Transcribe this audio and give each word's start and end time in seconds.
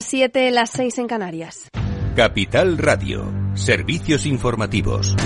7, 0.00 0.52
las 0.52 0.70
6 0.70 0.98
en 0.98 1.06
Canarias. 1.08 1.68
Capital 2.14 2.78
Radio, 2.78 3.32
servicios 3.54 4.26
informativos. 4.26 5.16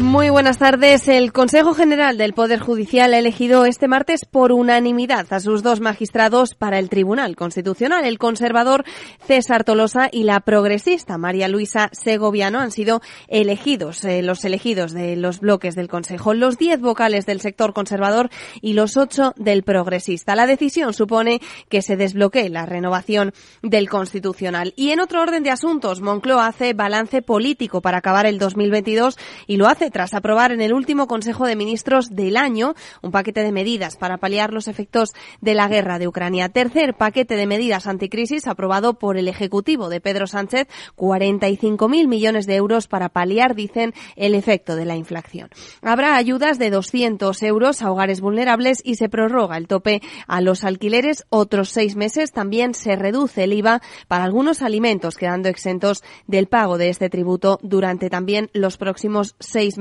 Muy 0.00 0.30
buenas 0.30 0.56
tardes. 0.56 1.08
El 1.08 1.30
Consejo 1.30 1.74
General 1.74 2.16
del 2.16 2.32
Poder 2.32 2.58
Judicial 2.58 3.12
ha 3.12 3.18
elegido 3.18 3.66
este 3.66 3.86
martes 3.86 4.24
por 4.24 4.50
unanimidad 4.50 5.30
a 5.30 5.40
sus 5.40 5.62
dos 5.62 5.80
magistrados 5.80 6.54
para 6.54 6.78
el 6.78 6.88
Tribunal 6.88 7.36
Constitucional. 7.36 8.06
El 8.06 8.16
conservador 8.18 8.84
César 9.26 9.62
Tolosa 9.62 10.08
y 10.10 10.22
la 10.22 10.40
progresista 10.40 11.18
María 11.18 11.48
Luisa 11.48 11.90
Segoviano 11.92 12.60
han 12.60 12.70
sido 12.70 13.02
elegidos, 13.28 14.02
eh, 14.04 14.22
los 14.22 14.42
elegidos 14.46 14.92
de 14.92 15.16
los 15.16 15.40
bloques 15.40 15.74
del 15.74 15.88
Consejo, 15.88 16.32
los 16.32 16.56
diez 16.56 16.80
vocales 16.80 17.26
del 17.26 17.42
sector 17.42 17.74
conservador 17.74 18.30
y 18.62 18.72
los 18.72 18.96
ocho 18.96 19.34
del 19.36 19.64
progresista. 19.64 20.34
La 20.34 20.46
decisión 20.46 20.94
supone 20.94 21.42
que 21.68 21.82
se 21.82 21.98
desbloquee 21.98 22.48
la 22.48 22.64
renovación 22.64 23.32
del 23.62 23.90
Constitucional. 23.90 24.72
Y 24.76 24.90
en 24.92 25.00
otro 25.00 25.20
orden 25.20 25.42
de 25.42 25.50
asuntos, 25.50 26.00
Moncloa 26.00 26.46
hace 26.46 26.72
balance 26.72 27.20
político 27.20 27.82
para 27.82 27.98
acabar 27.98 28.24
el 28.24 28.38
2022 28.38 29.18
y 29.46 29.58
lo 29.58 29.68
hace 29.68 29.89
tras 29.90 30.14
aprobar 30.14 30.52
en 30.52 30.60
el 30.60 30.72
último 30.72 31.06
Consejo 31.06 31.46
de 31.46 31.56
Ministros 31.56 32.10
del 32.10 32.36
año 32.36 32.74
un 33.02 33.10
paquete 33.10 33.42
de 33.42 33.52
medidas 33.52 33.96
para 33.96 34.18
paliar 34.18 34.52
los 34.52 34.68
efectos 34.68 35.12
de 35.40 35.54
la 35.54 35.68
guerra 35.68 35.98
de 35.98 36.08
Ucrania. 36.08 36.48
Tercer 36.48 36.94
paquete 36.94 37.36
de 37.36 37.46
medidas 37.46 37.86
anticrisis 37.86 38.46
aprobado 38.46 38.94
por 38.94 39.16
el 39.16 39.28
Ejecutivo 39.28 39.88
de 39.88 40.00
Pedro 40.00 40.26
Sánchez, 40.26 40.68
45.000 40.96 42.08
millones 42.08 42.46
de 42.46 42.56
euros 42.56 42.86
para 42.86 43.08
paliar, 43.08 43.54
dicen, 43.54 43.92
el 44.16 44.34
efecto 44.34 44.76
de 44.76 44.84
la 44.84 44.96
inflación. 44.96 45.50
Habrá 45.82 46.16
ayudas 46.16 46.58
de 46.58 46.70
200 46.70 47.42
euros 47.42 47.82
a 47.82 47.90
hogares 47.90 48.20
vulnerables 48.20 48.80
y 48.84 48.94
se 48.94 49.08
prorroga 49.08 49.56
el 49.56 49.66
tope 49.66 50.00
a 50.26 50.40
los 50.40 50.64
alquileres 50.64 51.26
otros 51.30 51.70
seis 51.70 51.96
meses. 51.96 52.32
También 52.32 52.74
se 52.74 52.96
reduce 52.96 53.44
el 53.44 53.52
IVA 53.52 53.82
para 54.08 54.24
algunos 54.24 54.62
alimentos, 54.62 55.16
quedando 55.16 55.48
exentos 55.48 56.02
del 56.26 56.46
pago 56.46 56.78
de 56.78 56.88
este 56.88 57.10
tributo 57.10 57.58
durante 57.62 58.08
también 58.08 58.50
los 58.52 58.76
próximos 58.76 59.34
seis 59.40 59.76
meses 59.76 59.79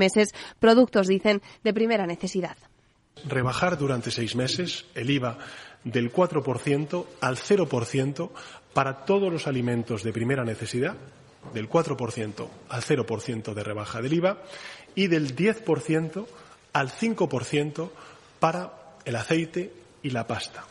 productos, 0.59 1.07
dicen, 1.07 1.41
de 1.63 1.73
primera 1.73 2.05
necesidad. 2.05 2.57
Rebajar 3.27 3.77
durante 3.77 4.11
seis 4.11 4.35
meses 4.35 4.85
el 4.95 5.09
IVA 5.09 5.37
del 5.83 6.11
4% 6.11 7.05
al 7.21 7.37
0% 7.37 8.29
para 8.73 9.05
todos 9.05 9.31
los 9.31 9.47
alimentos 9.47 10.03
de 10.03 10.13
primera 10.13 10.43
necesidad, 10.43 10.95
del 11.53 11.69
4% 11.69 12.47
al 12.69 12.81
0% 12.81 13.53
de 13.53 13.63
rebaja 13.63 14.01
del 14.01 14.13
IVA 14.13 14.43
y 14.95 15.07
del 15.07 15.35
10% 15.35 16.25
al 16.73 16.89
5% 16.91 17.89
para 18.39 18.73
el 19.05 19.15
aceite 19.15 19.73
y 20.03 20.11
la 20.11 20.27
pasta. 20.27 20.65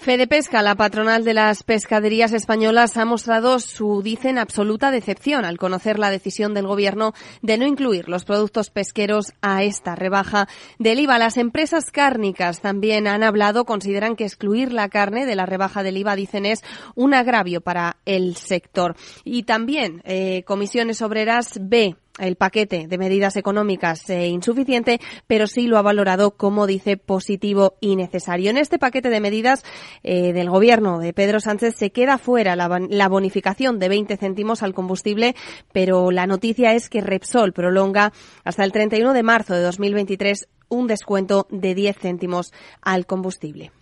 Fede 0.00 0.28
Pesca, 0.28 0.62
la 0.62 0.76
patronal 0.76 1.24
de 1.24 1.34
las 1.34 1.64
pescaderías 1.64 2.32
españolas, 2.32 2.96
ha 2.96 3.04
mostrado 3.04 3.58
su, 3.58 4.00
dicen, 4.00 4.38
absoluta 4.38 4.92
decepción 4.92 5.44
al 5.44 5.58
conocer 5.58 5.98
la 5.98 6.08
decisión 6.08 6.54
del 6.54 6.68
Gobierno 6.68 7.14
de 7.42 7.58
no 7.58 7.66
incluir 7.66 8.08
los 8.08 8.24
productos 8.24 8.70
pesqueros 8.70 9.32
a 9.42 9.64
esta 9.64 9.96
rebaja 9.96 10.48
del 10.78 11.00
IVA. 11.00 11.18
Las 11.18 11.36
empresas 11.36 11.90
cárnicas 11.90 12.60
también 12.60 13.08
han 13.08 13.24
hablado, 13.24 13.64
consideran 13.64 14.14
que 14.14 14.24
excluir 14.24 14.72
la 14.72 14.88
carne 14.88 15.26
de 15.26 15.34
la 15.34 15.46
rebaja 15.46 15.82
del 15.82 15.96
IVA, 15.96 16.14
dicen, 16.14 16.46
es 16.46 16.62
un 16.94 17.12
agravio 17.12 17.60
para 17.60 17.96
el 18.06 18.36
sector. 18.36 18.94
Y 19.24 19.42
también 19.42 20.00
eh, 20.04 20.44
Comisiones 20.46 21.02
Obreras 21.02 21.58
B 21.60 21.96
el 22.18 22.36
paquete 22.36 22.86
de 22.86 22.98
medidas 22.98 23.36
económicas 23.36 24.08
eh, 24.10 24.28
insuficiente, 24.28 25.00
pero 25.26 25.46
sí 25.46 25.66
lo 25.66 25.78
ha 25.78 25.82
valorado 25.82 26.32
como 26.32 26.66
dice 26.66 26.96
positivo 26.96 27.76
y 27.80 27.96
necesario. 27.96 28.50
En 28.50 28.56
este 28.56 28.78
paquete 28.78 29.10
de 29.10 29.20
medidas 29.20 29.64
eh, 30.02 30.32
del 30.32 30.50
gobierno 30.50 30.98
de 30.98 31.12
Pedro 31.12 31.40
Sánchez 31.40 31.74
se 31.76 31.90
queda 31.90 32.18
fuera 32.18 32.56
la, 32.56 32.68
la, 32.88 33.08
bonificación 33.08 33.78
de 33.78 33.88
20 33.88 34.16
céntimos 34.16 34.62
al 34.62 34.74
combustible, 34.74 35.34
pero 35.72 36.10
la 36.10 36.26
noticia 36.26 36.74
es 36.74 36.88
que 36.88 37.00
Repsol 37.00 37.52
prolonga 37.52 38.12
hasta 38.44 38.64
el 38.64 38.72
31 38.72 39.12
de 39.12 39.22
marzo 39.22 39.54
de 39.54 39.62
2023 39.62 40.48
un 40.68 40.86
descuento 40.86 41.46
de 41.50 41.74
10 41.74 41.96
céntimos 41.98 42.52
al 42.82 43.06
combustible. 43.06 43.72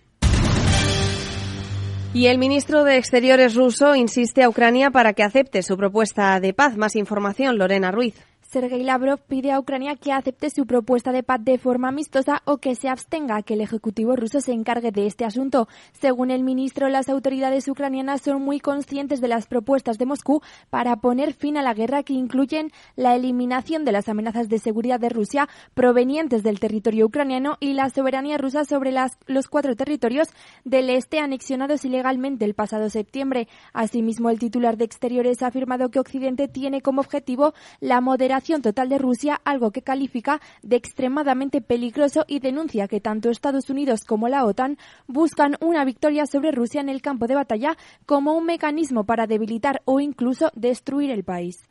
Y 2.17 2.25
el 2.25 2.39
ministro 2.39 2.83
de 2.83 2.97
Exteriores 2.97 3.53
ruso 3.53 3.95
insiste 3.95 4.41
a 4.41 4.49
Ucrania 4.49 4.89
para 4.89 5.13
que 5.13 5.21
acepte 5.21 5.61
su 5.61 5.77
propuesta 5.77 6.39
de 6.39 6.51
paz. 6.51 6.75
Más 6.75 6.95
información, 6.95 7.59
Lorena 7.59 7.91
Ruiz. 7.91 8.15
Sergei 8.49 8.81
Lavrov 8.81 9.19
pide 9.19 9.51
a 9.51 9.59
Ucrania 9.59 9.97
que 9.97 10.13
acepte 10.13 10.49
su 10.49 10.65
propuesta 10.65 11.11
de 11.11 11.21
paz 11.21 11.43
de 11.43 11.57
forma 11.57 11.89
amistosa 11.89 12.41
o 12.45 12.59
que 12.59 12.75
se 12.75 12.87
abstenga 12.87 13.41
que 13.41 13.55
el 13.55 13.61
Ejecutivo 13.61 14.15
ruso 14.15 14.39
se 14.39 14.53
encargue 14.53 14.91
de 14.91 15.05
este 15.05 15.25
asunto. 15.25 15.67
Según 15.91 16.31
el 16.31 16.43
ministro, 16.43 16.87
las 16.87 17.09
autoridades 17.09 17.67
ucranianas 17.67 18.21
son 18.21 18.41
muy 18.41 18.61
conscientes 18.61 19.19
de 19.19 19.27
las 19.27 19.47
propuestas 19.47 19.97
de 19.97 20.05
Moscú 20.05 20.41
para 20.69 20.95
poner 20.95 21.33
fin 21.33 21.57
a 21.57 21.61
la 21.61 21.73
guerra 21.73 22.03
que 22.03 22.13
incluyen 22.13 22.71
la 22.95 23.15
eliminación 23.15 23.83
de 23.83 23.91
las 23.91 24.07
amenazas 24.07 24.47
de 24.47 24.59
seguridad 24.59 25.01
de 25.01 25.09
Rusia 25.09 25.49
provenientes 25.73 26.41
del 26.41 26.61
territorio 26.61 27.07
ucraniano 27.07 27.57
y 27.59 27.73
la 27.73 27.89
soberanía 27.89 28.37
rusa 28.37 28.63
sobre 28.63 28.93
los 29.27 29.47
cuatro 29.49 29.75
territorios 29.75 30.29
del 30.63 30.89
este 30.89 31.19
anexionados 31.19 31.83
ilegalmente 31.83 32.45
el 32.45 32.53
pasado 32.53 32.89
septiembre. 32.89 33.49
Asimismo, 33.73 34.29
el 34.29 34.39
titular 34.39 34.77
de 34.77 34.85
Exteriores 34.85 35.43
ha 35.43 35.47
afirmado 35.47 35.89
que 35.89 35.99
Occidente 35.99 36.47
tiene 36.47 36.81
como 36.81 37.01
objetivo 37.01 37.53
la 37.81 37.99
moderación 37.99 38.36
total 38.61 38.89
de 38.89 38.97
Rusia, 38.97 39.41
algo 39.43 39.71
que 39.71 39.81
califica 39.81 40.41
de 40.61 40.75
extremadamente 40.75 41.61
peligroso 41.61 42.23
y 42.27 42.39
denuncia 42.39 42.87
que 42.87 43.01
tanto 43.01 43.29
Estados 43.29 43.69
Unidos 43.69 44.03
como 44.05 44.29
la 44.29 44.45
OTAN 44.45 44.77
buscan 45.07 45.55
una 45.59 45.83
victoria 45.85 46.25
sobre 46.25 46.51
Rusia 46.51 46.81
en 46.81 46.89
el 46.89 47.01
campo 47.01 47.27
de 47.27 47.35
batalla 47.35 47.77
como 48.05 48.33
un 48.33 48.45
mecanismo 48.45 49.05
para 49.05 49.27
debilitar 49.27 49.81
o 49.85 49.99
incluso 49.99 50.51
destruir 50.55 51.11
el 51.11 51.23
país. 51.23 51.67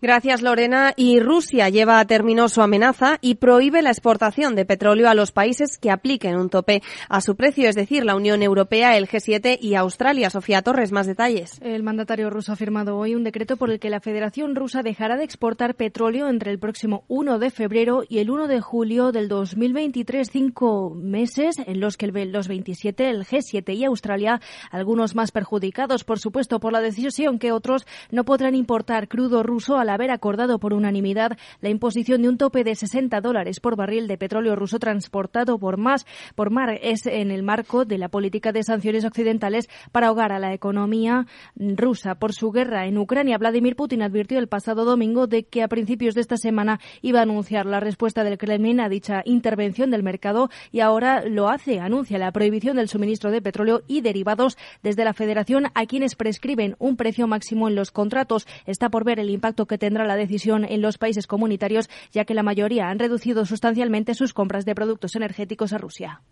Gracias, 0.00 0.42
Lorena. 0.42 0.92
Y 0.96 1.20
Rusia 1.20 1.68
lleva 1.68 2.00
a 2.00 2.06
término 2.06 2.48
su 2.48 2.62
amenaza 2.62 3.18
y 3.20 3.36
prohíbe 3.36 3.82
la 3.82 3.90
exportación 3.90 4.54
de 4.54 4.64
petróleo 4.64 5.08
a 5.08 5.14
los 5.14 5.32
países 5.32 5.78
que 5.78 5.90
apliquen 5.90 6.36
un 6.36 6.50
tope 6.50 6.82
a 7.08 7.20
su 7.20 7.36
precio, 7.36 7.68
es 7.68 7.76
decir, 7.76 8.04
la 8.04 8.16
Unión 8.16 8.42
Europea, 8.42 8.96
el 8.96 9.08
G7 9.08 9.58
y 9.60 9.74
Australia. 9.74 10.30
Sofía 10.30 10.62
Torres, 10.62 10.92
más 10.92 11.06
detalles. 11.06 11.60
El 11.60 11.82
mandatario 11.82 12.30
ruso 12.30 12.52
ha 12.52 12.56
firmado 12.56 12.96
hoy 12.96 13.14
un 13.14 13.24
decreto 13.24 13.56
por 13.56 13.70
el 13.70 13.78
que 13.78 13.90
la 13.90 14.00
Federación 14.00 14.54
Rusa 14.54 14.82
dejará 14.82 15.16
de 15.16 15.24
exportar 15.24 15.74
petróleo 15.74 16.28
entre 16.28 16.50
el 16.50 16.58
próximo 16.58 17.04
1 17.08 17.38
de 17.38 17.50
febrero 17.50 18.02
y 18.08 18.18
el 18.18 18.30
1 18.30 18.48
de 18.48 18.60
julio 18.60 19.12
del 19.12 19.28
2023, 19.28 20.28
cinco 20.30 20.92
meses 20.94 21.56
en 21.64 21.80
los 21.80 21.96
que 21.96 22.06
los 22.06 22.48
27, 22.48 23.10
el 23.10 23.24
G7 23.24 23.74
y 23.74 23.84
Australia, 23.84 24.40
algunos 24.70 25.14
más 25.14 25.32
perjudicados, 25.32 26.04
por 26.04 26.18
supuesto, 26.18 26.60
por 26.60 26.72
la 26.72 26.80
decisión 26.80 27.38
que 27.38 27.52
otros 27.52 27.86
no 28.10 28.24
podrán 28.24 28.54
importar 28.54 29.08
crudo 29.08 29.42
ruso 29.42 29.55
ruso 29.56 29.78
al 29.78 29.88
haber 29.88 30.10
acordado 30.10 30.58
por 30.58 30.74
unanimidad 30.74 31.38
la 31.62 31.70
imposición 31.70 32.20
de 32.20 32.28
un 32.28 32.36
tope 32.36 32.62
de 32.62 32.74
60 32.74 33.22
dólares 33.22 33.58
por 33.58 33.74
barril 33.74 34.06
de 34.06 34.18
petróleo 34.18 34.54
ruso 34.54 34.78
transportado 34.78 35.58
por 35.58 35.78
más 35.78 36.04
por 36.34 36.50
mar 36.50 36.78
es 36.82 37.06
en 37.06 37.30
el 37.30 37.42
marco 37.42 37.86
de 37.86 37.96
la 37.96 38.10
política 38.10 38.52
de 38.52 38.62
sanciones 38.62 39.06
occidentales 39.06 39.70
para 39.92 40.08
ahogar 40.08 40.30
a 40.30 40.38
la 40.38 40.52
economía 40.52 41.26
rusa 41.54 42.16
por 42.16 42.34
su 42.34 42.50
guerra 42.50 42.86
en 42.86 42.98
Ucrania. 42.98 43.38
Vladimir 43.38 43.76
Putin 43.76 44.02
advirtió 44.02 44.38
el 44.38 44.46
pasado 44.46 44.84
domingo 44.84 45.26
de 45.26 45.44
que 45.44 45.62
a 45.62 45.68
principios 45.68 46.14
de 46.14 46.20
esta 46.20 46.36
semana 46.36 46.78
iba 47.00 47.20
a 47.20 47.22
anunciar 47.22 47.64
la 47.64 47.80
respuesta 47.80 48.24
del 48.24 48.36
Kremlin 48.36 48.80
a 48.80 48.90
dicha 48.90 49.22
intervención 49.24 49.90
del 49.90 50.02
mercado 50.02 50.50
y 50.70 50.80
ahora 50.80 51.24
lo 51.26 51.48
hace. 51.48 51.80
Anuncia 51.80 52.18
la 52.18 52.30
prohibición 52.30 52.76
del 52.76 52.90
suministro 52.90 53.30
de 53.30 53.40
petróleo 53.40 53.80
y 53.86 54.02
derivados 54.02 54.58
desde 54.82 55.06
la 55.06 55.14
Federación 55.14 55.68
a 55.72 55.86
quienes 55.86 56.14
prescriben 56.14 56.76
un 56.78 56.98
precio 56.98 57.26
máximo 57.26 57.68
en 57.68 57.74
los 57.74 57.90
contratos. 57.90 58.46
Está 58.66 58.90
por 58.90 59.04
ver 59.04 59.18
el 59.18 59.30
impacto 59.30 59.45
que 59.54 59.78
tendrá 59.78 60.04
la 60.04 60.16
decisión 60.16 60.64
en 60.64 60.82
los 60.82 60.98
países 60.98 61.26
comunitarios, 61.26 61.88
ya 62.12 62.24
que 62.24 62.34
la 62.34 62.42
mayoría 62.42 62.88
han 62.88 62.98
reducido 62.98 63.46
sustancialmente 63.46 64.14
sus 64.14 64.34
compras 64.34 64.64
de 64.64 64.74
productos 64.74 65.14
energéticos 65.14 65.72
a 65.72 65.78
Rusia. 65.78 66.22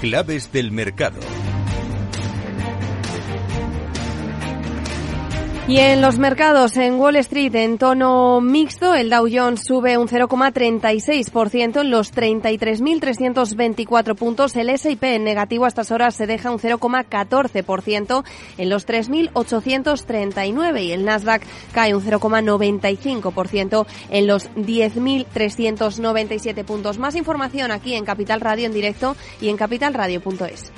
Claves 0.00 0.52
del 0.52 0.72
mercado. 0.72 1.20
Y 5.68 5.78
en 5.78 6.00
los 6.00 6.20
mercados, 6.20 6.76
en 6.76 6.94
Wall 6.94 7.16
Street, 7.16 7.52
en 7.56 7.76
tono 7.76 8.40
mixto, 8.40 8.94
el 8.94 9.10
Dow 9.10 9.26
Jones 9.28 9.64
sube 9.64 9.98
un 9.98 10.06
0,36% 10.06 11.80
en 11.80 11.90
los 11.90 12.14
33.324 12.14 14.14
puntos. 14.14 14.54
El 14.54 14.70
S&P 14.70 15.16
en 15.16 15.24
negativo 15.24 15.64
a 15.64 15.68
estas 15.68 15.90
horas 15.90 16.14
se 16.14 16.28
deja 16.28 16.52
un 16.52 16.60
0,14% 16.60 18.22
en 18.58 18.70
los 18.70 18.86
3.839 18.86 20.84
y 20.84 20.92
el 20.92 21.04
Nasdaq 21.04 21.42
cae 21.72 21.96
un 21.96 22.04
0,95% 22.04 23.86
en 24.10 24.28
los 24.28 24.48
10.397 24.52 26.64
puntos. 26.64 26.98
Más 26.98 27.16
información 27.16 27.72
aquí 27.72 27.94
en 27.94 28.04
Capital 28.04 28.40
Radio 28.40 28.66
en 28.66 28.72
directo 28.72 29.16
y 29.40 29.48
en 29.48 29.56
capitalradio.es. 29.56 30.70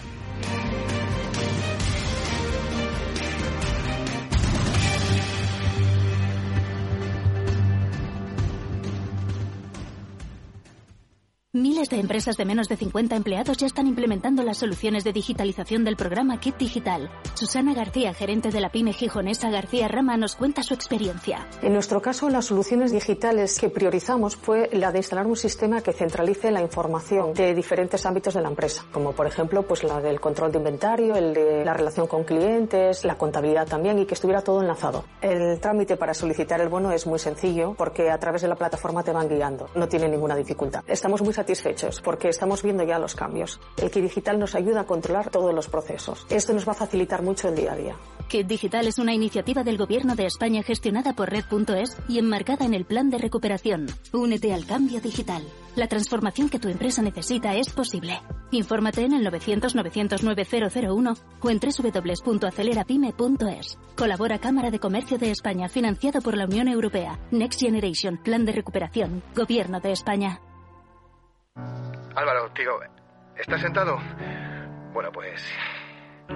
Miles 11.55 11.89
de 11.89 11.99
empresas 11.99 12.37
de 12.37 12.45
menos 12.45 12.69
de 12.69 12.77
50 12.77 13.17
empleados 13.17 13.57
ya 13.57 13.67
están 13.67 13.87
implementando 13.87 14.43
las 14.43 14.59
soluciones 14.59 15.03
de 15.03 15.15
digitalización 15.15 15.83
del 15.83 15.97
programa 15.97 16.39
Kit 16.39 16.59
Digital. 16.59 17.11
Susana 17.33 17.73
García, 17.73 18.13
gerente 18.13 18.51
de 18.51 18.61
la 18.61 18.69
pyme 18.69 18.93
gijonesa 18.93 19.49
García 19.49 19.89
Rama, 19.89 20.19
nos 20.19 20.37
cuenta 20.37 20.63
su 20.63 20.75
experiencia. 20.75 21.49
En 21.63 21.73
nuestro 21.73 22.03
caso, 22.03 22.29
las 22.29 22.45
soluciones 22.45 22.93
digitales 22.93 23.59
que 23.59 23.71
priorizamos 23.71 24.37
fue 24.37 24.69
la 24.75 24.93
de 24.93 24.99
instalar 24.99 25.27
un 25.27 25.37
sistema 25.37 25.81
que 25.81 25.95
centralice 25.95 26.51
la 26.51 26.61
información 26.61 27.33
de 27.33 27.55
diferentes 27.55 28.05
ámbitos 28.05 28.35
de 28.35 28.43
la 28.43 28.51
empresa, 28.51 28.85
como 28.93 29.13
por 29.13 29.27
ejemplo 29.27 29.63
pues 29.63 29.85
la 29.85 30.03
del 30.03 30.21
control 30.21 30.53
de 30.53 30.59
inventario, 30.59 31.17
el 31.17 31.33
de 31.33 31.65
la 31.65 31.73
relación 31.73 32.07
con 32.07 32.25
clientes, 32.25 33.07
la 33.07 33.17
contabilidad 33.17 33.67
también 33.67 33.99
y 33.99 34.05
que 34.05 34.13
estuviera 34.13 34.43
todo 34.43 34.61
enlazado. 34.61 35.07
El 35.23 35.59
trámite 35.61 35.97
para 35.97 36.13
solicitar 36.13 36.61
el 36.61 36.69
bono 36.69 36.93
es 36.93 37.07
muy 37.07 37.19
sencillo 37.19 37.73
porque 37.73 38.11
a 38.11 38.19
través 38.19 38.43
de 38.43 38.49
la 38.49 38.55
plataforma 38.55 39.03
te 39.03 39.13
van 39.13 39.31
guiando, 39.31 39.71
no 39.75 39.89
tiene 39.89 40.11
ninguna 40.11 40.37
dificultad. 40.37 40.85
Estamos 40.87 41.23
muy 41.23 41.33
satisfechos 41.33 41.48
porque 42.05 42.29
estamos 42.29 42.63
viendo 42.63 42.85
ya 42.85 42.99
los 42.99 43.15
cambios. 43.15 43.59
El 43.77 43.91
Kit 43.91 44.03
Digital 44.03 44.39
nos 44.39 44.55
ayuda 44.55 44.81
a 44.81 44.85
controlar 44.85 45.31
todos 45.31 45.55
los 45.55 45.69
procesos. 45.69 46.27
Esto 46.29 46.53
nos 46.53 46.69
va 46.69 46.73
a 46.73 46.77
facilitar 46.77 47.23
mucho 47.23 47.49
el 47.49 47.57
día 47.57 47.73
a 47.73 47.77
día. 47.77 47.97
Kit 48.29 48.47
Digital 48.47 48.87
es 48.87 48.99
una 48.99 49.15
iniciativa 49.15 49.65
del 49.65 49.79
Gobierno 49.79 50.15
de 50.15 50.27
España 50.27 50.63
gestionada 50.63 51.15
por 51.15 51.31
Red.es 51.31 51.97
y 52.09 52.19
enmarcada 52.19 52.67
en 52.67 52.75
el 52.75 52.85
Plan 52.85 53.09
de 53.09 53.17
Recuperación. 53.17 53.87
Únete 54.13 54.53
al 54.53 54.67
cambio 54.67 55.01
digital. 55.01 55.43
La 55.77 55.87
transformación 55.87 56.51
que 56.51 56.59
tu 56.59 56.69
empresa 56.69 57.01
necesita 57.03 57.55
es 57.55 57.71
posible. 57.71 58.21
Infórmate 58.51 59.05
en 59.05 59.13
el 59.15 59.25
900-909-001 59.27 61.17
o 61.41 61.51
en 61.51 61.61
www.acelerapyme.es. 61.61 63.79
Colabora 63.97 64.39
Cámara 64.39 64.71
de 64.71 64.79
Comercio 64.79 65.17
de 65.19 65.31
España, 65.31 65.69
financiado 65.69 66.21
por 66.21 66.37
la 66.37 66.45
Unión 66.45 66.69
Europea. 66.69 67.19
Next 67.31 67.61
Generation, 67.61 68.19
Plan 68.19 68.45
de 68.45 68.53
Recuperación, 68.53 69.23
Gobierno 69.35 69.81
de 69.81 69.93
España. 69.93 70.43
Álvaro, 72.19 72.51
tío, 72.51 72.81
¿estás 73.37 73.61
sentado? 73.61 73.97
Bueno, 74.93 75.13
pues 75.13 75.41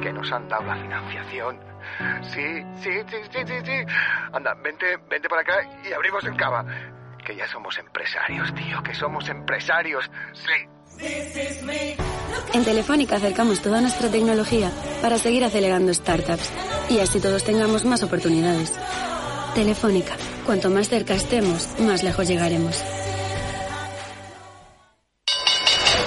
que 0.01 0.13
nos 0.13 0.31
han 0.31 0.49
dado 0.49 0.63
la 0.63 0.77
financiación. 0.77 1.59
Sí, 2.23 2.63
sí, 2.77 2.91
sí, 3.11 3.17
sí, 3.33 3.39
sí, 3.45 3.55
sí. 3.65 3.95
Anda, 4.33 4.55
vente, 4.63 4.97
vente 5.11 5.29
para 5.29 5.43
acá 5.43 5.55
y 5.85 5.93
abrimos 5.93 6.25
el 6.25 6.37
cava. 6.37 6.65
Que 7.27 7.35
ya 7.35 7.49
somos 7.49 7.77
empresarios, 7.79 8.55
tío, 8.55 8.81
que 8.85 8.95
somos 8.95 9.29
empresarios. 9.29 10.09
Sí. 10.33 11.01
En 12.55 12.65
Telefónica 12.65 13.17
acercamos 13.17 13.61
toda 13.61 13.81
nuestra 13.81 14.09
tecnología 14.09 14.71
para 15.03 15.19
seguir 15.19 15.45
acelerando 15.45 15.93
startups 15.93 16.53
y 16.91 17.01
así 17.01 17.21
todos 17.21 17.43
tengamos 17.43 17.85
más 17.85 18.05
oportunidades. 18.05 18.73
Telefónica, 19.57 20.15
cuanto 20.47 20.71
más 20.71 20.89
cerca 20.89 21.15
estemos, 21.15 21.69
más 21.81 22.05
lejos 22.05 22.29
llegaremos. 22.29 22.85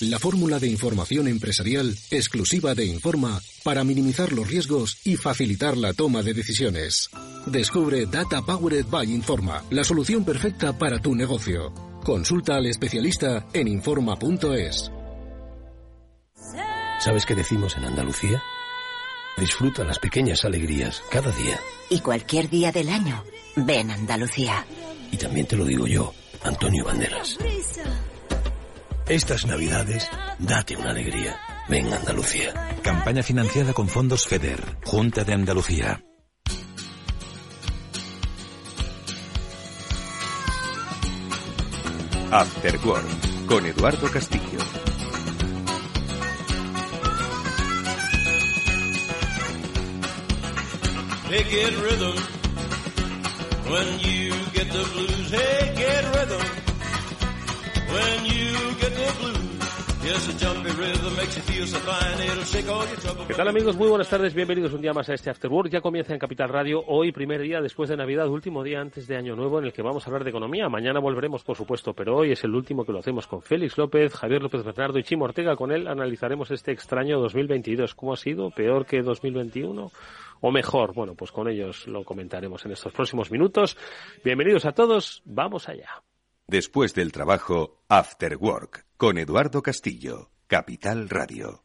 la 0.00 0.18
fórmula 0.18 0.58
de 0.58 0.66
información 0.66 1.28
empresarial 1.28 1.96
exclusiva 2.10 2.74
de 2.74 2.86
Informa 2.86 3.40
para 3.62 3.84
minimizar 3.84 4.32
los 4.32 4.48
riesgos 4.48 4.98
y 5.04 5.16
facilitar 5.16 5.76
la 5.76 5.92
toma 5.92 6.22
de 6.22 6.34
decisiones. 6.34 7.10
Descubre 7.46 8.06
Data 8.06 8.42
Powered 8.42 8.86
by 8.86 9.10
Informa, 9.12 9.62
la 9.70 9.84
solución 9.84 10.24
perfecta 10.24 10.76
para 10.76 10.98
tu 10.98 11.14
negocio. 11.14 11.72
Consulta 12.04 12.56
al 12.56 12.66
especialista 12.66 13.46
en 13.52 13.68
Informa.es. 13.68 14.90
¿Sabes 17.00 17.26
qué 17.26 17.34
decimos 17.34 17.76
en 17.76 17.84
Andalucía? 17.84 18.42
Disfruta 19.36 19.84
las 19.84 19.98
pequeñas 19.98 20.44
alegrías 20.44 21.02
cada 21.10 21.30
día. 21.32 21.58
Y 21.90 22.00
cualquier 22.00 22.48
día 22.48 22.72
del 22.72 22.88
año, 22.88 23.24
ven 23.56 23.90
Andalucía. 23.90 24.64
Y 25.10 25.16
también 25.16 25.46
te 25.46 25.56
lo 25.56 25.64
digo 25.64 25.86
yo, 25.86 26.12
Antonio 26.42 26.84
Banderas. 26.84 27.38
Estas 29.08 29.44
navidades, 29.44 30.08
date 30.38 30.78
una 30.78 30.88
alegría. 30.90 31.38
Ven 31.68 31.92
Andalucía. 31.92 32.54
Campaña 32.82 33.22
financiada 33.22 33.74
con 33.74 33.86
fondos 33.86 34.26
FEDER, 34.26 34.78
Junta 34.82 35.24
de 35.24 35.34
Andalucía. 35.34 36.02
After 42.30 42.78
con 43.46 43.66
Eduardo 43.66 44.10
Castillo. 44.10 44.58
Hey, 51.28 51.44
get 51.50 51.74
rhythm. 51.76 52.16
When 53.70 53.98
you 53.98 54.32
get 54.54 54.72
the 54.72 54.84
blues, 54.94 55.30
hey, 55.30 55.74
get 55.76 56.04
rhythm. 56.14 56.73
¿Qué 63.26 63.34
tal 63.34 63.48
amigos? 63.48 63.76
Muy 63.76 63.88
buenas 63.88 64.08
tardes, 64.08 64.34
bienvenidos 64.34 64.72
un 64.72 64.80
día 64.80 64.92
más 64.92 65.08
a 65.08 65.14
este 65.14 65.30
After 65.30 65.50
Work. 65.50 65.70
Ya 65.70 65.80
comienza 65.80 66.12
en 66.12 66.18
Capital 66.18 66.48
Radio, 66.48 66.84
hoy 66.86 67.12
primer 67.12 67.40
día 67.40 67.60
después 67.60 67.88
de 67.88 67.96
Navidad, 67.96 68.28
último 68.28 68.62
día 68.62 68.80
antes 68.80 69.06
de 69.06 69.16
Año 69.16 69.36
Nuevo 69.36 69.60
en 69.60 69.66
el 69.66 69.72
que 69.72 69.82
vamos 69.82 70.04
a 70.04 70.10
hablar 70.10 70.24
de 70.24 70.30
economía. 70.30 70.68
Mañana 70.68 71.00
volveremos, 71.00 71.42
por 71.44 71.56
supuesto, 71.56 71.94
pero 71.94 72.16
hoy 72.16 72.32
es 72.32 72.42
el 72.44 72.54
último 72.54 72.84
que 72.84 72.92
lo 72.92 72.98
hacemos 72.98 73.26
con 73.26 73.42
Félix 73.42 73.78
López, 73.78 74.12
Javier 74.14 74.42
López 74.42 74.64
Bernardo 74.64 74.98
y 74.98 75.04
Chimo 75.04 75.24
Ortega. 75.24 75.56
Con 75.56 75.72
él 75.72 75.86
analizaremos 75.86 76.50
este 76.50 76.72
extraño 76.72 77.20
2022. 77.20 77.94
¿Cómo 77.94 78.12
ha 78.12 78.16
sido? 78.16 78.50
¿Peor 78.50 78.86
que 78.86 79.02
2021? 79.02 79.90
o 80.40 80.50
mejor. 80.50 80.92
Bueno, 80.92 81.14
pues 81.14 81.32
con 81.32 81.48
ellos 81.48 81.86
lo 81.86 82.04
comentaremos 82.04 82.64
en 82.66 82.72
estos 82.72 82.92
próximos 82.92 83.30
minutos. 83.30 83.78
Bienvenidos 84.22 84.66
a 84.66 84.72
todos, 84.72 85.22
vamos 85.24 85.68
allá. 85.70 86.02
Después 86.46 86.94
del 86.94 87.10
trabajo, 87.10 87.80
After 87.88 88.36
Work, 88.36 88.84
con 88.98 89.16
Eduardo 89.16 89.62
Castillo, 89.62 90.28
Capital 90.46 91.08
Radio. 91.08 91.62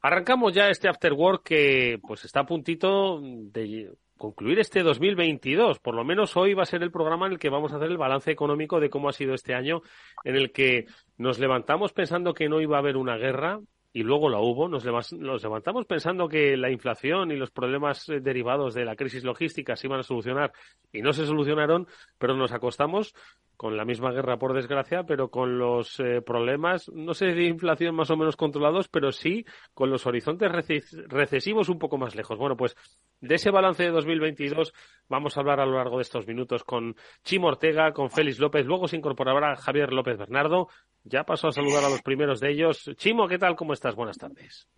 Arrancamos 0.00 0.54
ya 0.54 0.70
este 0.70 0.88
After 0.88 1.12
Work 1.12 1.42
que 1.44 1.98
pues 2.00 2.24
está 2.24 2.40
a 2.40 2.46
puntito 2.46 3.20
de 3.20 3.92
concluir 4.16 4.60
este 4.60 4.82
2022. 4.82 5.78
Por 5.78 5.94
lo 5.94 6.04
menos 6.04 6.38
hoy 6.38 6.54
va 6.54 6.62
a 6.62 6.66
ser 6.66 6.82
el 6.82 6.90
programa 6.90 7.26
en 7.26 7.32
el 7.34 7.38
que 7.38 7.50
vamos 7.50 7.72
a 7.72 7.76
hacer 7.76 7.90
el 7.90 7.98
balance 7.98 8.30
económico 8.30 8.80
de 8.80 8.88
cómo 8.88 9.10
ha 9.10 9.12
sido 9.12 9.34
este 9.34 9.54
año, 9.54 9.82
en 10.24 10.36
el 10.36 10.50
que 10.50 10.86
nos 11.18 11.38
levantamos 11.38 11.92
pensando 11.92 12.32
que 12.32 12.48
no 12.48 12.62
iba 12.62 12.76
a 12.76 12.80
haber 12.80 12.96
una 12.96 13.18
guerra, 13.18 13.60
y 13.96 14.02
luego 14.02 14.28
la 14.28 14.40
hubo, 14.40 14.68
nos, 14.68 14.84
levantamos 15.14 15.86
pensando 15.86 16.28
que 16.28 16.56
la 16.56 16.68
inflación 16.68 17.30
y 17.30 17.36
los 17.36 17.52
problemas 17.52 18.08
eh, 18.08 18.18
derivados 18.20 18.74
de 18.74 18.84
la 18.84 18.96
crisis 18.96 19.22
logística 19.22 19.76
se 19.76 19.86
iban 19.86 20.00
a 20.00 20.02
solucionar 20.02 20.52
y 20.92 21.00
no 21.00 21.12
se 21.12 21.24
solucionaron, 21.24 21.86
pero 22.18 22.36
nos 22.36 22.50
acostamos 22.50 23.14
con 23.64 23.78
la 23.78 23.86
misma 23.86 24.12
guerra, 24.12 24.36
por 24.36 24.52
desgracia, 24.52 25.04
pero 25.04 25.30
con 25.30 25.58
los 25.58 25.98
eh, 25.98 26.20
problemas, 26.20 26.86
no 26.90 27.14
sé 27.14 27.28
de 27.28 27.44
inflación 27.44 27.94
más 27.94 28.10
o 28.10 28.16
menos 28.18 28.36
controlados, 28.36 28.88
pero 28.88 29.10
sí 29.10 29.46
con 29.72 29.88
los 29.88 30.04
horizontes 30.04 30.52
recesivos 31.08 31.70
un 31.70 31.78
poco 31.78 31.96
más 31.96 32.14
lejos. 32.14 32.36
Bueno, 32.36 32.58
pues 32.58 32.76
de 33.22 33.36
ese 33.36 33.50
balance 33.50 33.82
de 33.82 33.88
2022 33.88 34.74
vamos 35.08 35.34
a 35.34 35.40
hablar 35.40 35.60
a 35.60 35.64
lo 35.64 35.78
largo 35.78 35.96
de 35.96 36.02
estos 36.02 36.26
minutos 36.26 36.62
con 36.62 36.94
Chimo 37.22 37.46
Ortega, 37.46 37.94
con 37.94 38.10
Félix 38.10 38.38
López, 38.38 38.66
luego 38.66 38.86
se 38.86 38.98
incorporará 38.98 39.56
Javier 39.56 39.94
López 39.94 40.18
Bernardo. 40.18 40.68
Ya 41.02 41.24
paso 41.24 41.48
a 41.48 41.52
saludar 41.52 41.84
a 41.84 41.88
los 41.88 42.02
primeros 42.02 42.40
de 42.40 42.50
ellos. 42.50 42.90
Chimo, 42.96 43.26
¿qué 43.28 43.38
tal? 43.38 43.56
¿Cómo 43.56 43.72
estás? 43.72 43.94
Buenas 43.94 44.18
tardes. 44.18 44.68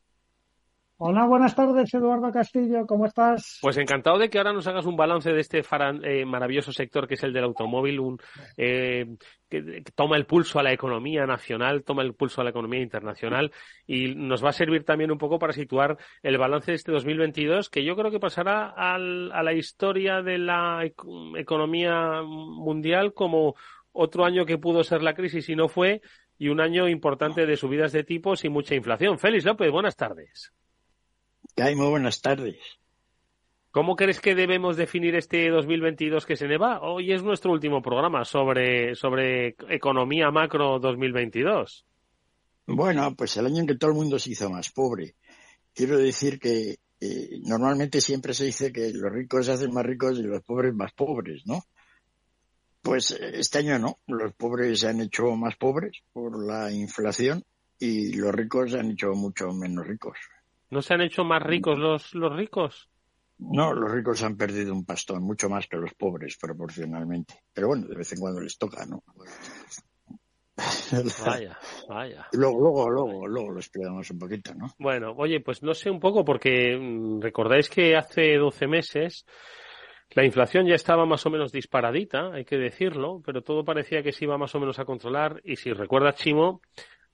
Hola, 0.99 1.27
buenas 1.27 1.55
tardes, 1.55 1.93
Eduardo 1.93 2.33
Castillo, 2.33 2.87
¿cómo 2.87 3.05
estás? 3.05 3.59
Pues 3.61 3.77
encantado 3.77 4.17
de 4.17 4.31
que 4.31 4.39
ahora 4.39 4.55
nos 4.55 4.67
hagas 4.67 4.87
un 4.87 4.97
balance 4.97 5.31
de 5.31 5.41
este 5.41 5.61
eh, 5.61 6.25
maravilloso 6.25 6.73
sector 6.73 7.07
que 7.07 7.15
es 7.15 7.23
el 7.23 7.35
del 7.35 7.45
automóvil, 7.45 8.01
un, 8.01 8.19
eh, 8.57 9.05
que, 9.51 9.83
toma 9.95 10.17
el 10.17 10.25
pulso 10.25 10.59
a 10.59 10.63
la 10.63 10.73
economía 10.73 11.27
nacional, 11.27 11.85
toma 11.85 12.01
el 12.01 12.15
pulso 12.15 12.41
a 12.41 12.45
la 12.45 12.51
economía 12.51 12.81
internacional 12.81 13.53
y 13.87 14.15
nos 14.15 14.43
va 14.43 14.49
a 14.49 14.53
servir 14.55 14.85
también 14.85 15.13
un 15.13 15.19
poco 15.19 15.39
para 15.39 15.53
situar 15.53 15.99
el 16.23 16.39
balance 16.39 16.71
de 16.71 16.77
este 16.77 16.93
2022 16.93 17.69
que 17.69 17.85
yo 17.85 17.95
creo 17.95 18.11
que 18.11 18.19
pasará 18.19 18.71
al, 18.71 19.31
a 19.33 19.43
la 19.43 19.53
historia 19.53 20.23
de 20.23 20.39
la 20.39 20.83
economía 21.37 22.23
mundial 22.23 23.13
como 23.13 23.55
otro 23.93 24.25
año 24.25 24.47
que 24.47 24.57
pudo 24.57 24.83
ser 24.83 25.03
la 25.03 25.13
crisis 25.13 25.47
y 25.51 25.57
no 25.57 25.69
fue 25.69 26.01
y 26.39 26.49
un 26.49 26.63
año 26.63 26.89
importante 26.89 27.45
de 27.45 27.57
subidas 27.59 27.93
de 27.93 28.03
tipos 28.03 28.47
y 28.47 28.49
mucha 28.49 28.75
inflación. 28.75 29.19
Félix 29.19 29.45
López, 29.45 29.71
buenas 29.71 29.95
tardes. 29.95 30.55
Ay, 31.59 31.75
muy 31.75 31.89
buenas 31.89 32.21
tardes. 32.21 32.59
¿Cómo 33.71 33.97
crees 33.97 34.21
que 34.21 34.35
debemos 34.35 34.77
definir 34.77 35.15
este 35.15 35.49
2022 35.49 36.27
que 36.27 36.37
se 36.37 36.47
me 36.47 36.59
va? 36.59 36.83
Hoy 36.83 37.13
es 37.13 37.23
nuestro 37.23 37.51
último 37.53 37.81
programa 37.81 38.27
sobre, 38.27 38.95
sobre 38.95 39.57
economía 39.71 40.31
macro 40.31 40.79
2022. 40.79 41.87
Bueno, 42.67 43.15
pues 43.17 43.39
el 43.39 43.47
año 43.47 43.61
en 43.61 43.67
que 43.69 43.77
todo 43.77 43.91
el 43.91 43.97
mundo 43.97 44.19
se 44.19 44.33
hizo 44.33 44.51
más 44.51 44.71
pobre. 44.71 45.15
Quiero 45.73 45.97
decir 45.97 46.39
que 46.39 46.77
eh, 47.01 47.41
normalmente 47.43 48.03
siempre 48.03 48.35
se 48.35 48.45
dice 48.45 48.71
que 48.71 48.93
los 48.93 49.11
ricos 49.11 49.47
se 49.47 49.53
hacen 49.53 49.73
más 49.73 49.87
ricos 49.87 50.19
y 50.19 50.23
los 50.25 50.43
pobres 50.43 50.75
más 50.75 50.93
pobres, 50.93 51.47
¿no? 51.47 51.65
Pues 52.83 53.13
eh, 53.13 53.31
este 53.35 53.59
año 53.59 53.79
no, 53.79 53.99
los 54.07 54.35
pobres 54.35 54.81
se 54.81 54.89
han 54.89 55.01
hecho 55.01 55.35
más 55.37 55.57
pobres 55.57 56.03
por 56.13 56.39
la 56.45 56.71
inflación 56.71 57.45
y 57.79 58.13
los 58.13 58.35
ricos 58.35 58.73
se 58.73 58.79
han 58.79 58.91
hecho 58.91 59.13
mucho 59.13 59.53
menos 59.53 59.87
ricos. 59.87 60.19
¿No 60.71 60.83
se 60.83 60.95
han 60.95 61.03
hecho 61.03 61.25
más 61.25 61.43
ricos 61.43 61.79
los, 61.79 62.15
los 62.15 62.35
ricos? 62.35 62.91
No, 63.39 63.73
los 63.75 63.91
ricos 63.91 64.23
han 64.23 64.37
perdido 64.37 64.73
un 64.73 64.85
pastón, 64.85 65.23
mucho 65.23 65.49
más 65.49 65.67
que 65.67 65.77
los 65.77 65.95
pobres 65.95 66.37
proporcionalmente. 66.39 67.35
Pero 67.53 67.69
bueno, 67.69 67.87
de 67.87 67.97
vez 67.97 68.13
en 68.13 68.21
cuando 68.21 68.41
les 68.41 68.57
toca, 68.57 68.87
¿no? 68.87 69.03
Vaya, 71.25 71.59
vaya. 71.89 72.27
Luego, 72.33 72.61
luego, 72.61 72.91
luego, 72.91 73.27
luego 73.27 73.51
lo 73.53 73.59
explicamos 73.59 74.11
un 74.11 74.19
poquito, 74.19 74.55
¿no? 74.55 74.69
Bueno, 74.79 75.13
oye, 75.17 75.41
pues 75.41 75.63
no 75.63 75.75
sé 75.75 75.91
un 75.91 76.01
poco 76.01 76.25
porque 76.25 76.77
mm, 76.79 77.21
recordáis 77.21 77.69
que 77.69 77.95
hace 77.95 78.37
12 78.37 78.67
meses 78.67 79.27
la 80.11 80.25
inflación 80.25 80.67
ya 80.67 80.75
estaba 80.75 81.05
más 81.05 81.27
o 81.27 81.31
menos 81.31 81.53
disparadita, 81.53 82.33
hay 82.33 82.45
que 82.45 82.57
decirlo, 82.57 83.21
pero 83.25 83.43
todo 83.43 83.65
parecía 83.65 84.03
que 84.03 84.13
se 84.13 84.25
iba 84.25 84.39
más 84.39 84.55
o 84.55 84.61
menos 84.61 84.79
a 84.79 84.85
controlar 84.85 85.41
y 85.45 85.57
si 85.57 85.73
recuerdas, 85.73 86.17
Chimo, 86.17 86.63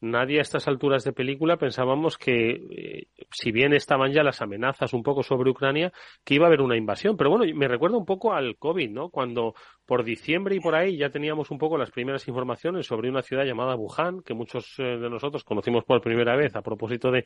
nadie 0.02 0.38
a 0.40 0.42
estas 0.42 0.68
alturas 0.68 1.04
de 1.04 1.12
película 1.12 1.56
pensábamos 1.56 2.18
que, 2.18 2.50
eh, 2.50 3.06
si 3.30 3.52
bien 3.52 3.72
estaban 3.72 4.12
ya 4.12 4.22
las 4.22 4.42
amenazas 4.42 4.92
un 4.92 5.02
poco 5.02 5.22
sobre 5.22 5.50
Ucrania, 5.50 5.92
que 6.24 6.34
iba 6.34 6.44
a 6.44 6.48
haber 6.48 6.60
una 6.60 6.76
invasión. 6.76 7.16
Pero 7.16 7.30
bueno, 7.30 7.44
me 7.56 7.68
recuerda 7.68 7.96
un 7.96 8.04
poco 8.04 8.34
al 8.34 8.56
COVID, 8.58 8.90
¿no? 8.90 9.08
Cuando 9.08 9.54
por 9.86 10.04
diciembre 10.04 10.56
y 10.56 10.60
por 10.60 10.74
ahí 10.74 10.96
ya 10.98 11.10
teníamos 11.10 11.50
un 11.50 11.58
poco 11.58 11.78
las 11.78 11.90
primeras 11.90 12.26
informaciones 12.28 12.86
sobre 12.86 13.08
una 13.08 13.22
ciudad 13.22 13.44
llamada 13.44 13.76
Wuhan, 13.76 14.22
que 14.22 14.34
muchos 14.34 14.74
eh, 14.78 14.82
de 14.82 15.08
nosotros 15.08 15.44
conocimos 15.44 15.84
por 15.84 16.00
primera 16.00 16.36
vez 16.36 16.54
a 16.56 16.62
propósito 16.62 17.10
de 17.10 17.24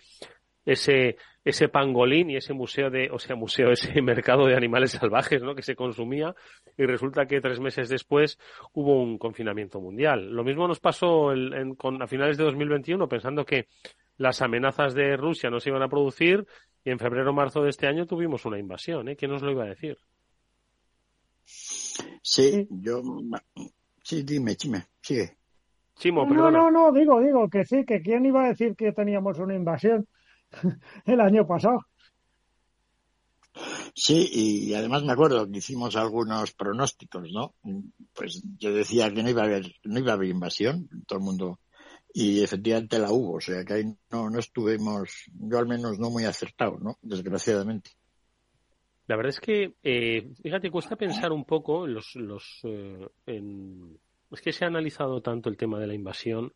ese, 0.66 1.16
ese 1.44 1.68
pangolín 1.68 2.30
y 2.30 2.36
ese 2.36 2.52
museo 2.52 2.90
de, 2.90 3.08
o 3.10 3.18
sea, 3.18 3.36
museo, 3.36 3.70
ese 3.70 4.02
mercado 4.02 4.46
de 4.46 4.56
animales 4.56 4.90
salvajes, 4.90 5.42
¿no? 5.42 5.54
Que 5.54 5.62
se 5.62 5.76
consumía 5.76 6.34
y 6.76 6.84
resulta 6.84 7.26
que 7.26 7.40
tres 7.40 7.60
meses 7.60 7.88
después 7.88 8.38
hubo 8.74 9.00
un 9.00 9.16
confinamiento 9.16 9.80
mundial. 9.80 10.28
Lo 10.30 10.44
mismo 10.44 10.66
nos 10.66 10.80
pasó 10.80 11.32
con, 11.78 12.02
a 12.02 12.06
finales 12.06 12.36
de 12.36 12.44
2021 12.44 13.08
pensando 13.08 13.46
que 13.46 13.68
las 14.18 14.42
amenazas 14.42 14.94
de 14.94 15.16
Rusia 15.16 15.48
no 15.48 15.60
se 15.60 15.70
iban 15.70 15.82
a 15.82 15.88
producir 15.88 16.44
y 16.84 16.90
en 16.90 16.98
febrero 16.98 17.30
o 17.30 17.34
marzo 17.34 17.62
de 17.62 17.70
este 17.70 17.86
año 17.86 18.06
tuvimos 18.06 18.44
una 18.44 18.58
invasión, 18.58 19.08
¿eh? 19.08 19.16
¿Quién 19.16 19.30
nos 19.30 19.42
lo 19.42 19.52
iba 19.52 19.64
a 19.64 19.68
decir? 19.68 19.96
Sí, 21.44 22.66
yo, 22.70 23.02
sí, 24.02 24.22
dime, 24.24 24.56
dime, 24.60 24.86
sigue. 25.00 25.36
Chimo, 25.96 26.26
no, 26.26 26.50
no, 26.50 26.70
no, 26.70 26.92
digo, 26.92 27.20
digo 27.20 27.48
que 27.48 27.64
sí, 27.64 27.84
que 27.86 28.02
quién 28.02 28.26
iba 28.26 28.44
a 28.44 28.48
decir 28.48 28.76
que 28.76 28.92
teníamos 28.92 29.38
una 29.38 29.54
invasión. 29.54 30.06
el 31.06 31.20
año 31.20 31.46
pasado. 31.46 31.80
Sí, 33.94 34.28
y 34.30 34.74
además 34.74 35.02
me 35.04 35.12
acuerdo 35.12 35.50
que 35.50 35.58
hicimos 35.58 35.96
algunos 35.96 36.52
pronósticos, 36.52 37.30
¿no? 37.32 37.54
Pues 38.12 38.42
yo 38.58 38.72
decía 38.72 39.12
que 39.12 39.22
no 39.22 39.30
iba 39.30 39.42
a 39.42 39.46
haber, 39.46 39.72
no 39.84 39.98
iba 39.98 40.12
a 40.12 40.14
haber 40.14 40.28
invasión, 40.28 40.88
todo 41.06 41.18
el 41.18 41.24
mundo, 41.24 41.60
y 42.12 42.42
efectivamente 42.42 42.98
la 42.98 43.10
hubo, 43.10 43.36
o 43.36 43.40
sea 43.40 43.64
que 43.64 43.72
ahí 43.72 43.84
no, 44.10 44.28
no 44.28 44.38
estuvimos, 44.38 45.24
yo 45.32 45.58
al 45.58 45.66
menos 45.66 45.98
no 45.98 46.10
muy 46.10 46.24
acertado, 46.24 46.78
¿no? 46.78 46.98
Desgraciadamente. 47.00 47.90
La 49.06 49.16
verdad 49.16 49.30
es 49.30 49.40
que, 49.40 49.74
eh, 49.82 50.32
fíjate, 50.42 50.70
cuesta 50.70 50.96
pensar 50.96 51.32
un 51.32 51.44
poco 51.44 51.86
los, 51.86 52.16
los, 52.16 52.60
eh, 52.64 53.06
en... 53.26 53.98
es 54.32 54.40
que 54.40 54.52
se 54.52 54.64
ha 54.64 54.68
analizado 54.68 55.22
tanto 55.22 55.48
el 55.48 55.56
tema 55.56 55.78
de 55.78 55.86
la 55.86 55.94
invasión 55.94 56.52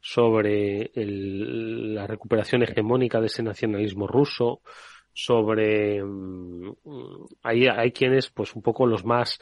sobre 0.00 0.90
la 0.94 2.06
recuperación 2.06 2.62
hegemónica 2.62 3.20
de 3.20 3.26
ese 3.26 3.42
nacionalismo 3.42 4.06
ruso, 4.06 4.60
sobre 5.20 6.00
mm, 6.00 6.72
hay, 7.42 7.66
hay 7.66 7.90
quienes 7.90 8.30
pues 8.30 8.54
un 8.54 8.62
poco 8.62 8.86
los 8.86 9.04
más 9.04 9.40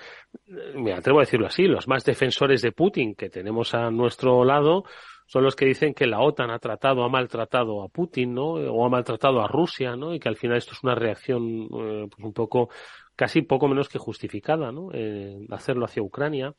me 0.74 0.94
atrevo 0.94 1.18
a 1.18 1.24
decirlo 1.24 1.46
así 1.46 1.64
los 1.64 1.86
más 1.86 2.02
defensores 2.02 2.62
de 2.62 2.72
Putin 2.72 3.14
que 3.14 3.28
tenemos 3.28 3.74
a 3.74 3.90
nuestro 3.90 4.42
lado 4.42 4.84
son 5.26 5.44
los 5.44 5.54
que 5.54 5.66
dicen 5.66 5.92
que 5.92 6.06
la 6.06 6.20
OTAN 6.20 6.50
ha 6.50 6.58
tratado 6.58 7.04
ha 7.04 7.10
maltratado 7.10 7.82
a 7.82 7.88
Putin 7.88 8.32
no 8.32 8.52
o 8.52 8.86
ha 8.86 8.88
maltratado 8.88 9.42
a 9.42 9.48
Rusia 9.48 9.96
no 9.96 10.14
y 10.14 10.18
que 10.18 10.30
al 10.30 10.36
final 10.36 10.56
esto 10.56 10.72
es 10.72 10.82
una 10.82 10.94
reacción 10.94 11.64
eh, 11.64 12.06
pues 12.10 12.24
un 12.24 12.32
poco 12.32 12.70
casi 13.14 13.42
poco 13.42 13.68
menos 13.68 13.90
que 13.90 13.98
justificada 13.98 14.72
no 14.72 14.88
eh, 14.94 15.36
hacerlo 15.50 15.84
hacia 15.84 16.02
Ucrania. 16.02 16.54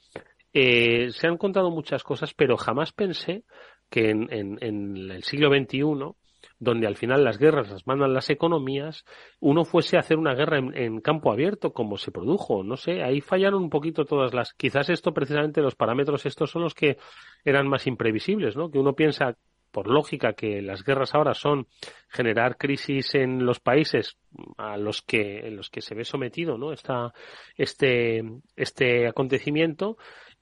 Eh, 0.54 1.10
se 1.12 1.28
han 1.28 1.38
contado 1.38 1.72
muchas 1.72 2.04
cosas 2.04 2.36
pero 2.36 2.56
jamás 2.56 2.92
pensé 2.92 3.44
que 3.90 4.10
en, 4.10 4.32
en, 4.32 4.58
en 4.62 5.12
el 5.12 5.24
siglo 5.24 5.50
XXI 5.50 6.16
donde 6.60 6.88
al 6.88 6.96
final 6.96 7.24
las 7.24 7.38
guerras 7.38 7.70
las 7.70 7.86
mandan 7.86 8.14
las 8.14 8.30
economías, 8.30 9.06
uno 9.40 9.64
fuese 9.64 9.98
a 9.98 10.00
hacer 10.00 10.18
una 10.18 10.34
guerra 10.34 10.58
en, 10.58 11.02
campo 11.02 11.32
abierto 11.32 11.72
como 11.72 11.98
se 11.98 12.12
produjo. 12.12 12.64
No 12.64 12.78
sé, 12.78 13.04
ahí 13.04 13.22
fallaron 13.22 13.64
un 13.64 13.70
poquito 13.70 14.06
todas 14.06 14.34
las. 14.34 14.54
Quizás 14.54 14.90
esto 14.90 15.14
precisamente 15.14 15.62
los 15.62 15.76
parámetros 15.76 16.26
estos 16.26 16.50
son 16.50 16.64
los 16.64 16.74
que 16.74 16.98
eran 17.46 17.68
más 17.68 17.86
imprevisibles, 17.86 18.56
¿no? 18.56 18.72
Que 18.72 18.80
uno 18.80 18.94
piensa 18.94 19.38
por 19.72 19.88
lógica 19.88 20.34
que 20.34 20.62
las 20.62 20.84
guerras 20.84 21.14
ahora 21.14 21.34
son 21.34 21.68
generar 22.10 22.58
crisis 22.58 23.14
en 23.16 23.46
los 23.46 23.60
países 23.60 24.18
a 24.58 24.78
los 24.78 25.02
que 25.02 25.40
en 25.46 25.58
los 25.58 25.70
que 25.70 25.82
se 25.82 25.94
ve 25.94 26.06
sometido, 26.06 26.58
¿no? 26.58 26.72
Esta, 26.72 27.14
este 27.56 28.24
este 28.56 29.08
acontecimiento 29.08 29.98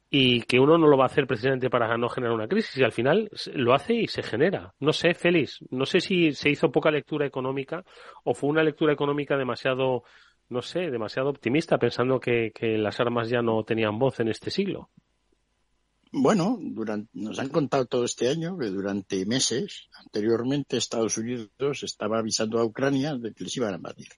y 0.09 0.41
que 0.43 0.59
uno 0.59 0.77
no 0.77 0.87
lo 0.87 0.97
va 0.97 1.05
a 1.05 1.07
hacer 1.07 1.27
precisamente 1.27 1.69
para 1.69 1.97
no 1.97 2.09
generar 2.09 2.35
una 2.35 2.47
crisis 2.47 2.77
y 2.77 2.83
al 2.83 2.91
final 2.91 3.29
lo 3.53 3.73
hace 3.73 3.93
y 3.95 4.07
se 4.07 4.23
genera. 4.23 4.73
No 4.79 4.93
sé, 4.93 5.13
Félix, 5.13 5.59
no 5.71 5.85
sé 5.85 5.99
si 5.99 6.33
se 6.33 6.49
hizo 6.49 6.71
poca 6.71 6.91
lectura 6.91 7.25
económica 7.25 7.83
o 8.23 8.33
fue 8.33 8.49
una 8.49 8.63
lectura 8.63 8.93
económica 8.93 9.35
demasiado, 9.35 10.03
no 10.49 10.61
sé, 10.61 10.91
demasiado 10.91 11.29
optimista 11.29 11.77
pensando 11.77 12.19
que, 12.19 12.51
las 12.61 12.99
armas 12.99 13.29
ya 13.29 13.41
no 13.41 13.63
tenían 13.63 13.97
voz 13.97 14.19
en 14.19 14.29
este 14.29 14.51
siglo. 14.51 14.89
Bueno, 16.11 16.57
durante, 16.61 17.09
nos 17.13 17.39
han 17.39 17.49
contado 17.49 17.87
todo 17.87 18.05
este 18.05 18.29
año 18.29 18.57
que 18.57 18.67
durante 18.67 19.25
meses 19.25 19.89
anteriormente 19.99 20.77
Estados 20.77 21.17
Unidos 21.17 21.83
estaba 21.83 22.19
avisando 22.19 22.59
a 22.59 22.63
Ucrania 22.63 23.15
de 23.15 23.33
que 23.33 23.43
les 23.43 23.57
iban 23.57 23.73
a 23.73 23.77
invadir. 23.77 24.09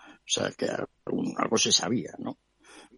O 0.00 0.28
sea, 0.28 0.50
que 0.50 0.66
algo 0.66 1.56
se 1.56 1.70
sabía, 1.70 2.14
¿no? 2.18 2.36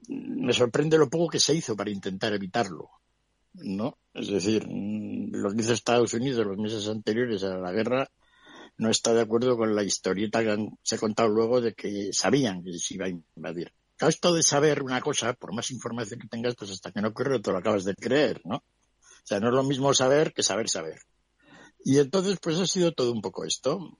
Me 0.09 0.53
sorprende 0.53 0.99
lo 0.99 1.09
poco 1.09 1.29
que 1.29 1.41
se 1.41 1.55
hizo 1.55 1.77
para 1.77 1.91
intentar 1.91 2.33
evitarlo. 2.33 2.91
¿no? 3.55 3.99
Es 4.15 4.29
decir, 4.29 4.67
mm, 4.67 5.33
lo 5.33 5.50
que 5.50 5.61
hizo 5.61 5.73
Estados 5.73 6.15
Unidos 6.15 6.47
los 6.47 6.59
meses 6.59 6.88
anteriores 6.88 7.43
a 7.45 7.57
la 7.59 7.73
guerra 7.73 8.09
no 8.77 8.91
está 8.91 9.12
de 9.12 9.23
acuerdo 9.23 9.57
con 9.57 9.75
la 9.75 9.83
historieta 9.83 10.43
que 10.43 10.69
se 10.83 10.95
ha 10.95 10.99
contado 10.99 11.29
luego 11.29 11.61
de 11.61 11.75
que 11.75 12.11
sabían 12.12 12.62
que 12.62 12.79
se 12.79 12.95
iba 12.95 13.07
a 13.07 13.09
invadir. 13.09 13.73
Claro, 13.97 14.11
esto 14.11 14.33
de 14.33 14.43
saber 14.43 14.83
una 14.83 15.00
cosa, 15.00 15.33
por 15.33 15.53
más 15.53 15.71
información 15.73 16.21
que 16.21 16.29
tengas, 16.29 16.55
pues 16.55 16.71
hasta 16.71 16.93
que 16.93 17.00
no 17.00 17.09
ocurre 17.09 17.41
te 17.41 17.50
lo 17.50 17.59
acabas 17.59 17.85
de 17.85 17.95
creer, 17.95 18.41
¿no? 18.45 18.57
O 18.57 19.25
sea, 19.25 19.41
no 19.41 19.49
es 19.49 19.55
lo 19.55 19.65
mismo 19.65 19.93
saber 19.93 20.33
que 20.33 20.45
saber 20.45 20.69
saber. 20.69 21.00
Y 21.88 21.99
entonces, 22.00 22.38
pues 22.38 22.59
ha 22.59 22.66
sido 22.66 22.92
todo 22.92 23.12
un 23.12 23.23
poco 23.23 23.47
esto. 23.47 23.97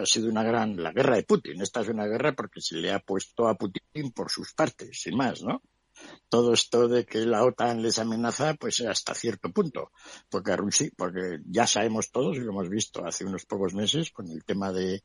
Ha 0.00 0.06
sido 0.06 0.28
una 0.28 0.44
gran, 0.44 0.80
la 0.80 0.92
guerra 0.92 1.16
de 1.16 1.24
Putin. 1.24 1.60
Esta 1.60 1.80
es 1.80 1.88
una 1.88 2.06
guerra 2.06 2.36
porque 2.36 2.60
se 2.60 2.76
le 2.76 2.92
ha 2.92 3.00
puesto 3.00 3.48
a 3.48 3.56
Putin 3.56 4.12
por 4.12 4.30
sus 4.30 4.54
partes, 4.54 5.00
sin 5.02 5.16
más, 5.16 5.42
¿no? 5.42 5.60
Todo 6.28 6.52
esto 6.52 6.86
de 6.86 7.04
que 7.04 7.26
la 7.26 7.42
OTAN 7.42 7.82
les 7.82 7.98
amenaza, 7.98 8.54
pues 8.54 8.80
hasta 8.82 9.16
cierto 9.16 9.50
punto. 9.50 9.90
Porque 10.30 10.56
Rusia, 10.56 10.88
porque 10.96 11.40
ya 11.44 11.66
sabemos 11.66 12.12
todos 12.12 12.36
y 12.36 12.42
lo 12.42 12.52
hemos 12.52 12.68
visto 12.68 13.04
hace 13.04 13.24
unos 13.24 13.44
pocos 13.44 13.74
meses 13.74 14.12
con 14.12 14.30
el 14.30 14.44
tema 14.44 14.70
de 14.72 15.02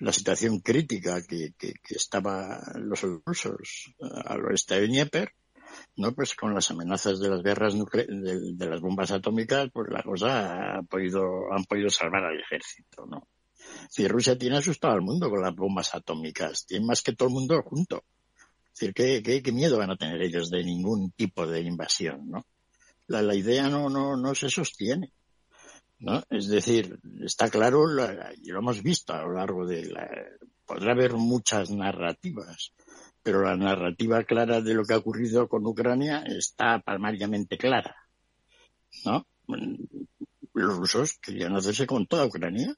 la 0.00 0.12
situación 0.12 0.58
crítica 0.58 1.22
que, 1.22 1.52
que, 1.56 1.74
estaban 1.90 2.60
los 2.88 3.02
rusos 3.24 3.94
al 4.00 4.44
oeste 4.46 4.80
de 4.80 4.88
Dnieper, 4.88 5.32
¿no? 5.96 6.12
Pues 6.12 6.34
con 6.34 6.54
las 6.54 6.70
amenazas 6.70 7.20
de 7.20 7.28
las 7.28 7.42
guerras 7.42 7.74
de, 7.74 8.54
de, 8.54 8.66
las 8.66 8.80
bombas 8.80 9.10
atómicas, 9.10 9.68
pues 9.72 9.88
la 9.90 10.02
cosa 10.02 10.78
ha 10.78 10.82
podido, 10.82 11.52
han 11.52 11.64
podido 11.64 11.90
salvar 11.90 12.24
al 12.24 12.40
ejército, 12.40 13.06
¿no? 13.06 13.28
Si 13.90 14.06
Rusia 14.08 14.38
tiene 14.38 14.58
asustado 14.58 14.94
al 14.94 15.02
mundo 15.02 15.28
con 15.28 15.42
las 15.42 15.54
bombas 15.54 15.94
atómicas, 15.94 16.66
tiene 16.66 16.86
más 16.86 17.02
que 17.02 17.12
todo 17.12 17.28
el 17.28 17.34
mundo 17.34 17.62
junto. 17.62 18.04
Es 18.72 18.80
decir, 18.80 18.94
¿qué, 18.94 19.22
qué, 19.22 19.42
qué 19.42 19.52
miedo 19.52 19.78
van 19.78 19.90
a 19.90 19.96
tener 19.96 20.22
ellos 20.22 20.50
de 20.50 20.62
ningún 20.62 21.10
tipo 21.12 21.46
de 21.46 21.60
invasión, 21.60 22.30
¿no? 22.30 22.46
La, 23.06 23.22
la 23.22 23.34
idea 23.34 23.68
no, 23.68 23.88
no, 23.88 24.16
no 24.16 24.34
se 24.34 24.48
sostiene. 24.48 25.12
¿no? 26.00 26.22
Es 26.30 26.48
decir, 26.48 26.98
está 27.24 27.50
claro, 27.50 27.84
y 28.40 28.50
lo 28.50 28.58
hemos 28.58 28.82
visto 28.82 29.12
a 29.12 29.22
lo 29.22 29.32
largo 29.32 29.66
de 29.66 29.86
la, 29.86 30.08
podrá 30.64 30.92
haber 30.92 31.14
muchas 31.14 31.70
narrativas, 31.70 32.72
pero 33.22 33.42
la 33.42 33.56
narrativa 33.56 34.24
clara 34.24 34.60
de 34.60 34.74
lo 34.74 34.84
que 34.84 34.94
ha 34.94 34.98
ocurrido 34.98 35.48
con 35.48 35.66
Ucrania 35.66 36.22
está 36.26 36.80
palmariamente 36.80 37.58
clara. 37.58 37.96
¿No? 39.04 39.26
Los 40.54 40.76
rusos 40.76 41.18
querían 41.18 41.54
hacerse 41.56 41.86
con 41.86 42.06
toda 42.06 42.26
Ucrania 42.26 42.74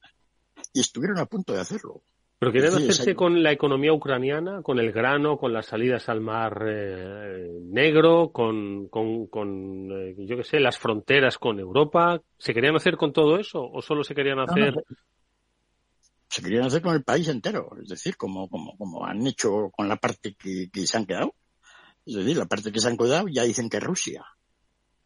y 0.73 0.81
estuvieron 0.81 1.19
a 1.19 1.27
punto 1.27 1.53
de 1.53 1.61
hacerlo. 1.61 2.03
Pero 2.39 2.53
querían 2.53 2.73
hacerse 2.73 3.15
con 3.15 3.43
la 3.43 3.53
economía 3.53 3.93
ucraniana, 3.93 4.63
con 4.63 4.79
el 4.79 4.93
grano, 4.93 5.37
con 5.37 5.53
las 5.53 5.67
salidas 5.67 6.09
al 6.09 6.23
mar 6.23 6.65
eh, 6.67 7.51
negro, 7.65 8.31
con, 8.33 8.89
con, 8.89 9.27
con 9.27 9.93
eh, 9.93 10.15
yo 10.19 10.39
qué 10.39 10.45
sé, 10.45 10.59
las 10.59 10.79
fronteras 10.79 11.37
con 11.37 11.61
Europa. 11.61 12.19
¿Se 12.39 12.55
querían 12.55 12.77
hacer 12.77 12.97
con 12.97 13.13
todo 13.13 13.39
eso 13.39 13.63
o 13.63 13.83
solo 13.83 14.05
se 14.05 14.15
querían 14.15 14.39
hacer? 14.39 14.75
Se 16.31 16.43
querían 16.43 16.65
hacer 16.65 16.81
con 16.81 16.95
el 16.95 17.03
país 17.03 17.27
entero, 17.27 17.77
es 17.83 17.89
decir, 17.89 18.17
como, 18.17 18.49
como, 18.49 18.77
como 18.79 19.05
han 19.05 19.27
hecho 19.27 19.71
con 19.71 19.89
la 19.89 19.97
parte 19.97 20.37
que, 20.37 20.71
que 20.71 20.87
se 20.87 20.97
han 20.97 21.05
quedado. 21.05 21.35
Es 22.07 22.15
decir, 22.15 22.37
la 22.37 22.47
parte 22.47 22.71
que 22.71 22.79
se 22.79 22.87
han 22.87 22.97
quedado 22.97 23.27
ya 23.29 23.43
dicen 23.43 23.69
que 23.69 23.81
Rusia. 23.81 24.25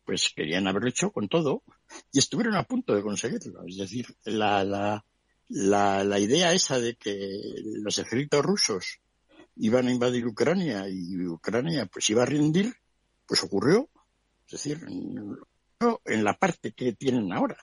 Pues 0.04 0.34
querían 0.36 0.68
haberlo 0.68 0.90
hecho 0.90 1.10
con 1.10 1.28
todo 1.28 1.62
y 2.12 2.18
estuvieron 2.18 2.56
a 2.56 2.64
punto 2.64 2.94
de 2.94 3.00
conseguirlo. 3.00 3.64
Es 3.66 3.78
decir, 3.78 4.14
la, 4.26 4.64
la, 4.64 5.02
la, 5.48 6.04
la 6.04 6.18
idea 6.18 6.52
esa 6.52 6.78
de 6.78 6.94
que 6.96 7.54
los 7.80 7.98
ejércitos 7.98 8.44
rusos 8.44 9.00
iban 9.56 9.88
a 9.88 9.92
invadir 9.92 10.26
Ucrania 10.26 10.86
y 10.90 11.16
Ucrania 11.26 11.86
pues 11.86 12.10
iba 12.10 12.22
a 12.22 12.26
rendir, 12.26 12.74
pues 13.26 13.42
ocurrió. 13.42 13.88
Es 14.46 14.62
decir, 14.62 14.86
en 16.04 16.24
la 16.24 16.36
parte 16.36 16.72
que 16.72 16.92
tienen 16.92 17.32
ahora. 17.32 17.56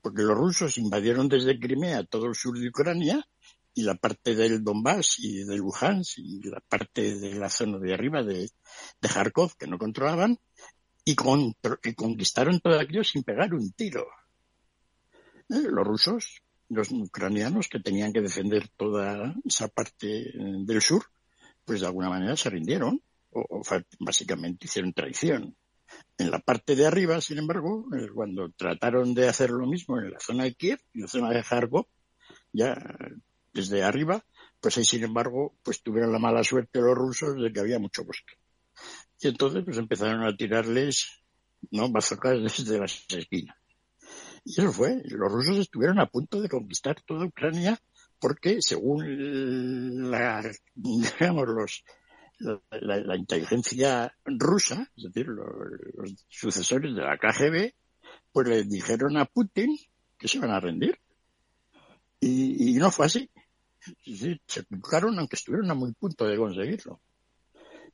Porque 0.00 0.22
los 0.22 0.36
rusos 0.36 0.78
invadieron 0.78 1.28
desde 1.28 1.58
Crimea 1.58 2.04
todo 2.04 2.26
el 2.26 2.34
sur 2.34 2.58
de 2.58 2.68
Ucrania 2.68 3.26
y 3.74 3.82
la 3.82 3.94
parte 3.94 4.34
del 4.34 4.64
Donbass 4.64 5.18
y 5.18 5.44
de 5.44 5.56
Luhansk 5.56 6.18
y 6.18 6.42
la 6.48 6.60
parte 6.60 7.16
de 7.16 7.34
la 7.34 7.48
zona 7.48 7.78
de 7.78 7.94
arriba 7.94 8.22
de, 8.22 8.50
de 9.00 9.08
Kharkov 9.08 9.56
que 9.56 9.66
no 9.66 9.78
controlaban 9.78 10.38
y, 11.04 11.12
y 11.12 11.94
conquistaron 11.94 12.60
todo 12.60 12.78
aquello 12.78 13.04
sin 13.04 13.22
pegar 13.22 13.54
un 13.54 13.72
tiro. 13.72 14.06
Eh, 15.48 15.62
los 15.70 15.86
rusos, 15.86 16.42
los 16.68 16.90
ucranianos 16.90 17.68
que 17.68 17.80
tenían 17.80 18.12
que 18.12 18.20
defender 18.20 18.68
toda 18.76 19.34
esa 19.44 19.68
parte 19.68 20.28
eh, 20.28 20.32
del 20.34 20.82
sur, 20.82 21.04
pues 21.64 21.80
de 21.80 21.86
alguna 21.86 22.10
manera 22.10 22.36
se 22.36 22.50
rindieron 22.50 23.02
o 23.30 23.62
básicamente 24.00 24.66
hicieron 24.66 24.92
traición. 24.92 25.56
En 26.18 26.30
la 26.30 26.38
parte 26.40 26.76
de 26.76 26.86
arriba, 26.86 27.20
sin 27.20 27.38
embargo, 27.38 27.86
eh, 27.96 28.08
cuando 28.14 28.50
trataron 28.50 29.14
de 29.14 29.28
hacer 29.28 29.50
lo 29.50 29.66
mismo 29.66 29.98
en 29.98 30.10
la 30.10 30.20
zona 30.20 30.44
de 30.44 30.54
Kiev, 30.54 30.80
en 30.94 31.02
la 31.02 31.08
zona 31.08 31.30
de 31.30 31.42
Kharkov, 31.42 31.86
ya 32.52 32.76
desde 33.52 33.82
arriba, 33.82 34.24
pues 34.60 34.76
ahí, 34.78 34.84
sin 34.84 35.04
embargo, 35.04 35.54
pues 35.62 35.82
tuvieron 35.82 36.12
la 36.12 36.18
mala 36.18 36.44
suerte 36.44 36.80
los 36.80 36.96
rusos 36.96 37.40
de 37.40 37.52
que 37.52 37.60
había 37.60 37.78
mucho 37.78 38.04
bosque. 38.04 38.34
Y 39.20 39.28
entonces, 39.28 39.64
pues 39.64 39.78
empezaron 39.78 40.24
a 40.24 40.36
tirarles, 40.36 41.22
¿no? 41.70 41.90
Bazocas 41.90 42.38
desde 42.58 42.78
las 42.78 43.04
esquinas. 43.08 43.56
Y 44.44 44.60
eso 44.60 44.72
fue. 44.72 45.02
Los 45.04 45.32
rusos 45.32 45.58
estuvieron 45.58 45.98
a 46.00 46.06
punto 46.06 46.40
de 46.40 46.48
conquistar 46.48 47.00
toda 47.02 47.26
Ucrania 47.26 47.78
porque, 48.18 48.60
según 48.60 50.10
la, 50.10 50.42
digamos, 50.74 51.48
los, 51.48 51.84
la, 52.40 52.60
la, 53.00 53.16
inteligencia 53.16 54.14
rusa, 54.24 54.90
es 54.96 55.04
decir, 55.04 55.26
los, 55.28 55.46
los, 55.94 56.26
sucesores 56.28 56.94
de 56.94 57.02
la 57.02 57.18
KGB, 57.18 57.72
pues 58.32 58.48
le 58.48 58.64
dijeron 58.64 59.16
a 59.16 59.24
Putin 59.24 59.76
que 60.16 60.28
se 60.28 60.38
iban 60.38 60.50
a 60.50 60.60
rendir. 60.60 60.98
Y, 62.20 62.70
y 62.70 62.74
no 62.74 62.90
fue 62.90 63.06
así. 63.06 63.30
Sí, 64.04 64.40
se 64.46 64.60
equivocaron, 64.60 65.18
aunque 65.18 65.36
estuvieron 65.36 65.70
a 65.70 65.74
muy 65.74 65.92
punto 65.92 66.26
de 66.26 66.36
conseguirlo. 66.36 67.00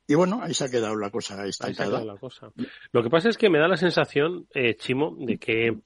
Y 0.06 0.14
bueno, 0.14 0.40
ahí 0.42 0.52
se 0.52 0.64
ha 0.64 0.70
quedado 0.70 0.96
la 0.96 1.10
cosa 1.10 1.46
estancada. 1.46 2.04
La 2.04 2.16
cosa. 2.16 2.52
Lo 2.92 3.02
que 3.02 3.10
pasa 3.10 3.28
es 3.28 3.38
que 3.38 3.48
me 3.48 3.58
da 3.58 3.68
la 3.68 3.76
sensación, 3.76 4.46
eh, 4.54 4.76
Chimo, 4.76 5.16
de 5.18 5.38
que, 5.38 5.78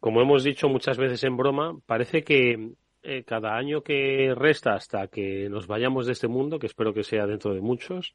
como 0.00 0.20
hemos 0.20 0.42
dicho 0.42 0.68
muchas 0.68 0.98
veces 0.98 1.22
en 1.24 1.36
broma, 1.36 1.78
parece 1.86 2.22
que 2.24 2.72
eh, 3.02 3.24
cada 3.24 3.56
año 3.56 3.82
que 3.82 4.34
resta 4.36 4.74
hasta 4.74 5.08
que 5.08 5.48
nos 5.48 5.66
vayamos 5.66 6.06
de 6.06 6.12
este 6.12 6.28
mundo, 6.28 6.58
que 6.58 6.66
espero 6.66 6.92
que 6.92 7.02
sea 7.02 7.26
dentro 7.26 7.54
de 7.54 7.60
muchos, 7.60 8.14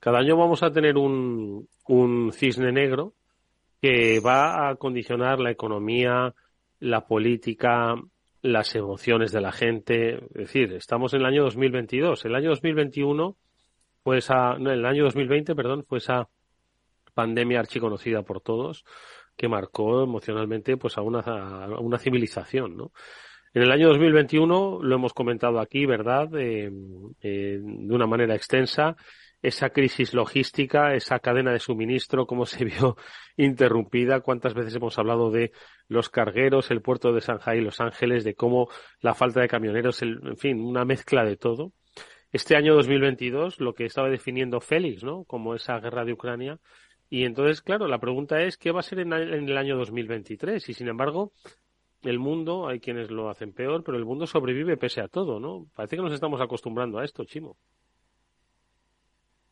cada 0.00 0.18
año 0.18 0.36
vamos 0.36 0.62
a 0.62 0.70
tener 0.70 0.96
un, 0.96 1.68
un 1.86 2.32
cisne 2.32 2.72
negro 2.72 3.14
que 3.80 4.20
va 4.20 4.68
a 4.68 4.76
condicionar 4.76 5.40
la 5.40 5.50
economía, 5.50 6.34
la 6.80 7.06
política, 7.06 7.94
las 8.42 8.74
emociones 8.74 9.32
de 9.32 9.40
la 9.40 9.52
gente. 9.52 10.14
Es 10.16 10.32
decir, 10.32 10.72
estamos 10.72 11.14
en 11.14 11.20
el 11.20 11.26
año 11.26 11.44
2022. 11.44 12.24
El 12.24 12.34
año 12.34 12.50
2021 12.50 13.36
fue 14.02 14.18
esa, 14.18 14.58
no, 14.58 14.70
el 14.70 14.84
año 14.84 15.04
2020, 15.04 15.54
perdón, 15.54 15.84
fue 15.84 15.98
esa 15.98 16.28
pandemia 17.14 17.60
archiconocida 17.60 18.22
por 18.22 18.40
todos 18.40 18.84
que 19.36 19.48
marcó 19.48 20.02
emocionalmente 20.02 20.76
pues 20.76 20.98
a 20.98 21.02
una, 21.02 21.20
a 21.20 21.80
una 21.80 21.98
civilización, 21.98 22.76
¿no? 22.76 22.92
En 23.54 23.62
el 23.62 23.70
año 23.70 23.86
2021 23.90 24.80
lo 24.82 24.94
hemos 24.96 25.14
comentado 25.14 25.60
aquí, 25.60 25.86
¿verdad? 25.86 26.28
Eh, 26.36 26.72
eh, 27.22 27.58
de 27.62 27.94
una 27.94 28.06
manera 28.06 28.34
extensa. 28.34 28.96
Esa 29.40 29.70
crisis 29.70 30.12
logística, 30.12 30.92
esa 30.94 31.20
cadena 31.20 31.52
de 31.52 31.60
suministro, 31.60 32.26
cómo 32.26 32.46
se 32.46 32.64
vio 32.64 32.96
interrumpida, 33.36 34.22
cuántas 34.22 34.54
veces 34.54 34.74
hemos 34.74 34.98
hablado 34.98 35.30
de 35.30 35.52
los 35.86 36.08
cargueros, 36.08 36.72
el 36.72 36.82
puerto 36.82 37.12
de 37.12 37.20
Shanghai, 37.20 37.60
Los 37.60 37.80
Ángeles, 37.80 38.24
de 38.24 38.34
cómo 38.34 38.68
la 39.00 39.14
falta 39.14 39.40
de 39.40 39.46
camioneros, 39.46 40.02
el, 40.02 40.18
en 40.24 40.36
fin, 40.36 40.60
una 40.60 40.84
mezcla 40.84 41.24
de 41.24 41.36
todo. 41.36 41.72
Este 42.32 42.56
año 42.56 42.74
2022, 42.74 43.60
lo 43.60 43.74
que 43.74 43.84
estaba 43.84 44.08
definiendo 44.08 44.60
Félix, 44.60 45.04
¿no? 45.04 45.22
Como 45.24 45.54
esa 45.54 45.78
guerra 45.78 46.04
de 46.04 46.14
Ucrania. 46.14 46.58
Y 47.08 47.24
entonces, 47.24 47.62
claro, 47.62 47.86
la 47.86 48.00
pregunta 48.00 48.42
es, 48.42 48.56
¿qué 48.56 48.72
va 48.72 48.80
a 48.80 48.82
ser 48.82 48.98
en 48.98 49.12
el 49.12 49.56
año 49.56 49.76
2023? 49.76 50.68
Y 50.68 50.74
sin 50.74 50.88
embargo, 50.88 51.32
el 52.04 52.18
mundo, 52.18 52.68
hay 52.68 52.80
quienes 52.80 53.10
lo 53.10 53.28
hacen 53.28 53.52
peor, 53.52 53.82
pero 53.82 53.96
el 53.96 54.04
mundo 54.04 54.26
sobrevive 54.26 54.76
pese 54.76 55.00
a 55.00 55.08
todo, 55.08 55.40
¿no? 55.40 55.66
Parece 55.74 55.96
que 55.96 56.02
nos 56.02 56.12
estamos 56.12 56.40
acostumbrando 56.40 56.98
a 56.98 57.04
esto, 57.04 57.24
Chimo. 57.24 57.56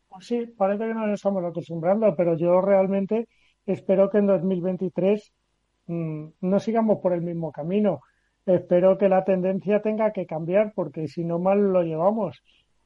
Pues 0.09 0.27
sí, 0.27 0.47
parece 0.57 0.87
que 0.87 0.95
nos 0.95 1.11
estamos 1.11 1.45
acostumbrando, 1.45 2.15
pero 2.17 2.37
yo 2.37 2.61
realmente 2.61 3.29
espero 3.65 4.11
que 4.11 4.19
en 4.19 4.27
2023 4.27 5.33
mmm, 5.87 6.27
no 6.41 6.61
sigamos 6.61 6.99
por 6.99 7.13
el 7.13 7.23
mismo 7.23 7.51
camino. 7.51 8.01
Espero 8.45 8.99
que 8.99 9.09
la 9.09 9.25
tendencia 9.25 9.81
tenga 9.81 10.13
que 10.13 10.27
cambiar, 10.27 10.73
porque 10.75 11.09
si 11.09 11.25
no 11.25 11.39
mal 11.39 11.73
lo 11.73 11.83
llevamos. 11.83 12.43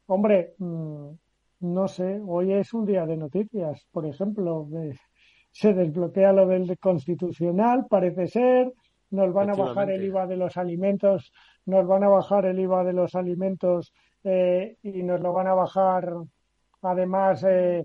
Hombre, 0.07 0.55
mmm, 0.59 1.11
no 1.61 1.89
sé, 1.89 2.21
hoy 2.27 2.53
es 2.53 2.73
un 2.75 2.85
día 2.85 3.07
de 3.07 3.17
noticias, 3.17 3.87
por 3.91 4.07
ejemplo, 4.07 4.69
se 5.51 5.73
desbloquea 5.73 6.33
lo 6.33 6.47
del 6.47 6.79
constitucional, 6.79 7.87
parece 7.89 8.27
ser, 8.27 8.73
nos 9.11 9.33
van 9.33 9.51
a 9.51 9.55
bajar 9.55 9.91
el 9.91 10.05
IVA 10.05 10.27
de 10.27 10.37
los 10.37 10.57
alimentos, 10.57 11.33
nos 11.65 11.87
van 11.87 12.05
a 12.05 12.09
bajar 12.09 12.47
el 12.47 12.59
IVA 12.59 12.85
de 12.85 12.93
los 12.93 13.15
alimentos 13.15 13.93
eh, 14.25 14.77
y 14.83 15.03
nos 15.03 15.21
lo 15.21 15.33
van 15.33 15.47
a 15.47 15.55
bajar 15.55 16.13
además 16.83 17.45
eh, 17.49 17.85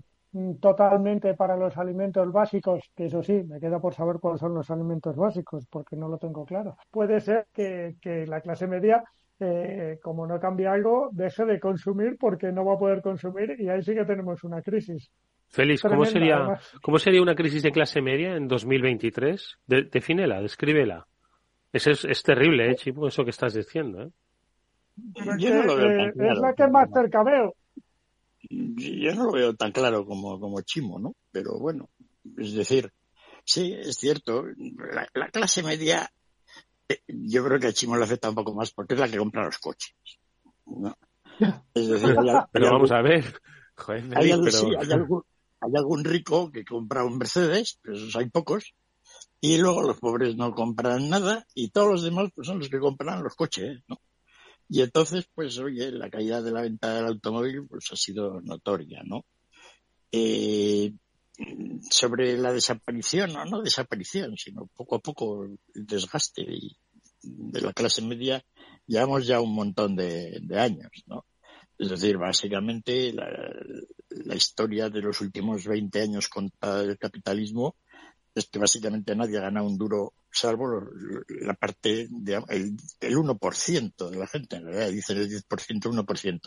totalmente 0.60 1.34
para 1.34 1.56
los 1.56 1.76
alimentos 1.76 2.32
básicos, 2.32 2.90
que 2.96 3.06
eso 3.06 3.22
sí, 3.22 3.42
me 3.44 3.60
queda 3.60 3.78
por 3.80 3.94
saber 3.94 4.16
cuáles 4.18 4.40
son 4.40 4.54
los 4.54 4.70
alimentos 4.70 5.16
básicos, 5.16 5.66
porque 5.66 5.96
no 5.96 6.08
lo 6.08 6.18
tengo 6.18 6.44
claro. 6.44 6.76
Puede 6.90 7.20
ser 7.20 7.46
que, 7.52 7.96
que 8.00 8.26
la 8.26 8.40
clase 8.40 8.66
media, 8.66 9.04
eh, 9.38 9.98
como 10.02 10.26
no 10.26 10.40
cambia 10.40 10.72
algo, 10.72 11.10
deje 11.12 11.44
de 11.44 11.60
consumir 11.60 12.16
porque 12.18 12.50
no 12.50 12.64
va 12.64 12.74
a 12.74 12.78
poder 12.78 13.02
consumir 13.02 13.56
y 13.58 13.68
ahí 13.68 13.82
sí 13.82 13.94
que 13.94 14.04
tenemos 14.04 14.42
una 14.44 14.62
crisis. 14.62 15.10
Félix, 15.48 15.82
¿cómo 15.82 16.06
sería, 16.06 16.58
¿cómo 16.80 16.98
sería 16.98 17.20
una 17.20 17.34
crisis 17.34 17.62
de 17.62 17.72
clase 17.72 18.00
media 18.00 18.36
en 18.36 18.48
2023? 18.48 19.58
De, 19.66 19.82
defínela, 19.82 20.40
descríbela. 20.40 21.06
Es, 21.72 21.86
es, 21.86 22.04
es 22.04 22.22
terrible, 22.22 22.70
¿eh, 22.70 22.76
Chipo, 22.76 23.08
eso 23.08 23.24
que 23.24 23.30
estás 23.30 23.54
diciendo, 23.54 24.02
¿eh? 24.02 24.10
Pero 25.14 25.38
Yo 25.38 25.54
no 25.54 25.62
lo 25.62 25.76
veo 25.76 25.88
tan 25.88 26.12
claro. 26.12 26.32
Es 26.32 26.38
la 26.38 26.54
que 26.54 26.68
más 26.68 26.88
cerca 26.92 27.22
veo. 27.22 27.54
Yo 28.50 29.14
no 29.14 29.24
lo 29.24 29.32
veo 29.32 29.54
tan 29.54 29.72
claro 29.72 30.04
como, 30.04 30.38
como 30.38 30.60
Chimo, 30.60 30.98
¿no? 30.98 31.14
Pero 31.30 31.58
bueno, 31.58 31.88
es 32.36 32.52
decir, 32.52 32.92
sí, 33.44 33.72
es 33.72 33.96
cierto, 33.96 34.44
la, 34.92 35.08
la 35.14 35.28
clase 35.28 35.62
media, 35.62 36.12
eh, 36.88 37.00
yo 37.06 37.44
creo 37.44 37.58
que 37.58 37.68
a 37.68 37.72
Chimo 37.72 37.96
le 37.96 38.04
afecta 38.04 38.28
un 38.28 38.34
poco 38.34 38.54
más 38.54 38.70
porque 38.72 38.94
es 38.94 39.00
la 39.00 39.08
que 39.08 39.16
compra 39.16 39.44
los 39.44 39.58
coches. 39.58 39.94
¿no? 40.66 40.94
Es 41.74 41.88
decir, 41.88 42.10
hay, 42.18 42.26
pero 42.52 42.66
hay 42.66 42.72
vamos 42.72 42.90
algún, 42.90 43.06
a 43.06 43.10
ver. 43.10 43.40
Joder, 43.76 44.18
hay, 44.18 44.30
pero... 44.30 44.50
sí, 44.50 44.66
hay, 44.78 44.92
algún, 44.92 45.22
hay 45.60 45.72
algún 45.74 46.04
rico 46.04 46.50
que 46.52 46.64
compra 46.64 47.04
un 47.04 47.18
Mercedes, 47.18 47.78
pero 47.80 47.96
esos 47.96 48.14
hay 48.16 48.28
pocos, 48.28 48.74
y 49.40 49.58
luego 49.58 49.82
los 49.82 49.98
pobres 49.98 50.36
no 50.36 50.54
compran 50.54 51.08
nada 51.08 51.46
y 51.54 51.68
todos 51.68 51.88
los 51.88 52.02
demás 52.02 52.30
pues 52.34 52.46
son 52.46 52.58
los 52.58 52.68
que 52.68 52.78
compran 52.78 53.22
los 53.22 53.34
coches, 53.34 53.80
¿no? 53.88 54.00
Y 54.68 54.80
entonces, 54.80 55.28
pues, 55.34 55.58
oye, 55.58 55.90
la 55.92 56.08
caída 56.08 56.40
de 56.40 56.50
la 56.50 56.62
venta 56.62 56.94
del 56.94 57.06
automóvil 57.06 57.66
pues 57.68 57.92
ha 57.92 57.96
sido 57.96 58.40
notoria, 58.40 59.02
¿no? 59.04 59.24
Eh, 60.10 60.92
sobre 61.90 62.38
la 62.38 62.52
desaparición, 62.52 63.32
no, 63.32 63.44
no 63.44 63.62
desaparición, 63.62 64.36
sino 64.36 64.66
poco 64.74 64.96
a 64.96 65.00
poco 65.00 65.44
el 65.44 65.58
desgaste 65.74 66.46
de 67.22 67.60
la 67.60 67.72
clase 67.72 68.02
media, 68.02 68.44
llevamos 68.86 69.26
ya 69.26 69.40
un 69.40 69.54
montón 69.54 69.96
de, 69.96 70.38
de 70.40 70.58
años, 70.58 70.90
¿no? 71.06 71.24
Es 71.78 71.90
decir, 71.90 72.16
básicamente 72.16 73.12
la, 73.12 74.36
historia 74.36 74.88
de 74.88 75.00
los 75.00 75.20
últimos 75.20 75.66
20 75.66 76.00
años 76.00 76.28
contra 76.28 76.80
el 76.80 76.96
capitalismo 76.96 77.74
es 78.34 78.48
que 78.48 78.58
básicamente 78.58 79.14
nadie 79.14 79.38
ha 79.38 79.42
ganado 79.42 79.66
un 79.66 79.76
duro, 79.76 80.14
salvo 80.30 80.82
la 81.28 81.54
parte, 81.54 82.08
de, 82.10 82.42
el, 82.48 82.76
el 83.00 83.16
1% 83.16 84.10
de 84.10 84.16
la 84.16 84.26
gente, 84.26 84.56
en 84.56 84.64
realidad 84.64 84.90
dicen 84.90 85.18
el 85.18 85.28
10%, 85.28 85.44
1%. 85.46 86.40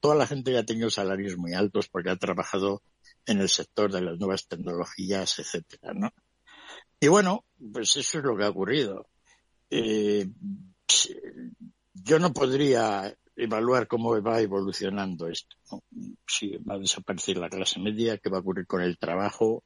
Toda 0.00 0.14
la 0.14 0.26
gente 0.26 0.52
ya 0.52 0.60
ha 0.60 0.66
tenido 0.66 0.90
salarios 0.90 1.36
muy 1.36 1.54
altos 1.54 1.88
porque 1.88 2.10
ha 2.10 2.16
trabajado 2.16 2.82
en 3.26 3.40
el 3.40 3.48
sector 3.48 3.92
de 3.92 4.00
las 4.00 4.18
nuevas 4.18 4.46
tecnologías, 4.48 5.38
etcétera, 5.38 5.92
¿no? 5.94 6.10
Y 7.00 7.08
bueno, 7.08 7.44
pues 7.72 7.96
eso 7.96 8.18
es 8.18 8.24
lo 8.24 8.36
que 8.36 8.44
ha 8.44 8.50
ocurrido. 8.50 9.06
Eh, 9.70 10.28
yo 11.94 12.18
no 12.18 12.32
podría 12.32 13.14
evaluar 13.36 13.86
cómo 13.86 14.20
va 14.20 14.40
evolucionando 14.40 15.28
esto. 15.28 15.56
Si 16.26 16.56
va 16.56 16.74
a 16.74 16.78
desaparecer 16.78 17.36
la 17.36 17.48
clase 17.48 17.78
media, 17.78 18.18
qué 18.18 18.28
va 18.30 18.38
a 18.38 18.40
ocurrir 18.40 18.66
con 18.66 18.82
el 18.82 18.98
trabajo. 18.98 19.62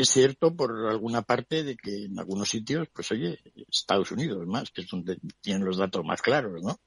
Es 0.00 0.08
cierto, 0.08 0.54
por 0.56 0.88
alguna 0.88 1.20
parte, 1.20 1.62
de 1.62 1.76
que 1.76 2.04
en 2.04 2.18
algunos 2.18 2.48
sitios, 2.48 2.88
pues 2.92 3.10
oye, 3.12 3.38
Estados 3.70 4.10
Unidos 4.12 4.46
más, 4.46 4.70
que 4.70 4.80
es 4.80 4.88
donde 4.88 5.18
tienen 5.42 5.64
los 5.64 5.76
datos 5.76 6.02
más 6.04 6.22
claros, 6.22 6.62
¿no? 6.62 6.80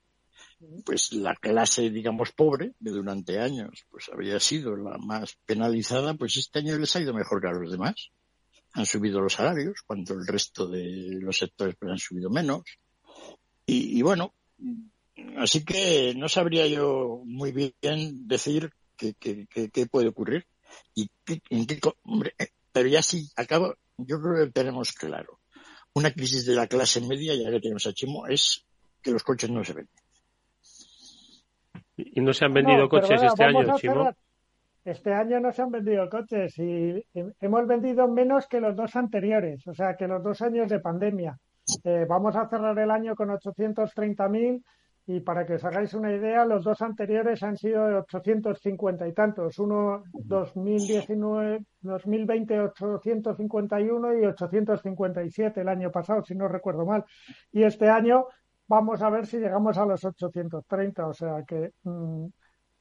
Pues 0.84 1.14
la 1.14 1.36
clase, 1.36 1.92
digamos, 1.92 2.32
pobre, 2.32 2.74
de 2.80 2.92
durante 2.92 3.40
años, 3.40 3.86
pues 3.92 4.10
había 4.12 4.40
sido 4.40 4.76
la 4.76 4.98
más 4.98 5.38
penalizada, 5.46 6.16
pues 6.16 6.38
este 6.38 6.60
año 6.60 6.78
les 6.80 6.96
ha 6.96 7.02
ido 7.02 7.14
mejor 7.14 7.40
que 7.40 7.48
a 7.50 7.52
los 7.52 7.70
demás. 7.70 8.10
Han 8.72 8.88
subido 8.88 9.22
los 9.22 9.34
salarios, 9.34 9.84
cuando 9.86 10.16
el 10.16 10.26
resto 10.26 10.68
de 10.68 11.20
los 11.22 11.38
sectores 11.38 11.76
pues, 11.80 11.92
han 11.92 12.00
subido 12.00 12.32
menos. 12.32 12.64
Y, 13.68 14.00
y 14.00 14.02
bueno, 14.02 14.34
Así 15.38 15.64
que 15.64 16.14
no 16.16 16.28
sabría 16.28 16.66
yo 16.68 17.22
muy 17.26 17.52
bien 17.52 18.28
decir 18.28 18.72
qué, 18.98 19.14
qué, 19.14 19.86
puede 19.86 20.08
ocurrir. 20.08 20.48
Y 20.96 21.10
en 21.50 21.68
qué, 21.68 21.80
hombre, 22.04 22.34
pero 22.74 22.90
ya 22.90 23.02
sí, 23.02 23.30
acabo, 23.38 23.76
yo 23.98 24.20
creo 24.20 24.46
que 24.46 24.52
tenemos 24.52 24.92
claro. 24.92 25.40
Una 25.94 26.12
crisis 26.12 26.46
de 26.46 26.56
la 26.56 26.68
clase 26.68 27.00
media, 27.02 27.36
ya 27.36 27.52
que 27.52 27.60
tenemos 27.60 27.86
a 27.86 27.94
Chimo, 27.94 28.28
es 28.28 28.66
que 29.02 29.12
los 29.12 29.24
coches 29.24 29.52
no 29.52 29.64
se 29.64 29.74
venden. 29.74 29.96
¿Y 31.96 32.22
no 32.22 32.34
se 32.34 32.46
han 32.46 32.54
vendido 32.54 32.90
coches 32.90 33.22
este 33.22 33.44
año, 33.44 33.78
Chimo? 33.78 34.12
Este 34.84 35.14
año 35.14 35.40
no 35.40 35.52
se 35.54 35.62
han 35.62 35.72
vendido 35.72 36.10
coches 36.10 36.58
y 36.58 37.06
hemos 37.40 37.68
vendido 37.68 38.08
menos 38.08 38.48
que 38.48 38.60
los 38.60 38.76
dos 38.76 38.96
anteriores, 38.96 39.66
o 39.68 39.74
sea, 39.74 39.96
que 39.96 40.08
los 40.08 40.22
dos 40.22 40.42
años 40.42 40.68
de 40.70 40.80
pandemia. 40.80 41.38
Eh, 41.86 42.06
vamos 42.10 42.36
a 42.36 42.50
cerrar 42.50 42.78
el 42.78 42.92
año 42.92 43.16
con 43.16 43.30
830.000 43.30 44.62
y 45.06 45.20
para 45.20 45.46
que 45.46 45.56
os 45.56 45.66
hagáis 45.66 45.94
una 45.94 46.14
idea, 46.14 46.46
los 46.46 46.64
dos 46.64 46.82
anteriores 46.82 47.44
han 47.44 47.58
sido 47.58 47.88
de 47.88 47.96
850 47.96 49.08
y 49.08 49.14
tantos. 49.14 49.60
Uno 49.60 50.04
2019, 50.14 51.60
2020 51.82 52.60
851 52.62 54.18
y 54.20 54.26
857 54.26 55.60
el 55.62 55.68
año 55.68 55.92
pasado, 55.92 56.24
si 56.24 56.36
no 56.36 56.48
recuerdo 56.48 56.86
mal. 56.86 57.04
Y 57.52 57.64
este 57.64 57.90
año 57.90 58.28
vamos 58.68 59.02
a 59.02 59.10
ver 59.10 59.26
si 59.26 59.40
llegamos 59.40 59.78
a 59.78 59.86
los 59.86 60.06
830. 60.06 61.08
O 61.08 61.14
sea 61.14 61.44
que, 61.46 61.72
mm, 61.84 62.28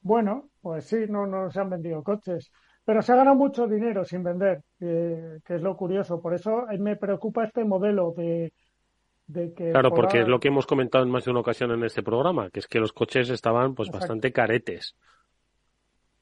bueno, 0.01 0.49
pues 0.61 0.85
sí, 0.85 1.05
no, 1.09 1.27
no 1.27 1.51
se 1.51 1.59
han 1.59 1.69
vendido 1.69 2.03
coches. 2.03 2.51
Pero 2.85 3.01
se 3.01 3.11
ha 3.11 3.15
ganado 3.17 3.35
mucho 3.35 3.67
dinero 3.67 4.05
sin 4.05 4.23
vender, 4.23 4.61
que 4.79 5.39
es 5.47 5.61
lo 5.61 5.75
curioso. 5.75 6.21
Por 6.21 6.33
eso 6.33 6.65
me 6.79 6.95
preocupa 6.95 7.45
este 7.45 7.65
modelo 7.65 8.13
de 8.15 8.53
claro, 9.55 9.93
porque 9.93 10.21
es 10.21 10.27
lo 10.27 10.39
que 10.39 10.49
hemos 10.49 10.67
comentado 10.67 11.03
en 11.03 11.11
más 11.11 11.25
de 11.25 11.31
una 11.31 11.39
ocasión 11.39 11.71
en 11.71 11.83
este 11.83 12.03
programa, 12.03 12.49
que 12.49 12.59
es 12.59 12.67
que 12.67 12.79
los 12.79 12.93
coches 12.93 13.29
estaban 13.29 13.73
pues 13.75 13.89
bastante 13.89 14.31
caretes. 14.31 14.95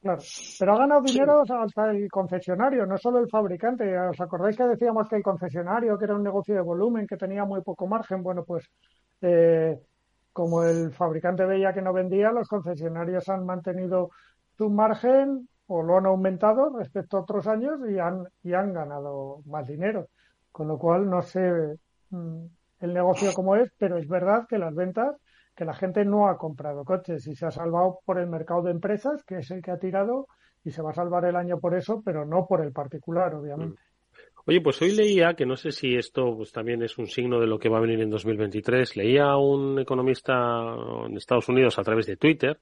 Claro, 0.01 0.19
pero 0.57 0.73
ha 0.73 0.77
ganado 0.79 1.01
dinero 1.03 1.43
hasta 1.47 1.91
el 1.91 2.09
concesionario, 2.09 2.87
no 2.87 2.97
solo 2.97 3.19
el 3.19 3.29
fabricante. 3.29 3.95
¿Os 3.99 4.19
acordáis 4.19 4.57
que 4.57 4.63
decíamos 4.63 5.07
que 5.07 5.17
el 5.17 5.23
concesionario, 5.23 5.95
que 5.97 6.05
era 6.05 6.15
un 6.15 6.23
negocio 6.23 6.55
de 6.55 6.61
volumen, 6.61 7.05
que 7.05 7.17
tenía 7.17 7.45
muy 7.45 7.61
poco 7.61 7.85
margen? 7.85 8.23
Bueno, 8.23 8.43
pues 8.43 8.67
eh, 9.21 9.79
como 10.33 10.63
el 10.63 10.91
fabricante 10.91 11.45
veía 11.45 11.71
que 11.71 11.83
no 11.83 11.93
vendía, 11.93 12.31
los 12.31 12.47
concesionarios 12.47 13.29
han 13.29 13.45
mantenido 13.45 14.09
su 14.57 14.71
margen 14.71 15.47
o 15.67 15.83
lo 15.83 15.97
han 15.97 16.07
aumentado 16.07 16.75
respecto 16.75 17.17
a 17.17 17.21
otros 17.21 17.45
años 17.45 17.79
y 17.87 17.99
han, 17.99 18.27
y 18.43 18.53
han 18.53 18.73
ganado 18.73 19.41
más 19.45 19.67
dinero. 19.67 20.07
Con 20.51 20.67
lo 20.67 20.79
cual, 20.79 21.09
no 21.09 21.21
sé, 21.21 21.77
mm, 22.09 22.45
el 22.81 22.93
negocio 22.93 23.33
como 23.33 23.55
es, 23.55 23.71
pero 23.77 23.97
es 23.97 24.07
verdad 24.07 24.45
que 24.49 24.57
las 24.57 24.75
ventas, 24.75 25.15
que 25.55 25.65
la 25.65 25.73
gente 25.73 26.03
no 26.03 26.27
ha 26.27 26.37
comprado 26.37 26.83
coches 26.83 27.25
y 27.27 27.35
se 27.35 27.45
ha 27.45 27.51
salvado 27.51 27.99
por 28.05 28.19
el 28.19 28.27
mercado 28.27 28.63
de 28.63 28.71
empresas, 28.71 29.23
que 29.23 29.37
es 29.37 29.51
el 29.51 29.61
que 29.61 29.71
ha 29.71 29.77
tirado 29.77 30.27
y 30.63 30.71
se 30.71 30.81
va 30.81 30.91
a 30.91 30.95
salvar 30.95 31.25
el 31.25 31.35
año 31.35 31.59
por 31.59 31.75
eso, 31.75 32.01
pero 32.03 32.25
no 32.25 32.45
por 32.47 32.61
el 32.61 32.71
particular, 32.71 33.33
obviamente. 33.35 33.79
Mm. 33.79 33.91
Oye, 34.45 34.61
pues 34.61 34.81
hoy 34.81 34.91
leía, 34.91 35.35
que 35.35 35.45
no 35.45 35.55
sé 35.55 35.71
si 35.71 35.95
esto 35.95 36.35
pues, 36.35 36.51
también 36.51 36.81
es 36.81 36.97
un 36.97 37.07
signo 37.07 37.39
de 37.39 37.47
lo 37.47 37.59
que 37.59 37.69
va 37.69 37.77
a 37.77 37.81
venir 37.81 38.01
en 38.01 38.09
2023, 38.09 38.97
leía 38.97 39.25
a 39.25 39.37
un 39.37 39.79
economista 39.79 40.33
en 41.05 41.15
Estados 41.15 41.47
Unidos 41.47 41.77
a 41.77 41.83
través 41.83 42.07
de 42.07 42.17
Twitter, 42.17 42.59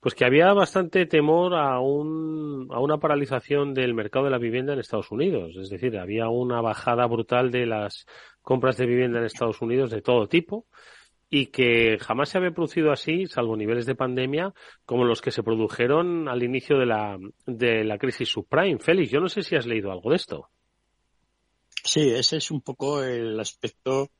pues 0.00 0.14
que 0.14 0.24
había 0.24 0.52
bastante 0.52 1.06
temor 1.06 1.54
a, 1.54 1.78
un, 1.78 2.66
a 2.72 2.80
una 2.80 2.98
paralización 2.98 3.72
del 3.72 3.94
mercado 3.94 4.24
de 4.24 4.32
la 4.32 4.38
vivienda 4.38 4.72
en 4.72 4.80
Estados 4.80 5.12
Unidos. 5.12 5.54
Es 5.56 5.70
decir, 5.70 5.96
había 5.96 6.28
una 6.28 6.60
bajada 6.60 7.06
brutal 7.06 7.52
de 7.52 7.66
las 7.66 8.06
compras 8.42 8.76
de 8.76 8.86
vivienda 8.86 9.18
en 9.18 9.24
Estados 9.24 9.62
Unidos 9.62 9.90
de 9.90 10.02
todo 10.02 10.28
tipo 10.28 10.66
y 11.30 11.46
que 11.46 11.96
jamás 11.98 12.28
se 12.28 12.36
había 12.36 12.50
producido 12.50 12.92
así, 12.92 13.26
salvo 13.26 13.56
niveles 13.56 13.86
de 13.86 13.94
pandemia, 13.94 14.52
como 14.84 15.04
los 15.04 15.22
que 15.22 15.30
se 15.30 15.42
produjeron 15.42 16.28
al 16.28 16.42
inicio 16.42 16.78
de 16.78 16.84
la, 16.84 17.18
de 17.46 17.84
la 17.84 17.96
crisis 17.96 18.28
subprime. 18.28 18.78
Félix, 18.78 19.10
yo 19.10 19.20
no 19.20 19.30
sé 19.30 19.42
si 19.42 19.56
has 19.56 19.64
leído 19.64 19.90
algo 19.90 20.10
de 20.10 20.16
esto. 20.16 20.50
Sí, 21.82 22.10
ese 22.10 22.36
es 22.36 22.50
un 22.50 22.60
poco 22.60 23.02
el 23.02 23.40
aspecto, 23.40 24.10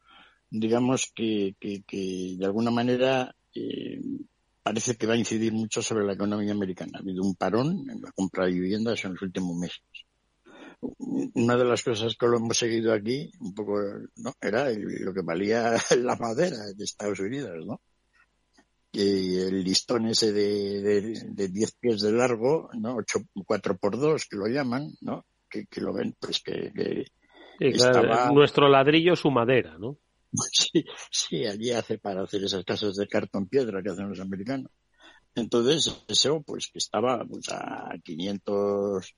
digamos, 0.49 1.13
que, 1.15 1.55
que, 1.61 1.83
que 1.83 2.37
de 2.39 2.47
alguna 2.47 2.71
manera 2.71 3.37
eh, 3.55 4.01
parece 4.63 4.97
que 4.97 5.07
va 5.07 5.13
a 5.13 5.19
incidir 5.19 5.53
mucho 5.53 5.83
sobre 5.83 6.07
la 6.07 6.15
economía 6.15 6.53
americana. 6.53 6.93
Ha 6.95 7.01
habido 7.01 7.23
un 7.23 7.35
parón 7.35 7.91
en 7.91 8.01
la 8.01 8.11
compra 8.13 8.47
de 8.47 8.53
viviendas 8.53 9.05
en 9.05 9.13
los 9.13 9.23
últimos 9.23 9.55
meses 9.59 9.83
una 10.83 11.57
de 11.57 11.65
las 11.65 11.83
cosas 11.83 12.17
que 12.17 12.27
lo 12.27 12.37
hemos 12.37 12.59
seguido 12.59 12.93
aquí, 12.93 13.31
un 13.41 13.55
poco, 13.55 13.81
¿no? 14.17 14.35
Era 14.41 14.69
lo 14.71 15.15
que 15.15 15.23
valía 15.23 15.77
la 15.99 16.17
madera 16.17 16.59
de 16.77 16.85
Estados 16.85 17.21
Unidos, 17.21 17.65
¿no? 17.65 17.81
Y 18.91 19.39
el 19.39 19.65
listón 19.65 20.09
ese 20.09 20.33
de, 20.33 20.83
de, 21.25 21.49
10 21.49 21.73
pies 21.77 22.03
de 22.03 22.13
largo, 22.13 22.69
¿no? 22.75 22.97
8, 22.97 23.21
4 23.47 23.79
por 23.79 23.99
2 23.99 24.27
que 24.27 24.37
lo 24.37 24.47
llaman, 24.49 24.93
¿no? 25.01 25.25
Que, 25.49 25.67
que 25.67 25.81
lo 25.81 25.95
ven, 25.95 26.15
pues 26.21 26.43
que, 26.43 26.73
que 26.75 27.07
estaba... 27.59 28.31
nuestro 28.31 28.69
ladrillo 28.69 29.17
su 29.17 29.31
madera, 29.31 29.79
¿no? 29.79 29.99
Sí, 30.53 30.85
sí, 31.11 31.47
allí 31.47 31.71
hace 31.71 31.99
para 31.99 32.23
hacer 32.23 32.43
esas 32.45 32.65
casas 32.65 32.97
de 32.97 33.07
cartón 33.07 33.47
piedra 33.47 33.83
que 33.83 33.91
hacen 33.91 34.09
los 34.09 34.21
americanos. 34.21 34.71
Entonces, 35.35 36.05
eso, 36.09 36.43
pues 36.43 36.69
que 36.71 36.79
estaba 36.79 37.25
pues, 37.25 37.49
a 37.51 37.95
500 38.03 39.15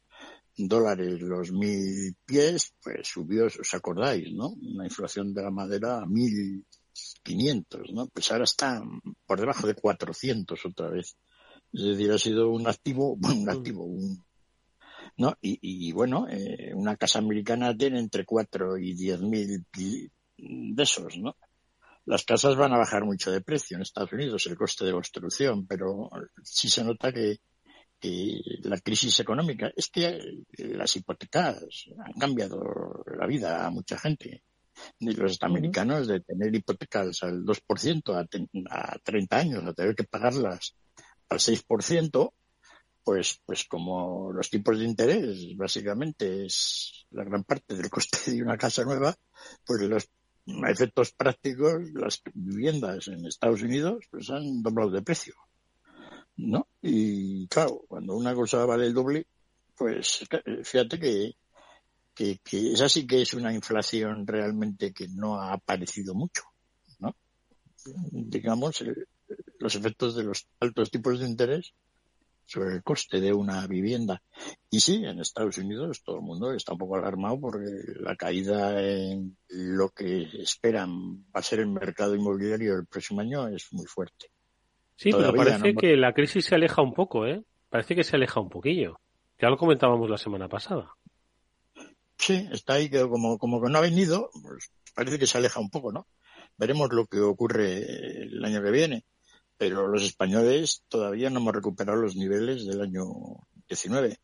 dólares 0.57 1.21
los 1.21 1.53
mil 1.53 2.17
pies, 2.25 2.75
pues 2.83 3.09
subió, 3.09 3.47
os 3.47 3.75
acordáis, 3.75 4.33
¿no? 4.33 4.49
Una 4.51 4.85
inflación 4.85 5.35
de 5.35 5.43
la 5.43 5.51
madera 5.51 5.99
a 6.03 6.07
mil 6.07 6.65
quinientos, 7.23 7.91
¿no? 7.93 8.07
Pues 8.09 8.31
ahora 8.31 8.45
está 8.45 8.83
por 9.27 9.41
debajo 9.41 9.67
de 9.67 9.75
cuatrocientos 9.75 10.65
otra 10.65 10.91
vez. 10.91 11.17
Es 11.73 11.83
decir, 11.83 12.13
ha 12.13 12.19
sido 12.19 12.51
un 12.51 12.69
activo, 12.69 13.17
bueno, 13.17 13.41
un 13.43 13.51
activo, 13.51 13.85
un, 13.85 14.25
¿no? 15.17 15.37
Y, 15.41 15.59
y 15.61 15.93
bueno, 15.93 16.27
eh, 16.29 16.73
una 16.75 16.97
casa 16.97 17.19
americana 17.19 17.77
tiene 17.77 17.99
entre 17.99 18.25
cuatro 18.25 18.79
y 18.79 18.95
diez 18.95 19.21
mil 19.21 19.65
de 20.37 20.83
esos, 20.83 21.17
¿no? 21.19 21.37
Las 22.07 22.25
casas 22.25 22.55
van 22.57 22.73
a 22.73 22.79
bajar 22.79 23.05
mucho 23.05 23.31
de 23.31 23.41
precio 23.41 23.77
en 23.77 23.83
Estados 23.83 24.13
Unidos, 24.13 24.47
el 24.47 24.57
coste 24.57 24.85
de 24.85 24.93
construcción, 24.93 25.67
pero 25.67 26.11
sí 26.43 26.69
se 26.69 26.85
nota 26.85 27.13
que 27.13 27.39
la 28.63 28.79
crisis 28.81 29.21
económica 29.21 29.73
es 29.75 29.89
que 29.89 30.45
las 30.59 30.97
hipotecas 30.97 31.65
han 32.05 32.13
cambiado 32.15 33.05
la 33.19 33.27
vida 33.27 33.67
a 33.67 33.71
mucha 33.71 33.99
gente. 33.99 34.43
De 34.99 35.13
los 35.13 35.41
americanos 35.43 36.09
de 36.09 36.21
tener 36.21 36.53
hipotecas 36.53 37.23
al 37.23 37.45
2% 37.45 38.13
a, 38.13 38.91
a 38.93 38.99
30 38.99 39.37
años, 39.37 39.65
a 39.65 39.73
tener 39.73 39.95
que 39.95 40.03
pagarlas 40.03 40.75
al 41.29 41.39
6%, 41.39 42.33
pues, 43.05 43.41
pues 43.45 43.65
como 43.65 44.33
los 44.33 44.51
tipos 44.51 44.79
de 44.79 44.87
interés 44.87 45.57
básicamente 45.57 46.47
es 46.47 47.07
la 47.11 47.25
gran 47.25 47.45
parte 47.45 47.75
del 47.75 47.91
coste 47.91 48.33
de 48.33 48.43
una 48.43 48.57
casa 48.57 48.83
nueva, 48.83 49.15
pues 49.65 49.83
los 49.83 50.09
efectos 50.69 51.13
prácticos, 51.13 51.91
las 51.93 52.23
viviendas 52.33 53.09
en 53.09 53.27
Estados 53.27 53.63
Unidos 53.63 54.05
pues 54.11 54.31
han 54.31 54.63
doblado 54.63 54.91
de 54.91 55.03
precio. 55.03 55.35
¿No? 56.37 56.69
Y 56.83 57.47
claro, 57.49 57.85
cuando 57.89 58.17
una 58.17 58.35
cosa 58.35 58.65
vale 58.65 58.87
el 58.87 58.95
doble, 58.95 59.27
pues 59.77 60.25
fíjate 60.63 60.99
que, 60.99 61.37
que, 62.15 62.39
que 62.43 62.73
esa 62.73 62.89
sí 62.89 63.07
que 63.07 63.23
es 63.23 63.35
una 63.35 63.53
inflación 63.53 64.27
realmente 64.27 64.93
que 64.93 65.09
no 65.09 65.41
ha 65.41 65.53
aparecido 65.53 66.15
mucho, 66.15 66.43
¿no? 66.99 67.17
Digamos, 67.85 68.83
eh, 68.83 68.95
los 69.59 69.75
efectos 69.75 70.15
de 70.15 70.25
los 70.25 70.47
altos 70.61 70.91
tipos 70.91 71.19
de 71.19 71.29
interés 71.29 71.75
sobre 72.47 72.75
el 72.75 72.83
coste 72.83 73.21
de 73.21 73.33
una 73.33 73.67
vivienda. 73.67 74.23
Y 74.71 74.81
sí, 74.81 75.05
en 75.05 75.21
Estados 75.21 75.59
Unidos 75.59 76.03
todo 76.05 76.17
el 76.17 76.23
mundo 76.23 76.53
está 76.53 76.73
un 76.73 76.79
poco 76.79 76.97
alarmado 76.97 77.41
porque 77.41 77.71
la 78.01 78.17
caída 78.17 78.81
en 78.83 79.37
lo 79.49 79.91
que 79.91 80.29
esperan 80.43 81.25
va 81.35 81.41
a 81.41 81.43
ser 81.43 81.61
el 81.61 81.69
mercado 81.69 82.15
inmobiliario 82.15 82.77
el 82.77 82.87
próximo 82.87 83.21
año 83.21 83.49
es 83.49 83.73
muy 83.73 83.87
fuerte. 83.87 84.34
Sí, 84.97 85.11
pero 85.13 85.35
parece 85.35 85.75
que 85.75 85.97
la 85.97 86.13
crisis 86.13 86.45
se 86.45 86.55
aleja 86.55 86.83
un 86.83 86.95
poco, 86.95 87.27
¿eh? 87.27 87.43
Parece 87.69 87.97
que 87.97 88.05
se 88.05 88.17
aleja 88.17 88.41
un 88.41 88.49
poquillo. 88.49 89.01
Ya 89.41 89.49
lo 89.49 89.57
comentábamos 89.57 90.09
la 90.09 90.19
semana 90.19 90.49
pasada. 90.49 90.93
Sí, 92.17 92.49
está 92.53 92.75
ahí 92.75 92.89
que 92.89 93.01
como, 93.09 93.39
como 93.39 93.61
que 93.61 93.71
no 93.71 93.79
ha 93.79 93.83
venido, 93.83 94.31
pues 94.43 94.71
parece 94.95 95.19
que 95.19 95.27
se 95.27 95.39
aleja 95.39 95.61
un 95.61 95.71
poco, 95.71 95.93
¿no? 95.93 96.07
Veremos 96.57 96.93
lo 96.93 97.07
que 97.07 97.21
ocurre 97.21 98.23
el 98.23 98.45
año 98.45 98.63
que 98.63 98.71
viene. 98.71 99.05
Pero 99.57 99.87
los 99.87 100.03
españoles 100.03 100.83
todavía 100.89 101.31
no 101.31 101.41
hemos 101.41 101.55
recuperado 101.55 102.01
los 102.01 102.17
niveles 102.17 102.67
del 102.67 102.81
año 102.81 103.05
19. 103.69 104.19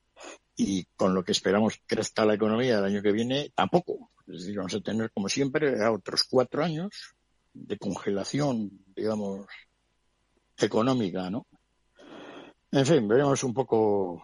Y 0.57 0.85
con 0.97 1.15
lo 1.15 1.25
que 1.25 1.33
esperamos 1.33 1.75
que 1.75 1.95
crezca 1.95 2.25
la 2.25 2.35
economía 2.35 2.79
el 2.79 2.85
año 2.85 3.03
que 3.03 3.13
viene, 3.13 3.51
tampoco. 3.55 4.11
Es 4.27 4.41
decir, 4.41 4.57
vamos 4.57 4.75
a 4.75 4.81
tener, 4.81 5.11
como 5.13 5.29
siempre, 5.29 5.87
otros 5.89 6.25
cuatro 6.29 6.65
años 6.65 7.15
de 7.53 7.79
congelación, 7.79 8.71
digamos, 8.95 9.47
económica, 10.67 11.31
¿no? 11.31 11.47
En 12.73 12.87
fin, 12.87 13.09
veremos 13.09 13.43
un 13.43 13.53
poco, 13.53 14.23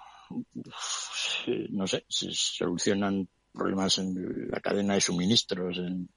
no 1.70 1.86
sé, 1.86 2.04
si 2.08 2.32
solucionan 2.32 3.28
problemas 3.52 3.98
en 3.98 4.48
la 4.50 4.60
cadena 4.60 4.94
de 4.94 5.00
suministros, 5.00 5.78
en 5.78 6.08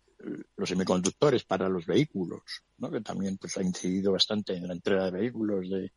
los 0.58 0.70
semiconductores 0.70 1.44
para 1.44 1.70
los 1.70 1.86
vehículos, 1.86 2.42
¿no? 2.78 2.92
que 2.92 3.02
también 3.02 3.38
pues 3.38 3.58
ha 3.58 3.64
incidido 3.64 4.12
bastante 4.12 4.56
en 4.56 4.68
la 4.68 4.74
entrega 4.74 5.06
de 5.06 5.12
vehículos 5.12 5.70
de, 5.70 5.92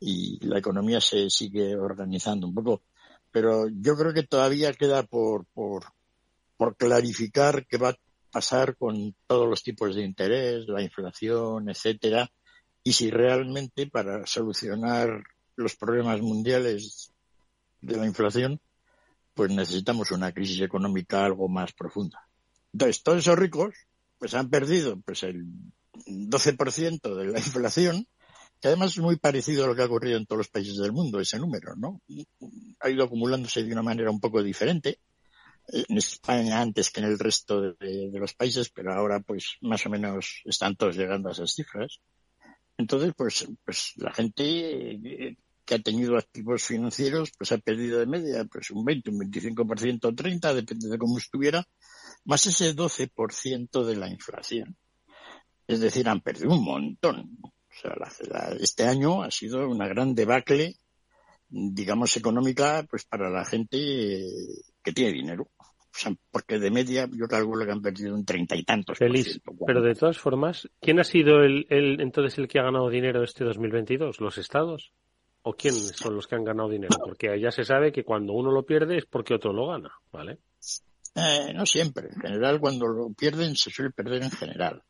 y 0.00 0.44
la 0.46 0.58
economía 0.58 1.00
se 1.00 1.30
sigue 1.30 1.76
organizando 1.76 2.46
un 2.46 2.54
poco. 2.54 2.82
Pero 3.30 3.68
yo 3.68 3.96
creo 3.96 4.14
que 4.14 4.22
todavía 4.22 4.72
queda 4.72 5.02
por, 5.02 5.44
por, 5.46 5.84
por 6.56 6.76
clarificar 6.76 7.66
qué 7.66 7.76
va 7.76 7.90
a 7.90 7.98
pasar 8.30 8.76
con 8.76 9.14
todos 9.26 9.48
los 9.48 9.62
tipos 9.62 9.94
de 9.94 10.02
interés, 10.02 10.66
la 10.68 10.82
inflación, 10.82 11.68
etcétera, 11.68 12.30
y 12.86 12.92
si 12.92 13.10
realmente 13.10 13.88
para 13.88 14.24
solucionar 14.28 15.24
los 15.56 15.74
problemas 15.74 16.20
mundiales 16.20 17.10
de 17.80 17.96
la 17.96 18.06
inflación, 18.06 18.60
pues 19.34 19.50
necesitamos 19.50 20.12
una 20.12 20.30
crisis 20.30 20.60
económica 20.60 21.24
algo 21.24 21.48
más 21.48 21.72
profunda. 21.72 22.28
Entonces, 22.72 23.02
todos 23.02 23.18
esos 23.18 23.36
ricos, 23.36 23.74
pues 24.18 24.34
han 24.34 24.50
perdido 24.50 25.00
pues 25.00 25.24
el 25.24 25.46
12% 25.94 27.16
de 27.16 27.26
la 27.26 27.38
inflación, 27.40 28.06
que 28.60 28.68
además 28.68 28.92
es 28.92 28.98
muy 28.98 29.16
parecido 29.16 29.64
a 29.64 29.66
lo 29.66 29.74
que 29.74 29.82
ha 29.82 29.86
ocurrido 29.86 30.16
en 30.16 30.26
todos 30.26 30.38
los 30.38 30.48
países 30.48 30.76
del 30.76 30.92
mundo, 30.92 31.18
ese 31.18 31.40
número, 31.40 31.74
¿no? 31.74 32.00
Ha 32.78 32.88
ido 32.88 33.02
acumulándose 33.02 33.64
de 33.64 33.72
una 33.72 33.82
manera 33.82 34.12
un 34.12 34.20
poco 34.20 34.44
diferente, 34.44 35.00
en 35.66 35.98
España 35.98 36.60
antes 36.60 36.92
que 36.92 37.00
en 37.00 37.06
el 37.06 37.18
resto 37.18 37.72
de, 37.72 38.10
los 38.12 38.34
países, 38.34 38.70
pero 38.70 38.94
ahora 38.94 39.18
pues 39.18 39.56
más 39.60 39.84
o 39.86 39.90
menos 39.90 40.42
están 40.44 40.76
todos 40.76 40.96
llegando 40.96 41.28
a 41.28 41.32
esas 41.32 41.52
cifras. 41.52 41.98
Entonces, 42.78 43.12
pues, 43.16 43.46
pues 43.64 43.92
la 43.96 44.12
gente 44.12 45.36
que 45.66 45.74
ha 45.74 45.78
tenido 45.80 46.16
activos 46.16 46.62
financieros, 46.62 47.32
pues 47.36 47.50
ha 47.52 47.58
perdido 47.58 47.98
de 47.98 48.06
media 48.06 48.44
pues 48.44 48.70
un 48.70 48.84
20, 48.84 49.10
un 49.10 49.18
25%, 49.18 50.14
30, 50.14 50.54
depende 50.54 50.88
de 50.88 50.98
cómo 50.98 51.18
estuviera, 51.18 51.66
más 52.24 52.46
ese 52.46 52.74
12% 52.74 53.84
de 53.84 53.96
la 53.96 54.08
inflación. 54.08 54.76
Es 55.66 55.80
decir, 55.80 56.08
han 56.08 56.20
perdido 56.20 56.54
un 56.54 56.64
montón. 56.64 57.38
O 57.42 57.52
sea, 57.80 58.54
este 58.60 58.84
año 58.84 59.22
ha 59.22 59.30
sido 59.30 59.68
una 59.68 59.88
gran 59.88 60.14
debacle, 60.14 60.76
digamos, 61.48 62.16
económica, 62.16 62.86
pues 62.88 63.04
para 63.04 63.28
la 63.28 63.44
gente 63.44 63.76
que 64.82 64.92
tiene 64.92 65.12
dinero. 65.12 65.50
O 65.96 65.98
sea, 65.98 66.12
porque 66.30 66.58
de 66.58 66.70
media 66.70 67.08
yo 67.10 67.26
calculo 67.26 67.64
que 67.64 67.72
han 67.72 67.80
perdido 67.80 68.14
un 68.14 68.26
treinta 68.26 68.54
y 68.54 68.64
tantos. 68.64 68.98
Feliz. 68.98 69.40
Pero 69.66 69.80
de 69.80 69.94
todas 69.94 70.18
formas, 70.18 70.68
¿quién 70.78 71.00
ha 71.00 71.04
sido 71.04 71.42
el, 71.42 71.66
el, 71.70 72.02
entonces 72.02 72.36
el 72.36 72.48
que 72.48 72.58
ha 72.58 72.64
ganado 72.64 72.90
dinero 72.90 73.24
este 73.24 73.44
2022? 73.44 74.20
¿Los 74.20 74.36
estados? 74.36 74.92
¿O 75.40 75.54
quiénes 75.54 75.92
son 75.96 76.14
los 76.14 76.26
que 76.26 76.34
han 76.34 76.44
ganado 76.44 76.68
dinero? 76.68 76.94
Porque 77.02 77.40
ya 77.40 77.50
se 77.50 77.64
sabe 77.64 77.92
que 77.92 78.04
cuando 78.04 78.34
uno 78.34 78.50
lo 78.50 78.66
pierde 78.66 78.98
es 78.98 79.06
porque 79.06 79.32
otro 79.32 79.54
lo 79.54 79.68
gana, 79.68 79.90
¿vale? 80.12 80.38
Eh, 81.14 81.54
no 81.54 81.64
siempre. 81.64 82.08
En 82.08 82.20
general, 82.20 82.60
cuando 82.60 82.86
lo 82.88 83.10
pierden, 83.14 83.56
se 83.56 83.70
suele 83.70 83.90
perder 83.90 84.22
en 84.22 84.30
general. 84.30 84.82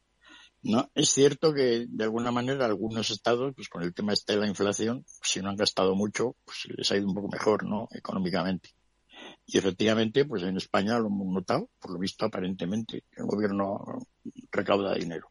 No, 0.62 0.90
es 0.96 1.10
cierto 1.10 1.54
que 1.54 1.86
de 1.88 2.04
alguna 2.04 2.32
manera 2.32 2.66
algunos 2.66 3.10
estados, 3.10 3.54
pues 3.54 3.68
con 3.68 3.84
el 3.84 3.94
tema 3.94 4.12
este 4.12 4.32
de 4.32 4.40
la 4.40 4.48
inflación, 4.48 5.04
si 5.22 5.40
no 5.40 5.50
han 5.50 5.56
gastado 5.56 5.94
mucho, 5.94 6.34
pues 6.44 6.66
les 6.76 6.90
ha 6.90 6.96
ido 6.96 7.06
un 7.06 7.14
poco 7.14 7.28
mejor, 7.28 7.64
¿no? 7.64 7.86
Económicamente. 7.92 8.70
Y 9.46 9.58
efectivamente, 9.58 10.24
pues 10.24 10.42
en 10.42 10.56
España 10.56 10.98
lo 10.98 11.06
hemos 11.06 11.32
notado, 11.32 11.70
por 11.80 11.92
lo 11.92 11.98
visto 11.98 12.24
aparentemente, 12.24 13.04
el 13.16 13.26
gobierno 13.26 13.78
recauda 14.50 14.94
dinero. 14.94 15.30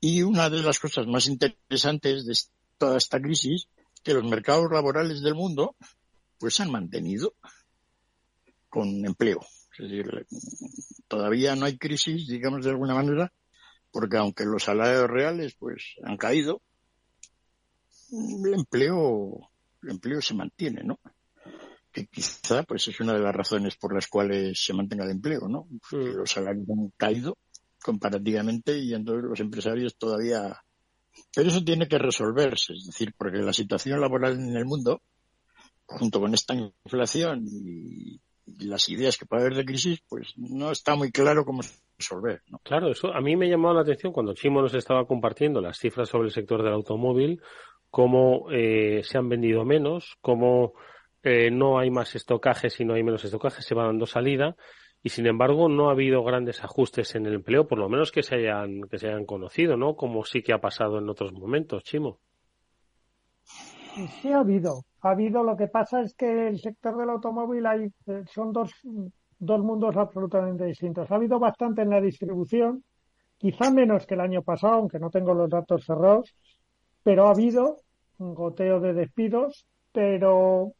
Y 0.00 0.22
una 0.22 0.48
de 0.48 0.62
las 0.62 0.78
cosas 0.78 1.06
más 1.06 1.26
interesantes 1.26 2.24
de 2.24 2.34
toda 2.78 2.98
esta 2.98 3.20
crisis 3.20 3.68
que 4.02 4.14
los 4.14 4.24
mercados 4.24 4.70
laborales 4.70 5.22
del 5.22 5.34
mundo 5.34 5.76
pues 6.38 6.56
se 6.56 6.64
han 6.64 6.70
mantenido 6.70 7.34
con 8.68 9.04
empleo. 9.04 9.40
Es 9.78 9.90
decir, 9.90 10.26
todavía 11.08 11.54
no 11.56 11.66
hay 11.66 11.78
crisis, 11.78 12.26
digamos 12.26 12.64
de 12.64 12.70
alguna 12.70 12.94
manera, 12.94 13.32
porque 13.90 14.16
aunque 14.16 14.44
los 14.44 14.64
salarios 14.64 15.08
reales 15.08 15.54
pues 15.54 15.94
han 16.02 16.16
caído, 16.16 16.60
el 18.10 18.54
empleo, 18.54 19.50
el 19.82 19.90
empleo 19.90 20.20
se 20.20 20.34
mantiene, 20.34 20.82
¿no? 20.84 20.98
Que 21.92 22.06
quizá 22.06 22.62
pues 22.62 22.88
es 22.88 22.98
una 23.00 23.12
de 23.12 23.20
las 23.20 23.34
razones 23.34 23.76
por 23.76 23.94
las 23.94 24.06
cuales 24.06 24.62
se 24.64 24.72
mantenga 24.72 25.04
el 25.04 25.10
empleo, 25.10 25.48
¿no? 25.48 25.68
los 25.90 26.30
salarios 26.30 26.66
han 26.70 26.90
caído 26.96 27.36
comparativamente 27.82 28.78
y 28.78 28.94
entonces 28.94 29.24
los 29.28 29.40
empresarios 29.40 29.96
todavía 29.96 30.62
pero 31.34 31.48
eso 31.48 31.64
tiene 31.64 31.88
que 31.88 31.98
resolverse, 31.98 32.74
es 32.74 32.86
decir, 32.86 33.14
porque 33.16 33.38
la 33.38 33.52
situación 33.52 34.00
laboral 34.00 34.34
en 34.34 34.56
el 34.56 34.64
mundo, 34.64 35.02
junto 35.86 36.20
con 36.20 36.34
esta 36.34 36.54
inflación 36.54 37.44
y, 37.46 38.20
las 38.58 38.88
ideas 38.88 39.16
que 39.16 39.24
puede 39.24 39.42
haber 39.42 39.54
de 39.54 39.64
crisis, 39.64 40.02
pues 40.08 40.34
no 40.36 40.72
está 40.72 40.94
muy 40.96 41.10
claro 41.10 41.44
cómo 41.44 41.62
resolver. 41.96 42.42
¿no? 42.48 42.58
Claro, 42.58 42.90
eso 42.90 43.14
a 43.14 43.20
mí 43.20 43.36
me 43.36 43.48
llamó 43.48 43.72
la 43.72 43.82
atención 43.82 44.12
cuando 44.12 44.34
Chimo 44.34 44.60
nos 44.60 44.74
estaba 44.74 45.06
compartiendo 45.06 45.60
las 45.60 45.78
cifras 45.78 46.08
sobre 46.08 46.26
el 46.26 46.34
sector 46.34 46.62
del 46.62 46.72
automóvil, 46.72 47.40
cómo 47.88 48.50
eh, 48.50 49.02
se 49.04 49.16
han 49.16 49.28
vendido 49.28 49.64
menos, 49.64 50.16
cómo 50.20 50.74
eh, 51.22 51.50
no 51.50 51.78
hay 51.78 51.90
más 51.90 52.14
estocajes 52.14 52.80
y 52.80 52.84
no 52.84 52.94
hay 52.94 53.02
menos 53.02 53.24
estocajes, 53.24 53.64
se 53.64 53.74
va 53.74 53.86
dando 53.86 54.06
salida 54.06 54.56
y 55.02 55.08
sin 55.08 55.26
embargo 55.26 55.68
no 55.68 55.88
ha 55.88 55.92
habido 55.92 56.22
grandes 56.22 56.62
ajustes 56.62 57.14
en 57.14 57.26
el 57.26 57.34
empleo, 57.34 57.66
por 57.66 57.78
lo 57.78 57.88
menos 57.88 58.12
que 58.12 58.22
se 58.22 58.36
hayan, 58.36 58.82
que 58.82 58.98
se 58.98 59.08
hayan 59.08 59.26
conocido, 59.26 59.76
¿no? 59.76 59.96
Como 59.96 60.24
sí 60.24 60.42
que 60.42 60.52
ha 60.52 60.60
pasado 60.60 60.98
en 60.98 61.08
otros 61.08 61.32
momentos, 61.32 61.82
Chimo. 61.82 62.18
Sí 64.20 64.32
ha 64.32 64.38
habido, 64.38 64.84
ha 65.02 65.10
habido. 65.10 65.42
Lo 65.42 65.56
que 65.56 65.66
pasa 65.66 66.00
es 66.00 66.14
que 66.14 66.48
el 66.48 66.58
sector 66.60 66.96
del 66.96 67.10
automóvil 67.10 67.66
hay, 67.66 67.86
eh, 68.06 68.22
son 68.32 68.52
dos, 68.52 68.70
dos 69.38 69.60
mundos 69.60 69.96
absolutamente 69.96 70.64
distintos. 70.64 71.10
Ha 71.10 71.16
habido 71.16 71.38
bastante 71.38 71.82
en 71.82 71.90
la 71.90 72.00
distribución, 72.00 72.84
quizá 73.36 73.70
menos 73.70 74.06
que 74.06 74.14
el 74.14 74.20
año 74.20 74.42
pasado, 74.42 74.74
aunque 74.74 74.98
no 75.00 75.10
tengo 75.10 75.34
los 75.34 75.50
datos 75.50 75.84
cerrados, 75.84 76.32
pero 77.02 77.26
ha 77.26 77.32
habido 77.32 77.78
un 78.18 78.34
goteo 78.34 78.80
de 78.80 78.94
despidos, 78.94 79.66
pero 79.92 80.72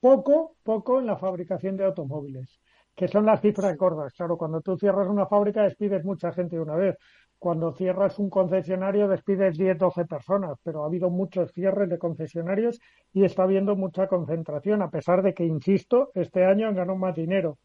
poco, 0.00 0.56
poco 0.62 1.00
en 1.00 1.06
la 1.06 1.16
fabricación 1.16 1.76
de 1.76 1.84
automóviles 1.84 2.60
que 2.94 3.08
son 3.08 3.26
las 3.26 3.40
cifras 3.40 3.76
gordas. 3.76 4.12
Claro, 4.12 4.36
cuando 4.36 4.60
tú 4.60 4.76
cierras 4.76 5.08
una 5.08 5.26
fábrica 5.26 5.62
despides 5.62 6.04
mucha 6.04 6.32
gente 6.32 6.56
de 6.56 6.62
una 6.62 6.76
vez. 6.76 6.96
Cuando 7.38 7.72
cierras 7.72 8.18
un 8.18 8.30
concesionario 8.30 9.08
despides 9.08 9.56
10, 9.58 9.78
12 9.78 10.04
personas, 10.04 10.58
pero 10.62 10.82
ha 10.82 10.86
habido 10.86 11.10
muchos 11.10 11.52
cierres 11.52 11.88
de 11.88 11.98
concesionarios 11.98 12.78
y 13.12 13.24
está 13.24 13.42
habiendo 13.42 13.74
mucha 13.74 14.06
concentración, 14.06 14.80
a 14.82 14.90
pesar 14.90 15.22
de 15.22 15.34
que, 15.34 15.44
insisto, 15.44 16.10
este 16.14 16.44
año 16.44 16.68
han 16.68 16.76
ganado 16.76 16.96
más 16.96 17.16
dinero. 17.16 17.58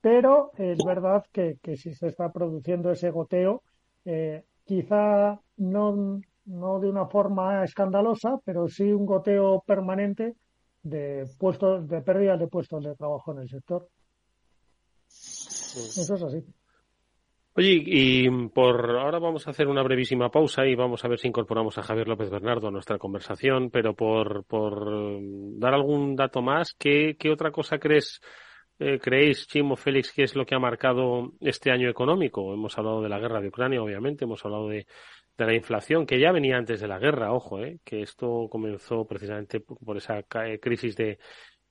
Pero 0.00 0.52
es 0.56 0.78
verdad 0.84 1.24
que, 1.32 1.56
que 1.60 1.76
si 1.76 1.94
se 1.94 2.06
está 2.06 2.30
produciendo 2.30 2.92
ese 2.92 3.10
goteo, 3.10 3.62
eh, 4.04 4.44
quizá 4.64 5.40
no, 5.56 6.20
no 6.44 6.78
de 6.78 6.88
una 6.88 7.06
forma 7.06 7.64
escandalosa, 7.64 8.38
pero 8.44 8.68
sí 8.68 8.92
un 8.92 9.04
goteo 9.04 9.64
permanente 9.66 10.36
de 10.88 11.26
puestos, 11.38 11.88
de 11.88 12.00
pérdidas 12.00 12.38
de 12.38 12.46
puestos 12.46 12.84
de 12.84 12.94
trabajo 12.94 13.32
en 13.32 13.40
el 13.40 13.48
sector. 13.48 13.88
Eso 15.08 16.14
es 16.14 16.22
así. 16.22 16.44
Oye, 17.58 17.82
y 17.86 18.48
por 18.48 18.90
ahora 18.98 19.18
vamos 19.18 19.46
a 19.46 19.50
hacer 19.50 19.66
una 19.66 19.82
brevísima 19.82 20.30
pausa 20.30 20.66
y 20.66 20.74
vamos 20.74 21.04
a 21.04 21.08
ver 21.08 21.18
si 21.18 21.28
incorporamos 21.28 21.78
a 21.78 21.82
Javier 21.82 22.06
López 22.06 22.28
Bernardo 22.28 22.68
a 22.68 22.70
nuestra 22.70 22.98
conversación, 22.98 23.70
pero 23.70 23.94
por, 23.94 24.44
por 24.44 25.18
dar 25.58 25.72
algún 25.72 26.14
dato 26.16 26.42
más, 26.42 26.74
¿qué, 26.78 27.16
qué 27.18 27.30
otra 27.30 27.50
cosa 27.50 27.78
crees, 27.78 28.20
eh, 28.78 28.98
creéis, 29.00 29.46
Chimo, 29.46 29.74
Félix, 29.74 30.12
que 30.12 30.24
es 30.24 30.36
lo 30.36 30.44
que 30.44 30.54
ha 30.54 30.58
marcado 30.58 31.32
este 31.40 31.70
año 31.70 31.88
económico? 31.88 32.52
Hemos 32.52 32.76
hablado 32.76 33.00
de 33.00 33.08
la 33.08 33.18
guerra 33.18 33.40
de 33.40 33.48
Ucrania, 33.48 33.82
obviamente, 33.82 34.26
hemos 34.26 34.44
hablado 34.44 34.68
de, 34.68 34.86
de 35.36 35.46
la 35.46 35.54
inflación, 35.54 36.06
que 36.06 36.18
ya 36.18 36.32
venía 36.32 36.56
antes 36.56 36.80
de 36.80 36.88
la 36.88 36.98
guerra, 36.98 37.32
ojo, 37.32 37.60
eh, 37.62 37.78
que 37.84 38.02
esto 38.02 38.48
comenzó 38.50 39.06
precisamente 39.06 39.60
por 39.60 39.96
esa 39.96 40.22
crisis 40.60 40.96
de 40.96 41.18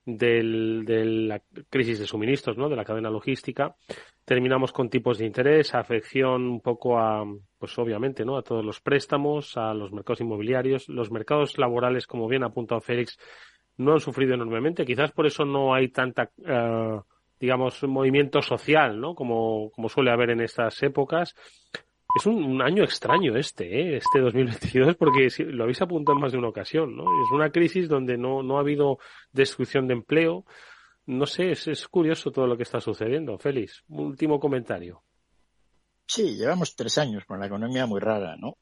del, 0.06 0.86
de 0.86 1.42
crisis 1.70 2.00
de 2.00 2.06
suministros, 2.06 2.58
¿no? 2.58 2.70
De 2.70 2.76
la 2.76 2.86
cadena 2.86 3.10
logística. 3.10 3.76
Terminamos 4.24 4.72
con 4.72 4.90
tipos 4.90 5.18
de 5.18 5.26
interés, 5.26 5.74
afección 5.74 6.48
un 6.48 6.62
poco 6.62 7.00
a, 7.00 7.24
pues 7.58 7.78
obviamente, 7.80 8.24
¿no? 8.24 8.38
A 8.38 8.44
todos 8.44 8.64
los 8.64 8.82
préstamos, 8.82 9.58
a 9.58 9.74
los 9.74 9.92
mercados 9.92 10.22
inmobiliarios. 10.22 10.88
Los 10.90 11.12
mercados 11.12 11.58
laborales, 11.58 12.08
como 12.08 12.28
bien 12.28 12.44
ha 12.44 12.48
apuntado 12.48 12.82
Félix, 12.82 13.18
no 13.78 13.94
han 13.94 14.00
sufrido 14.00 14.36
enormemente. 14.36 14.86
Quizás 14.86 15.12
por 15.12 15.26
eso 15.26 15.44
no 15.44 15.74
hay 15.74 15.90
tanta, 15.90 16.32
uh, 16.38 17.02
digamos, 17.40 17.84
movimiento 17.84 18.42
social, 18.42 19.00
¿no? 19.00 19.16
Como, 19.16 19.72
como 19.72 19.90
suele 19.90 20.12
haber 20.12 20.32
en 20.32 20.42
estas 20.42 20.82
épocas. 20.84 21.36
Es 22.16 22.26
un, 22.26 22.62
año 22.62 22.84
extraño 22.84 23.36
este, 23.36 23.66
¿eh? 23.66 23.98
este 23.98 24.22
2022, 24.22 24.96
porque 24.96 25.28
lo 25.40 25.64
habéis 25.64 25.82
apuntado 25.82 26.16
en 26.16 26.22
más 26.22 26.32
de 26.32 26.38
una 26.38 26.48
ocasión, 26.48 26.96
¿no? 26.96 27.04
Es 27.04 27.32
una 27.32 27.52
crisis 27.52 27.90
donde 27.90 28.18
no, 28.18 28.42
no 28.42 28.58
ha 28.58 28.62
habido 28.62 29.00
destrucción 29.34 29.88
de 29.88 29.96
empleo. 29.96 30.46
No 31.08 31.26
sé, 31.26 31.52
es, 31.52 31.68
es 31.68 31.88
curioso 31.90 32.32
todo 32.32 32.48
lo 32.48 32.56
que 32.56 32.64
está 32.64 32.80
sucediendo. 32.80 33.38
Félix, 33.38 33.84
último 33.90 34.40
comentario. 34.40 35.04
Sí, 36.08 36.38
llevamos 36.38 36.76
tres 36.76 36.98
años 37.00 37.26
con 37.26 37.40
la 37.40 37.48
economía 37.48 37.86
muy 37.86 38.00
rara, 38.00 38.38
¿no? 38.38 38.58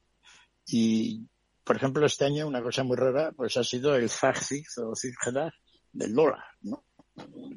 Y, 0.65 1.27
por 1.63 1.75
ejemplo, 1.75 2.05
este 2.05 2.25
año 2.25 2.47
una 2.47 2.63
cosa 2.63 2.83
muy 2.83 2.97
rara 2.97 3.33
pues 3.33 3.55
ha 3.57 3.63
sido 3.63 3.95
el 3.95 4.09
Zagzig 4.09 4.65
o 4.77 4.95
Zigzag 4.95 5.53
del 5.91 6.15
dólar, 6.15 6.43
¿no? 6.61 6.83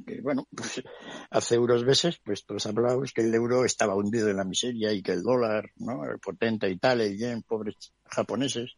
Que, 0.07 0.21
bueno, 0.21 0.47
pues 0.57 0.83
hace 1.31 1.59
unos 1.59 1.85
meses 1.85 2.21
pues 2.25 2.45
todos 2.45 2.67
hablábamos 2.67 3.13
que 3.13 3.23
el 3.23 3.35
euro 3.35 3.65
estaba 3.65 3.95
hundido 3.95 4.29
en 4.29 4.37
la 4.37 4.45
miseria 4.45 4.93
y 4.93 5.03
que 5.03 5.13
el 5.13 5.23
dólar, 5.23 5.71
¿no? 5.77 6.01
Potente 6.23 6.69
y 6.69 6.79
tal, 6.79 7.01
el 7.01 7.17
yen, 7.17 7.43
pobres 7.43 7.93
japoneses. 8.05 8.77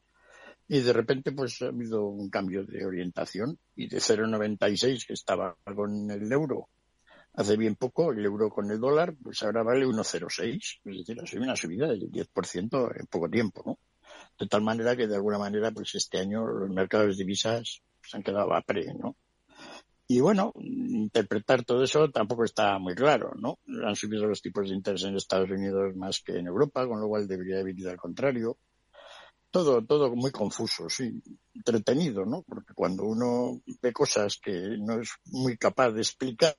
Y 0.69 0.81
de 0.81 0.93
repente 0.93 1.33
pues 1.33 1.63
ha 1.63 1.69
habido 1.69 2.07
un 2.07 2.29
cambio 2.29 2.65
de 2.65 2.85
orientación 2.85 3.59
y 3.75 3.89
de 3.89 3.99
0,96 3.99 5.07
que 5.07 5.15
estaba 5.15 5.57
con 5.75 6.11
el 6.11 6.31
euro 6.31 6.69
hace 7.39 7.57
bien 7.57 7.77
poco, 7.77 8.11
el 8.11 8.25
euro 8.25 8.51
con 8.51 8.69
el 8.71 8.81
dólar, 8.81 9.15
pues 9.23 9.45
ahora 9.45 9.63
vale 9.63 9.87
1,06. 9.87 10.81
Es 10.85 10.97
decir, 10.99 11.21
ha 11.23 11.27
sido 11.27 11.43
una 11.45 11.55
subida 11.55 11.87
del 11.87 12.11
10% 12.11 13.01
en 13.01 13.07
poco 13.07 13.31
tiempo, 13.31 13.63
¿no? 13.65 13.79
De 14.39 14.49
tal 14.49 14.63
manera 14.63 14.97
que 14.97 15.07
de 15.07 15.15
alguna 15.15 15.39
manera, 15.39 15.71
pues 15.71 15.95
este 15.95 16.19
año 16.19 16.45
los 16.45 16.69
mercados 16.71 17.17
de 17.17 17.25
divisas 17.25 17.81
se 18.03 18.17
han 18.17 18.25
quedado 18.25 18.53
a 18.53 18.63
pre, 18.63 18.93
¿no? 18.95 19.15
Y 20.11 20.21
bueno, 20.21 20.55
interpretar 20.57 21.65
todo 21.65 21.85
eso 21.85 22.11
tampoco 22.11 22.45
está 22.45 22.79
muy 22.79 22.95
claro, 22.95 23.33
¿no? 23.39 23.59
Han 23.85 23.95
subido 23.95 24.27
los 24.27 24.41
tipos 24.41 24.67
de 24.67 24.75
interés 24.75 25.05
en 25.05 25.17
Estados 25.17 25.51
Unidos 25.51 25.95
más 25.97 26.21
que 26.21 26.39
en 26.39 26.47
Europa, 26.47 26.89
con 26.89 26.99
lo 26.99 27.09
cual 27.09 27.29
debería 27.29 27.61
haber 27.61 27.79
ido 27.79 27.91
al 27.91 27.99
contrario. 27.99 28.57
Todo, 29.51 29.85
todo 29.85 30.17
muy 30.17 30.31
confuso, 30.31 30.89
sí, 30.89 31.23
entretenido, 31.55 32.25
¿no? 32.25 32.43
Porque 32.43 32.73
cuando 32.75 33.05
uno 33.05 33.61
ve 33.83 33.93
cosas 33.93 34.39
que 34.43 34.79
no 34.79 34.99
es 34.99 35.11
muy 35.27 35.59
capaz 35.59 35.91
de 35.91 36.01
explicar, 36.01 36.57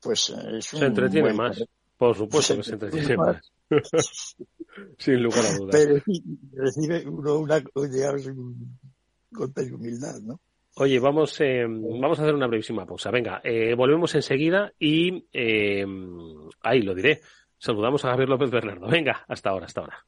pues 0.00 0.30
eh, 0.30 0.58
es 0.58 0.72
un 0.72 0.80
Se 0.80 0.86
entretiene 0.86 1.32
más, 1.32 1.62
por 1.96 2.16
supuesto 2.16 2.56
que 2.56 2.62
se 2.64 2.72
entretiene 2.72 3.16
más. 3.16 3.52
Sin 4.98 5.22
lugar 5.22 5.46
a 5.46 5.56
dudas. 5.56 5.70
Pero 5.70 6.02
recibe 6.54 7.08
uno 7.08 7.38
una, 7.38 7.62
digamos, 7.88 8.24
de 9.54 9.74
humildad, 9.74 10.20
¿no? 10.22 10.40
Oye, 10.78 10.98
vamos, 10.98 11.40
eh, 11.40 11.64
vamos 11.66 12.18
a 12.18 12.22
hacer 12.22 12.34
una 12.34 12.46
brevísima 12.46 12.84
pausa. 12.84 13.10
Venga, 13.10 13.40
eh, 13.42 13.74
volvemos 13.74 14.14
enseguida 14.14 14.74
y 14.78 15.24
eh, 15.32 15.86
ahí 16.60 16.82
lo 16.82 16.94
diré. 16.94 17.22
Saludamos 17.56 18.04
a 18.04 18.10
Javier 18.10 18.28
López 18.28 18.50
Bernardo. 18.50 18.86
Venga, 18.86 19.24
hasta 19.26 19.48
ahora, 19.48 19.64
hasta 19.64 19.80
ahora. 19.80 20.04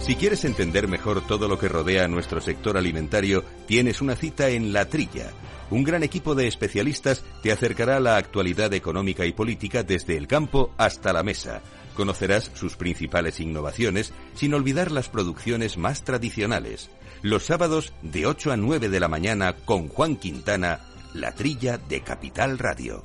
Si 0.00 0.14
quieres 0.14 0.44
entender 0.44 0.88
mejor 0.88 1.26
todo 1.26 1.48
lo 1.48 1.58
que 1.58 1.68
rodea 1.68 2.04
a 2.04 2.08
nuestro 2.08 2.42
sector 2.42 2.76
alimentario, 2.76 3.44
tienes 3.66 4.02
una 4.02 4.14
cita 4.14 4.50
en 4.50 4.74
La 4.74 4.84
Trilla. 4.84 5.30
Un 5.70 5.82
gran 5.82 6.02
equipo 6.02 6.34
de 6.34 6.46
especialistas 6.46 7.24
te 7.42 7.52
acercará 7.52 7.96
a 7.96 8.00
la 8.00 8.18
actualidad 8.18 8.74
económica 8.74 9.24
y 9.24 9.32
política 9.32 9.84
desde 9.84 10.18
el 10.18 10.26
campo 10.26 10.74
hasta 10.76 11.14
la 11.14 11.22
mesa. 11.22 11.62
Conocerás 11.94 12.50
sus 12.52 12.76
principales 12.76 13.40
innovaciones 13.40 14.12
sin 14.34 14.52
olvidar 14.52 14.90
las 14.90 15.08
producciones 15.08 15.78
más 15.78 16.04
tradicionales 16.04 16.90
los 17.22 17.44
sábados 17.44 17.92
de 18.02 18.26
8 18.26 18.52
a 18.52 18.56
9 18.56 18.88
de 18.88 19.00
la 19.00 19.08
mañana 19.08 19.54
con 19.64 19.88
Juan 19.88 20.16
Quintana, 20.16 20.80
la 21.14 21.32
trilla 21.32 21.78
de 21.78 22.02
Capital 22.02 22.58
Radio. 22.58 23.04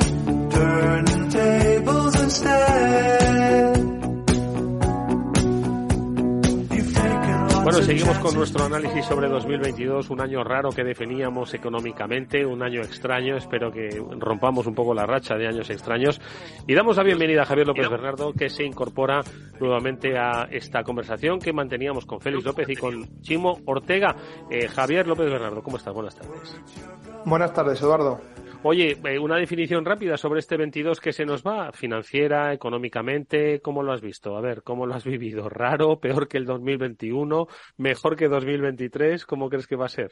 Bueno, 7.81 7.97
seguimos 7.97 8.19
con 8.19 8.35
nuestro 8.35 8.65
análisis 8.65 9.03
sobre 9.05 9.27
2022, 9.27 10.11
un 10.11 10.21
año 10.21 10.43
raro 10.43 10.69
que 10.69 10.83
definíamos 10.83 11.51
económicamente, 11.55 12.45
un 12.45 12.61
año 12.61 12.81
extraño, 12.81 13.37
espero 13.37 13.71
que 13.71 13.89
rompamos 14.19 14.67
un 14.67 14.75
poco 14.75 14.93
la 14.93 15.07
racha 15.07 15.33
de 15.35 15.47
años 15.47 15.67
extraños. 15.71 16.21
Y 16.67 16.75
damos 16.75 16.97
la 16.97 17.03
bienvenida 17.03 17.41
a 17.41 17.45
Javier 17.45 17.65
López 17.65 17.89
Bernardo, 17.89 18.33
que 18.33 18.49
se 18.49 18.65
incorpora 18.65 19.21
nuevamente 19.59 20.15
a 20.15 20.47
esta 20.51 20.83
conversación 20.83 21.39
que 21.39 21.53
manteníamos 21.53 22.05
con 22.05 22.21
Félix 22.21 22.45
López 22.45 22.69
y 22.69 22.75
con 22.75 23.19
Chimo 23.21 23.57
Ortega. 23.65 24.15
Eh, 24.51 24.67
Javier 24.67 25.07
López 25.07 25.31
Bernardo, 25.31 25.63
¿cómo 25.63 25.77
estás? 25.77 25.95
Buenas 25.95 26.15
tardes. 26.15 26.61
Buenas 27.25 27.51
tardes, 27.51 27.81
Eduardo. 27.81 28.21
Oye, 28.63 28.95
eh, 29.05 29.17
una 29.17 29.37
definición 29.37 29.85
rápida 29.85 30.17
sobre 30.17 30.39
este 30.39 30.55
22 30.55 30.99
que 30.99 31.13
se 31.13 31.25
nos 31.25 31.43
va, 31.43 31.71
financiera, 31.71 32.53
económicamente, 32.53 33.59
¿cómo 33.59 33.81
lo 33.81 33.91
has 33.91 34.01
visto? 34.01 34.37
A 34.37 34.41
ver, 34.41 34.61
¿cómo 34.61 34.85
lo 34.85 34.93
has 34.93 35.03
vivido? 35.03 35.49
¿Raro? 35.49 35.99
¿Peor 35.99 36.27
que 36.27 36.37
el 36.37 36.45
2021? 36.45 37.47
¿Mejor 37.77 38.15
que 38.15 38.27
2023? 38.27 39.25
¿Cómo 39.25 39.49
crees 39.49 39.65
que 39.65 39.75
va 39.75 39.87
a 39.87 39.89
ser? 39.89 40.11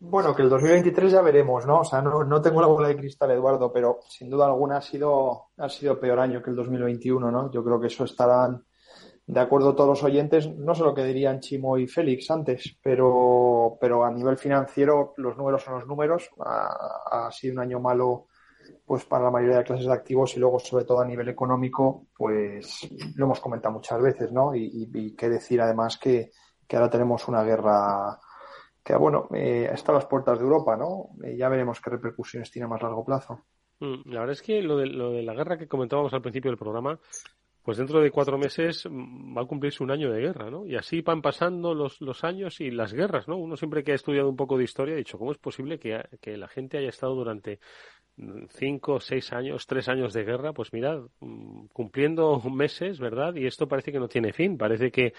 Bueno, 0.00 0.34
que 0.34 0.42
el 0.42 0.48
2023 0.48 1.12
ya 1.12 1.22
veremos, 1.22 1.64
¿no? 1.64 1.80
O 1.80 1.84
sea, 1.84 2.02
no, 2.02 2.24
no 2.24 2.42
tengo 2.42 2.60
la 2.60 2.66
bola 2.66 2.88
de 2.88 2.96
cristal, 2.96 3.30
Eduardo, 3.30 3.72
pero 3.72 4.00
sin 4.08 4.28
duda 4.28 4.46
alguna 4.46 4.78
ha 4.78 4.82
sido, 4.82 5.50
ha 5.58 5.68
sido 5.68 6.00
peor 6.00 6.18
año 6.18 6.42
que 6.42 6.50
el 6.50 6.56
2021, 6.56 7.30
¿no? 7.30 7.52
Yo 7.52 7.62
creo 7.62 7.80
que 7.80 7.86
eso 7.86 8.02
estarán 8.02 8.64
de 9.28 9.40
acuerdo 9.40 9.74
todos 9.74 9.90
los 9.90 10.02
oyentes, 10.04 10.48
no 10.56 10.74
sé 10.74 10.82
lo 10.82 10.94
que 10.94 11.04
dirían 11.04 11.40
Chimo 11.40 11.76
y 11.76 11.86
Félix 11.86 12.30
antes, 12.30 12.78
pero, 12.82 13.76
pero 13.78 14.02
a 14.02 14.10
nivel 14.10 14.38
financiero 14.38 15.12
los 15.18 15.36
números 15.36 15.62
son 15.62 15.74
los 15.74 15.86
números. 15.86 16.30
Ha, 16.40 17.28
sido 17.30 17.52
un 17.52 17.60
año 17.60 17.78
malo 17.78 18.28
pues 18.86 19.04
para 19.04 19.24
la 19.24 19.30
mayoría 19.30 19.58
de 19.58 19.64
clases 19.64 19.84
de 19.84 19.92
activos 19.92 20.34
y 20.34 20.40
luego 20.40 20.58
sobre 20.58 20.86
todo 20.86 21.00
a 21.02 21.04
nivel 21.04 21.28
económico, 21.28 22.06
pues 22.16 22.88
lo 23.16 23.26
hemos 23.26 23.38
comentado 23.40 23.74
muchas 23.74 24.00
veces, 24.00 24.32
¿no? 24.32 24.54
Y, 24.54 24.88
y, 24.94 25.14
qué 25.14 25.28
decir 25.28 25.60
además 25.60 25.98
que, 25.98 26.30
que, 26.66 26.76
ahora 26.76 26.88
tenemos 26.88 27.28
una 27.28 27.44
guerra 27.44 28.18
que, 28.82 28.96
bueno, 28.96 29.28
eh, 29.34 29.68
está 29.70 29.92
a 29.92 29.96
las 29.96 30.06
puertas 30.06 30.38
de 30.38 30.44
Europa, 30.44 30.74
¿no? 30.74 31.10
Eh, 31.22 31.36
ya 31.36 31.50
veremos 31.50 31.82
qué 31.82 31.90
repercusiones 31.90 32.50
tiene 32.50 32.64
a 32.64 32.68
más 32.68 32.80
largo 32.80 33.04
plazo. 33.04 33.44
Mm, 33.80 34.10
la 34.10 34.20
verdad 34.20 34.32
es 34.32 34.42
que 34.42 34.62
lo 34.62 34.78
de, 34.78 34.86
lo 34.86 35.10
de 35.10 35.22
la 35.22 35.34
guerra 35.34 35.58
que 35.58 35.68
comentábamos 35.68 36.14
al 36.14 36.22
principio 36.22 36.50
del 36.50 36.58
programa 36.58 36.98
pues 37.68 37.76
dentro 37.76 38.00
de 38.00 38.10
cuatro 38.10 38.38
meses 38.38 38.86
va 38.86 39.42
a 39.42 39.44
cumplirse 39.44 39.82
un 39.82 39.90
año 39.90 40.10
de 40.10 40.22
guerra, 40.22 40.50
¿no? 40.50 40.64
Y 40.64 40.74
así 40.74 41.02
van 41.02 41.20
pasando 41.20 41.74
los, 41.74 42.00
los 42.00 42.24
años 42.24 42.62
y 42.62 42.70
las 42.70 42.94
guerras, 42.94 43.28
¿no? 43.28 43.36
Uno 43.36 43.58
siempre 43.58 43.84
que 43.84 43.92
ha 43.92 43.94
estudiado 43.94 44.30
un 44.30 44.36
poco 44.36 44.56
de 44.56 44.64
historia 44.64 44.94
ha 44.94 44.96
dicho, 44.96 45.18
¿cómo 45.18 45.32
es 45.32 45.36
posible 45.36 45.78
que, 45.78 46.02
que 46.22 46.38
la 46.38 46.48
gente 46.48 46.78
haya 46.78 46.88
estado 46.88 47.14
durante 47.14 47.60
cinco, 48.48 49.00
seis 49.00 49.34
años, 49.34 49.66
tres 49.66 49.86
años 49.90 50.14
de 50.14 50.24
guerra? 50.24 50.54
Pues 50.54 50.72
mirad, 50.72 51.02
mm, 51.20 51.66
cumpliendo 51.66 52.40
meses, 52.40 52.98
¿verdad? 53.00 53.34
Y 53.34 53.44
esto 53.44 53.68
parece 53.68 53.92
que 53.92 54.00
no 54.00 54.08
tiene 54.08 54.32
fin, 54.32 54.56
parece 54.56 54.90
que 54.90 55.12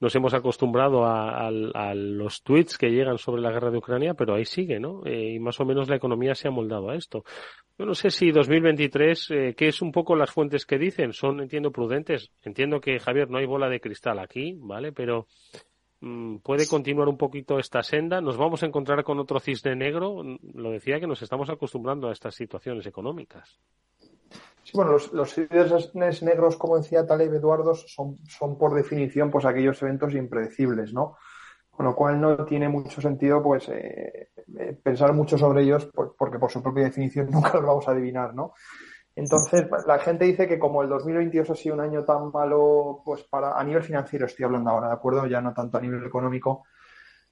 nos 0.00 0.14
hemos 0.14 0.32
acostumbrado 0.32 1.04
a, 1.04 1.50
los 1.94 2.42
tweets 2.42 2.78
que 2.78 2.90
llegan 2.90 3.18
sobre 3.18 3.42
la 3.42 3.52
guerra 3.52 3.70
de 3.70 3.78
Ucrania, 3.78 4.14
pero 4.14 4.34
ahí 4.34 4.46
sigue, 4.46 4.80
¿no? 4.80 5.02
Eh, 5.04 5.34
y 5.34 5.38
más 5.38 5.60
o 5.60 5.66
menos 5.66 5.88
la 5.88 5.96
economía 5.96 6.34
se 6.34 6.48
ha 6.48 6.50
moldado 6.50 6.88
a 6.88 6.96
esto. 6.96 7.22
Yo 7.78 7.84
no 7.84 7.94
sé 7.94 8.10
si 8.10 8.30
2023, 8.30 9.30
eh, 9.30 9.54
¿qué 9.56 9.68
es 9.68 9.82
un 9.82 9.92
poco 9.92 10.16
las 10.16 10.30
fuentes 10.30 10.64
que 10.64 10.78
dicen? 10.78 11.12
Son, 11.12 11.40
entiendo, 11.40 11.70
prudentes. 11.70 12.30
Entiendo 12.42 12.80
que, 12.80 12.98
Javier, 12.98 13.28
no 13.28 13.38
hay 13.38 13.46
bola 13.46 13.68
de 13.68 13.80
cristal 13.80 14.18
aquí, 14.18 14.56
¿vale? 14.58 14.92
Pero 14.92 15.26
mm, 16.00 16.38
puede 16.38 16.66
continuar 16.66 17.08
un 17.08 17.18
poquito 17.18 17.58
esta 17.58 17.82
senda. 17.82 18.22
Nos 18.22 18.38
vamos 18.38 18.62
a 18.62 18.66
encontrar 18.66 19.04
con 19.04 19.18
otro 19.18 19.38
cisne 19.38 19.76
negro. 19.76 20.22
Lo 20.54 20.70
decía 20.70 20.98
que 20.98 21.06
nos 21.06 21.20
estamos 21.20 21.50
acostumbrando 21.50 22.08
a 22.08 22.12
estas 22.12 22.34
situaciones 22.34 22.86
económicas. 22.86 23.60
Sí, 24.62 24.72
bueno, 24.74 24.92
los, 24.92 25.12
los 25.12 26.22
negros, 26.22 26.56
como 26.56 26.76
decía 26.76 27.06
Taleb 27.06 27.34
Eduardo, 27.34 27.74
son, 27.74 28.18
son 28.28 28.58
por 28.58 28.74
definición 28.74 29.30
pues 29.30 29.44
aquellos 29.44 29.80
eventos 29.82 30.14
impredecibles, 30.14 30.92
¿no? 30.92 31.16
Con 31.70 31.86
lo 31.86 31.94
cual 31.94 32.20
no 32.20 32.44
tiene 32.44 32.68
mucho 32.68 33.00
sentido 33.00 33.42
pues 33.42 33.68
eh, 33.70 34.30
eh, 34.58 34.78
pensar 34.82 35.12
mucho 35.14 35.38
sobre 35.38 35.62
ellos 35.62 35.90
porque 35.94 36.38
por 36.38 36.50
su 36.50 36.62
propia 36.62 36.84
definición 36.84 37.28
nunca 37.30 37.54
los 37.54 37.64
vamos 37.64 37.88
a 37.88 37.92
adivinar, 37.92 38.34
¿no? 38.34 38.52
Entonces, 39.16 39.66
la 39.86 39.98
gente 39.98 40.24
dice 40.24 40.46
que 40.46 40.58
como 40.58 40.82
el 40.82 40.88
2022 40.88 41.50
ha 41.50 41.54
sido 41.54 41.74
un 41.74 41.80
año 41.80 42.04
tan 42.04 42.30
malo, 42.30 43.02
pues 43.04 43.24
para 43.24 43.58
a 43.58 43.64
nivel 43.64 43.82
financiero 43.82 44.26
estoy 44.26 44.44
hablando 44.44 44.70
ahora, 44.70 44.88
¿de 44.88 44.94
acuerdo? 44.94 45.26
Ya 45.26 45.40
no 45.40 45.52
tanto 45.52 45.78
a 45.78 45.80
nivel 45.80 46.04
económico, 46.04 46.64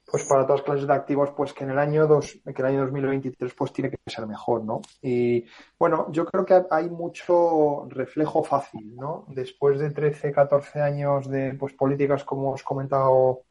pues 0.09 0.23
para 0.25 0.45
todas 0.45 0.61
clases 0.61 0.87
de 0.87 0.93
activos, 0.93 1.31
pues 1.35 1.53
que 1.53 1.63
en 1.63 1.71
el 1.71 1.79
año 1.79 2.07
dos, 2.07 2.39
que 2.43 2.61
el 2.61 2.65
año 2.65 2.81
2023 2.81 3.53
pues 3.53 3.71
tiene 3.73 3.91
que 3.91 3.97
ser 4.07 4.25
mejor, 4.27 4.63
¿no? 4.63 4.81
Y 5.01 5.45
bueno, 5.77 6.07
yo 6.11 6.25
creo 6.25 6.45
que 6.45 6.63
hay 6.71 6.89
mucho 6.89 7.87
reflejo 7.89 8.43
fácil, 8.43 8.95
¿no? 8.95 9.25
Después 9.27 9.79
de 9.79 9.91
13, 9.91 10.31
14 10.31 10.81
años 10.81 11.29
de 11.29 11.53
pues 11.53 11.73
políticas 11.73 12.23
como 12.23 12.51
os 12.51 12.61
he 12.61 12.63
comentado 12.63 13.43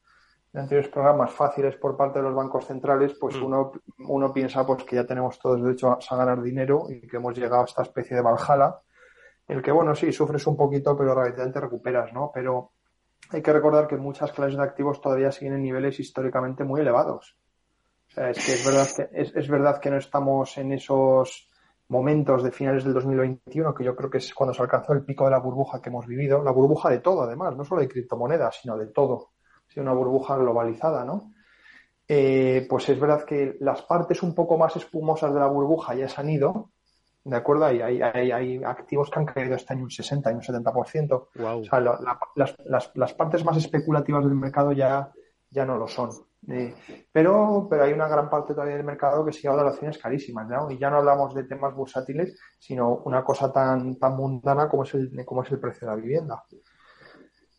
en 0.52 0.60
anteriores 0.60 0.90
programas 0.90 1.30
fáciles 1.30 1.76
por 1.76 1.96
parte 1.96 2.18
de 2.18 2.24
los 2.24 2.34
bancos 2.34 2.66
centrales, 2.66 3.14
pues 3.20 3.36
mm. 3.36 3.44
uno, 3.44 3.72
uno 4.08 4.32
piensa 4.32 4.66
pues 4.66 4.84
que 4.84 4.96
ya 4.96 5.06
tenemos 5.06 5.38
todos 5.38 5.62
derecho 5.62 5.90
a, 5.90 5.98
a 6.08 6.16
ganar 6.16 6.42
dinero 6.42 6.86
y 6.88 7.06
que 7.06 7.16
hemos 7.18 7.36
llegado 7.36 7.62
a 7.62 7.66
esta 7.66 7.82
especie 7.82 8.16
de 8.16 8.22
Valhalla, 8.22 8.80
en 9.46 9.58
el 9.58 9.62
que 9.62 9.70
bueno, 9.72 9.94
sí, 9.94 10.12
sufres 10.12 10.46
un 10.46 10.56
poquito, 10.56 10.96
pero 10.96 11.14
realmente 11.14 11.60
recuperas, 11.60 12.12
¿no? 12.12 12.30
Pero 12.32 12.72
hay 13.30 13.42
que 13.42 13.52
recordar 13.52 13.86
que 13.86 13.96
muchas 13.96 14.32
clases 14.32 14.56
de 14.56 14.62
activos 14.62 15.00
todavía 15.00 15.32
siguen 15.32 15.54
en 15.54 15.62
niveles 15.62 16.00
históricamente 16.00 16.64
muy 16.64 16.80
elevados. 16.80 17.36
O 18.08 18.10
sea, 18.10 18.30
es 18.30 18.44
que 18.44 18.54
es 18.54 18.64
verdad 18.64 18.88
que, 18.96 19.20
es, 19.20 19.36
es 19.36 19.48
verdad 19.48 19.80
que 19.80 19.90
no 19.90 19.98
estamos 19.98 20.56
en 20.58 20.72
esos 20.72 21.50
momentos 21.88 22.42
de 22.42 22.52
finales 22.52 22.84
del 22.84 22.94
2021, 22.94 23.74
que 23.74 23.84
yo 23.84 23.96
creo 23.96 24.10
que 24.10 24.18
es 24.18 24.34
cuando 24.34 24.54
se 24.54 24.62
alcanzó 24.62 24.92
el 24.92 25.04
pico 25.04 25.24
de 25.24 25.30
la 25.30 25.38
burbuja 25.38 25.80
que 25.80 25.88
hemos 25.88 26.06
vivido, 26.06 26.42
la 26.42 26.52
burbuja 26.52 26.90
de 26.90 27.00
todo, 27.00 27.22
además, 27.22 27.56
no 27.56 27.64
solo 27.64 27.80
de 27.80 27.88
criptomonedas, 27.88 28.60
sino 28.62 28.76
de 28.76 28.86
todo. 28.86 29.30
Ha 29.68 29.72
sido 29.72 29.82
una 29.84 29.94
burbuja 29.94 30.36
globalizada, 30.36 31.04
¿no? 31.04 31.32
Eh, 32.06 32.66
pues 32.68 32.88
es 32.88 32.98
verdad 32.98 33.24
que 33.24 33.56
las 33.60 33.82
partes 33.82 34.22
un 34.22 34.34
poco 34.34 34.56
más 34.56 34.74
espumosas 34.76 35.32
de 35.32 35.40
la 35.40 35.46
burbuja 35.46 35.94
ya 35.94 36.08
se 36.08 36.20
han 36.20 36.30
ido, 36.30 36.70
¿de 37.24 37.36
acuerdo? 37.36 37.66
Hay, 37.66 37.80
hay, 37.80 38.00
hay, 38.00 38.30
hay, 38.30 38.64
activos 38.64 39.10
que 39.10 39.18
han 39.18 39.26
caído 39.26 39.54
este 39.54 39.72
año 39.72 39.84
un 39.84 39.90
60 39.90 40.30
y 40.30 40.34
un 40.34 40.40
70%. 40.40 41.28
Wow. 41.34 41.60
O 41.60 41.64
sea, 41.64 41.80
la, 41.80 41.98
la, 42.00 42.18
las, 42.36 42.54
las, 42.64 42.90
las, 42.94 43.14
partes 43.14 43.44
más 43.44 43.56
especulativas 43.56 44.24
del 44.24 44.34
mercado 44.34 44.72
ya, 44.72 45.12
ya 45.50 45.64
no 45.64 45.76
lo 45.76 45.88
son. 45.88 46.10
Eh, 46.48 46.74
pero, 47.12 47.66
pero 47.68 47.84
hay 47.84 47.92
una 47.92 48.08
gran 48.08 48.30
parte 48.30 48.54
todavía 48.54 48.76
del 48.76 48.84
mercado 48.84 49.24
que 49.24 49.32
sigue 49.32 49.48
a 49.48 49.52
valoraciones 49.52 49.98
carísimas, 49.98 50.48
¿no? 50.48 50.70
Y 50.70 50.78
ya 50.78 50.88
no 50.88 50.98
hablamos 50.98 51.34
de 51.34 51.44
temas 51.44 51.74
bursátiles, 51.74 52.38
sino 52.58 53.02
una 53.04 53.24
cosa 53.24 53.52
tan, 53.52 53.98
tan 53.98 54.16
mundana 54.16 54.68
como 54.68 54.84
es 54.84 54.94
el, 54.94 55.24
como 55.24 55.42
es 55.42 55.50
el 55.50 55.58
precio 55.58 55.88
de 55.88 55.94
la 55.94 56.00
vivienda 56.00 56.44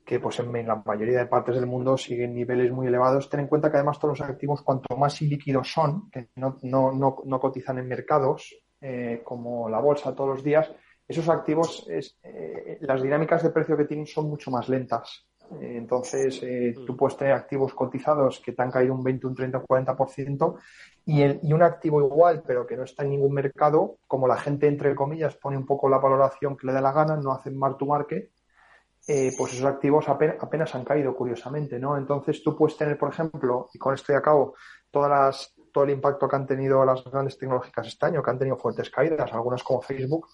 que 0.09 0.19
pues 0.19 0.39
en 0.39 0.65
la 0.65 0.81
mayoría 0.83 1.19
de 1.19 1.27
partes 1.27 1.53
del 1.53 1.67
mundo 1.67 1.95
siguen 1.95 2.33
niveles 2.33 2.71
muy 2.71 2.87
elevados. 2.87 3.29
Ten 3.29 3.41
en 3.41 3.47
cuenta 3.47 3.69
que 3.69 3.77
además 3.77 3.99
todos 3.99 4.17
los 4.17 4.27
activos, 4.27 4.63
cuanto 4.63 4.97
más 4.97 5.21
ilíquidos 5.21 5.71
son, 5.71 6.09
que 6.09 6.29
no, 6.35 6.57
no, 6.63 6.91
no, 6.91 7.17
no 7.23 7.39
cotizan 7.39 7.77
en 7.77 7.87
mercados, 7.87 8.55
eh, 8.81 9.21
como 9.25 9.67
la 9.67 9.79
bolsa 9.79 10.15
todos 10.15 10.35
los 10.35 10.43
días, 10.43 10.71
esos 11.07 11.27
activos, 11.27 11.85
es, 11.89 12.17
eh, 12.23 12.77
las 12.81 13.01
dinámicas 13.01 13.43
de 13.43 13.49
precio 13.49 13.75
que 13.75 13.85
tienen 13.85 14.05
son 14.05 14.29
mucho 14.29 14.51
más 14.51 14.69
lentas. 14.69 15.27
Eh, 15.59 15.75
entonces, 15.77 16.39
tú 16.85 16.95
puedes 16.95 17.17
tener 17.17 17.33
activos 17.33 17.73
cotizados 17.73 18.39
que 18.39 18.53
te 18.53 18.61
han 18.61 18.71
caído 18.71 18.93
un 18.93 19.03
20, 19.03 19.27
un 19.27 19.35
30, 19.35 19.57
un 19.57 19.65
40% 19.65 20.59
y, 21.05 21.21
el, 21.23 21.39
y 21.41 21.51
un 21.51 21.63
activo 21.63 21.99
igual, 22.01 22.43
pero 22.45 22.65
que 22.65 22.77
no 22.77 22.83
está 22.83 23.03
en 23.03 23.09
ningún 23.09 23.33
mercado, 23.33 23.97
como 24.07 24.27
la 24.27 24.37
gente, 24.37 24.67
entre 24.67 24.95
comillas, 24.95 25.35
pone 25.35 25.57
un 25.57 25.65
poco 25.65 25.89
la 25.89 25.97
valoración 25.97 26.55
que 26.55 26.67
le 26.67 26.73
da 26.73 26.81
la 26.81 26.93
gana, 26.93 27.17
no 27.17 27.33
hacen 27.33 27.57
mark 27.57 27.77
to 27.77 27.85
market, 27.85 28.31
pues 29.07 29.53
esos 29.53 29.65
activos 29.65 30.07
apenas, 30.07 30.35
apenas, 30.39 30.75
han 30.75 30.85
caído, 30.85 31.15
curiosamente, 31.15 31.79
¿no? 31.79 31.97
Entonces 31.97 32.43
tú 32.43 32.55
puedes 32.55 32.77
tener, 32.77 32.95
por 32.95 33.09
ejemplo, 33.09 33.67
y 33.73 33.79
con 33.79 33.95
esto 33.95 34.13
ya 34.13 34.19
acabo, 34.19 34.53
todas 34.91 35.09
las, 35.09 35.58
todo 35.71 35.83
el 35.83 35.91
impacto 35.91 36.27
que 36.27 36.35
han 36.35 36.45
tenido 36.45 36.83
las 36.85 37.03
grandes 37.03 37.37
tecnológicas 37.37 37.87
este 37.87 38.05
año, 38.05 38.23
que 38.23 38.31
han 38.31 38.39
tenido 38.39 38.57
fuertes 38.57 38.89
caídas, 38.89 39.31
algunas 39.33 39.63
como 39.63 39.81
Facebook 39.81 40.27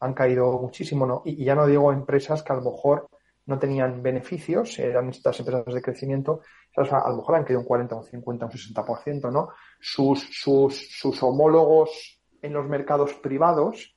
han 0.00 0.14
caído 0.14 0.52
muchísimo, 0.60 1.06
¿no? 1.06 1.22
Y, 1.24 1.44
ya 1.44 1.54
no 1.54 1.66
digo 1.66 1.92
empresas 1.92 2.42
que 2.42 2.52
a 2.52 2.56
lo 2.56 2.62
mejor 2.62 3.08
no 3.46 3.58
tenían 3.58 4.02
beneficios, 4.02 4.78
eran 4.78 5.08
estas 5.08 5.38
empresas 5.40 5.72
de 5.72 5.82
crecimiento, 5.82 6.40
a 6.76 7.08
lo 7.08 7.16
mejor 7.16 7.36
han 7.36 7.44
caído 7.44 7.60
un 7.60 7.66
40, 7.66 7.94
un 7.94 8.04
50, 8.04 8.46
un 8.46 8.52
60%, 8.52 9.32
¿no? 9.32 9.50
Sus, 9.80 10.28
sus, 10.32 10.90
sus 10.90 11.22
homólogos 11.22 12.20
en 12.42 12.52
los 12.52 12.66
mercados 12.66 13.14
privados 13.14 13.96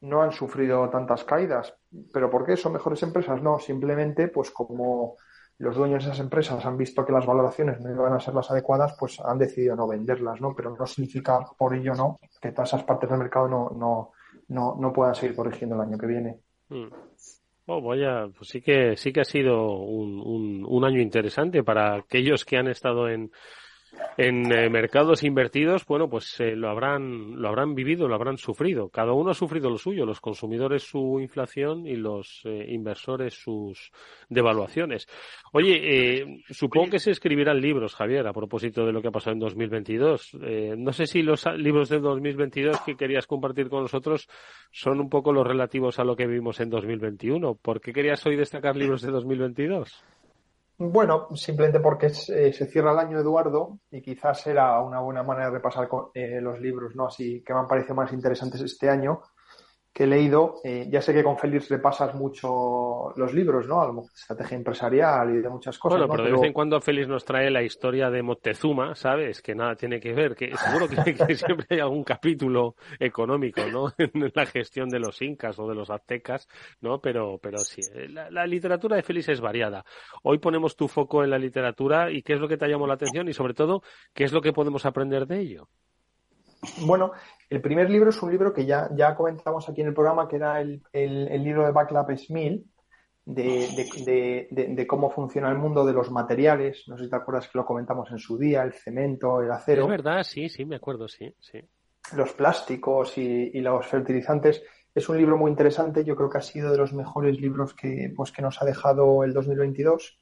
no 0.00 0.22
han 0.22 0.32
sufrido 0.32 0.88
tantas 0.90 1.24
caídas. 1.24 1.74
¿Pero 2.12 2.30
por 2.30 2.44
qué? 2.44 2.56
¿Son 2.56 2.72
mejores 2.72 3.02
empresas? 3.02 3.42
No, 3.42 3.58
simplemente 3.58 4.28
pues 4.28 4.50
como 4.50 5.16
los 5.58 5.76
dueños 5.76 6.04
de 6.04 6.10
esas 6.10 6.20
empresas 6.20 6.64
han 6.64 6.76
visto 6.76 7.04
que 7.04 7.12
las 7.12 7.26
valoraciones 7.26 7.80
no 7.80 7.90
iban 7.90 8.12
a 8.12 8.20
ser 8.20 8.34
las 8.34 8.50
adecuadas, 8.50 8.96
pues 8.98 9.18
han 9.20 9.38
decidido 9.38 9.74
no 9.74 9.88
venderlas, 9.88 10.40
¿no? 10.40 10.54
Pero 10.54 10.76
no 10.76 10.86
significa 10.86 11.40
por 11.56 11.74
ello 11.74 11.94
no 11.94 12.18
que 12.40 12.52
todas 12.52 12.70
esas 12.70 12.84
partes 12.84 13.10
del 13.10 13.18
mercado 13.18 13.48
no, 13.48 13.70
no, 13.76 14.12
no, 14.48 14.76
no 14.78 14.92
puedan 14.92 15.14
seguir 15.14 15.34
corrigiendo 15.34 15.74
el 15.74 15.82
año 15.82 15.98
que 15.98 16.06
viene. 16.06 16.38
Mm. 16.68 16.86
Oh, 17.70 17.82
vaya, 17.82 18.28
pues 18.34 18.48
sí 18.48 18.62
que 18.62 18.96
sí 18.96 19.12
que 19.12 19.20
ha 19.20 19.24
sido 19.24 19.76
un, 19.76 20.64
un, 20.66 20.84
año 20.86 21.02
interesante 21.02 21.62
para 21.62 21.96
aquellos 21.96 22.46
que 22.46 22.56
han 22.56 22.68
estado 22.68 23.10
en, 23.10 23.30
en 24.18 24.50
eh, 24.50 24.68
mercados 24.68 25.22
invertidos, 25.22 25.86
bueno, 25.86 26.10
pues 26.10 26.40
eh, 26.40 26.56
lo 26.56 26.68
habrán 26.68 27.40
lo 27.40 27.48
habrán 27.48 27.76
vivido, 27.76 28.08
lo 28.08 28.16
habrán 28.16 28.36
sufrido. 28.36 28.88
Cada 28.88 29.12
uno 29.12 29.30
ha 29.30 29.34
sufrido 29.34 29.70
lo 29.70 29.78
suyo, 29.78 30.04
los 30.04 30.20
consumidores 30.20 30.82
su 30.82 31.20
inflación 31.20 31.86
y 31.86 31.94
los 31.94 32.42
eh, 32.44 32.66
inversores 32.70 33.34
sus 33.34 33.92
devaluaciones. 34.28 35.06
Oye, 35.52 35.78
eh, 36.18 36.42
supongo 36.50 36.90
que 36.90 36.98
se 36.98 37.12
escribirán 37.12 37.60
libros, 37.60 37.94
Javier, 37.94 38.26
a 38.26 38.32
propósito 38.32 38.84
de 38.84 38.92
lo 38.92 39.00
que 39.00 39.08
ha 39.08 39.12
pasado 39.12 39.34
en 39.34 39.38
2022. 39.38 40.36
no 40.76 40.92
sé 40.92 41.06
si 41.06 41.22
los 41.22 41.46
libros 41.56 41.88
de 41.88 42.00
2022 42.00 42.80
que 42.80 42.96
querías 42.96 43.28
compartir 43.28 43.68
con 43.68 43.82
nosotros 43.82 44.28
son 44.72 44.98
un 45.00 45.08
poco 45.08 45.32
los 45.32 45.46
relativos 45.46 46.00
a 46.00 46.04
lo 46.04 46.16
que 46.16 46.26
vivimos 46.26 46.58
en 46.58 46.70
2021. 46.70 47.54
¿Por 47.54 47.80
qué 47.80 47.92
querías 47.92 48.26
hoy 48.26 48.34
destacar 48.34 48.76
libros 48.76 49.02
de 49.02 49.12
2022? 49.12 50.04
Bueno, 50.80 51.28
simplemente 51.34 51.80
porque 51.80 52.06
eh, 52.06 52.52
se 52.52 52.66
cierra 52.66 52.92
el 52.92 52.98
año, 53.00 53.18
Eduardo, 53.18 53.80
y 53.90 54.00
quizás 54.00 54.46
era 54.46 54.80
una 54.80 55.00
buena 55.00 55.24
manera 55.24 55.46
de 55.46 55.54
repasar 55.54 55.88
con, 55.88 56.10
eh, 56.14 56.40
los 56.40 56.60
libros, 56.60 56.94
¿no? 56.94 57.06
Así 57.06 57.42
que 57.44 57.52
me 57.52 57.58
han 57.58 57.66
parecido 57.66 57.96
más 57.96 58.12
interesantes 58.12 58.60
este 58.60 58.88
año 58.88 59.20
que 59.98 60.04
he 60.04 60.06
leído. 60.06 60.60
Eh, 60.62 60.86
ya 60.88 61.02
sé 61.02 61.12
que 61.12 61.24
con 61.24 61.36
Félix 61.36 61.68
repasas 61.68 62.14
mucho 62.14 63.12
los 63.16 63.34
libros, 63.34 63.66
¿no? 63.66 63.82
A 63.82 63.92
estrategia 64.14 64.56
empresarial 64.56 65.34
y 65.34 65.40
de 65.40 65.48
muchas 65.48 65.76
cosas. 65.76 65.98
Bueno, 65.98 66.06
¿no? 66.06 66.12
pero 66.12 66.24
de 66.24 66.32
vez 66.34 66.42
en 66.44 66.52
cuando 66.52 66.80
Félix 66.80 67.08
nos 67.08 67.24
trae 67.24 67.50
la 67.50 67.64
historia 67.64 68.08
de 68.08 68.22
Moctezuma, 68.22 68.94
¿sabes? 68.94 69.42
Que 69.42 69.56
nada 69.56 69.74
tiene 69.74 69.98
que 69.98 70.12
ver, 70.12 70.36
que 70.36 70.52
seguro 70.56 70.86
que, 70.88 71.16
que 71.16 71.34
siempre 71.34 71.66
hay 71.70 71.80
algún 71.80 72.04
capítulo 72.04 72.76
económico, 73.00 73.62
¿no? 73.72 73.92
En 73.98 74.30
la 74.32 74.46
gestión 74.46 74.88
de 74.88 75.00
los 75.00 75.20
incas 75.20 75.58
o 75.58 75.68
de 75.68 75.74
los 75.74 75.90
aztecas, 75.90 76.46
¿no? 76.80 77.00
Pero, 77.00 77.38
pero 77.42 77.58
sí, 77.58 77.80
la, 78.10 78.30
la 78.30 78.46
literatura 78.46 78.94
de 78.94 79.02
Félix 79.02 79.30
es 79.30 79.40
variada. 79.40 79.84
Hoy 80.22 80.38
ponemos 80.38 80.76
tu 80.76 80.86
foco 80.86 81.24
en 81.24 81.30
la 81.30 81.38
literatura 81.38 82.12
y 82.12 82.22
qué 82.22 82.34
es 82.34 82.40
lo 82.40 82.46
que 82.46 82.56
te 82.56 82.66
ha 82.66 82.68
llamado 82.68 82.86
la 82.86 82.94
atención 82.94 83.28
y 83.28 83.32
sobre 83.32 83.54
todo, 83.54 83.82
qué 84.14 84.22
es 84.22 84.32
lo 84.32 84.40
que 84.42 84.52
podemos 84.52 84.86
aprender 84.86 85.26
de 85.26 85.40
ello. 85.40 85.68
Bueno, 86.86 87.12
el 87.50 87.60
primer 87.60 87.88
libro 87.90 88.10
es 88.10 88.22
un 88.22 88.30
libro 88.30 88.52
que 88.52 88.66
ya, 88.66 88.90
ya 88.94 89.14
comentamos 89.14 89.68
aquí 89.68 89.80
en 89.80 89.88
el 89.88 89.94
programa, 89.94 90.28
que 90.28 90.36
era 90.36 90.60
el, 90.60 90.82
el, 90.92 91.28
el 91.28 91.42
libro 91.42 91.64
de 91.64 91.72
Backlap 91.72 92.10
Smil, 92.16 92.66
de, 93.24 93.68
de, 94.04 94.48
de, 94.50 94.66
de, 94.74 94.86
cómo 94.86 95.10
funciona 95.10 95.50
el 95.50 95.58
mundo 95.58 95.84
de 95.84 95.92
los 95.92 96.10
materiales. 96.10 96.84
No 96.88 96.96
sé 96.96 97.04
si 97.04 97.10
te 97.10 97.16
acuerdas 97.16 97.48
que 97.48 97.58
lo 97.58 97.64
comentamos 97.64 98.10
en 98.10 98.18
su 98.18 98.38
día, 98.38 98.62
el 98.62 98.72
cemento, 98.72 99.40
el 99.42 99.50
acero. 99.50 99.82
Es 99.82 99.88
verdad, 99.88 100.22
sí, 100.22 100.48
sí, 100.48 100.64
me 100.64 100.76
acuerdo, 100.76 101.08
sí, 101.08 101.34
sí. 101.38 101.60
Los 102.14 102.32
plásticos 102.32 103.18
y, 103.18 103.50
y 103.52 103.60
los 103.60 103.86
fertilizantes. 103.86 104.62
Es 104.94 105.08
un 105.08 105.18
libro 105.18 105.36
muy 105.36 105.50
interesante, 105.50 106.04
yo 106.04 106.16
creo 106.16 106.30
que 106.30 106.38
ha 106.38 106.42
sido 106.42 106.72
de 106.72 106.78
los 106.78 106.92
mejores 106.92 107.38
libros 107.38 107.74
que, 107.74 108.12
pues, 108.16 108.32
que 108.32 108.42
nos 108.42 108.60
ha 108.62 108.64
dejado 108.64 109.22
el 109.24 109.32
2022. 109.32 110.18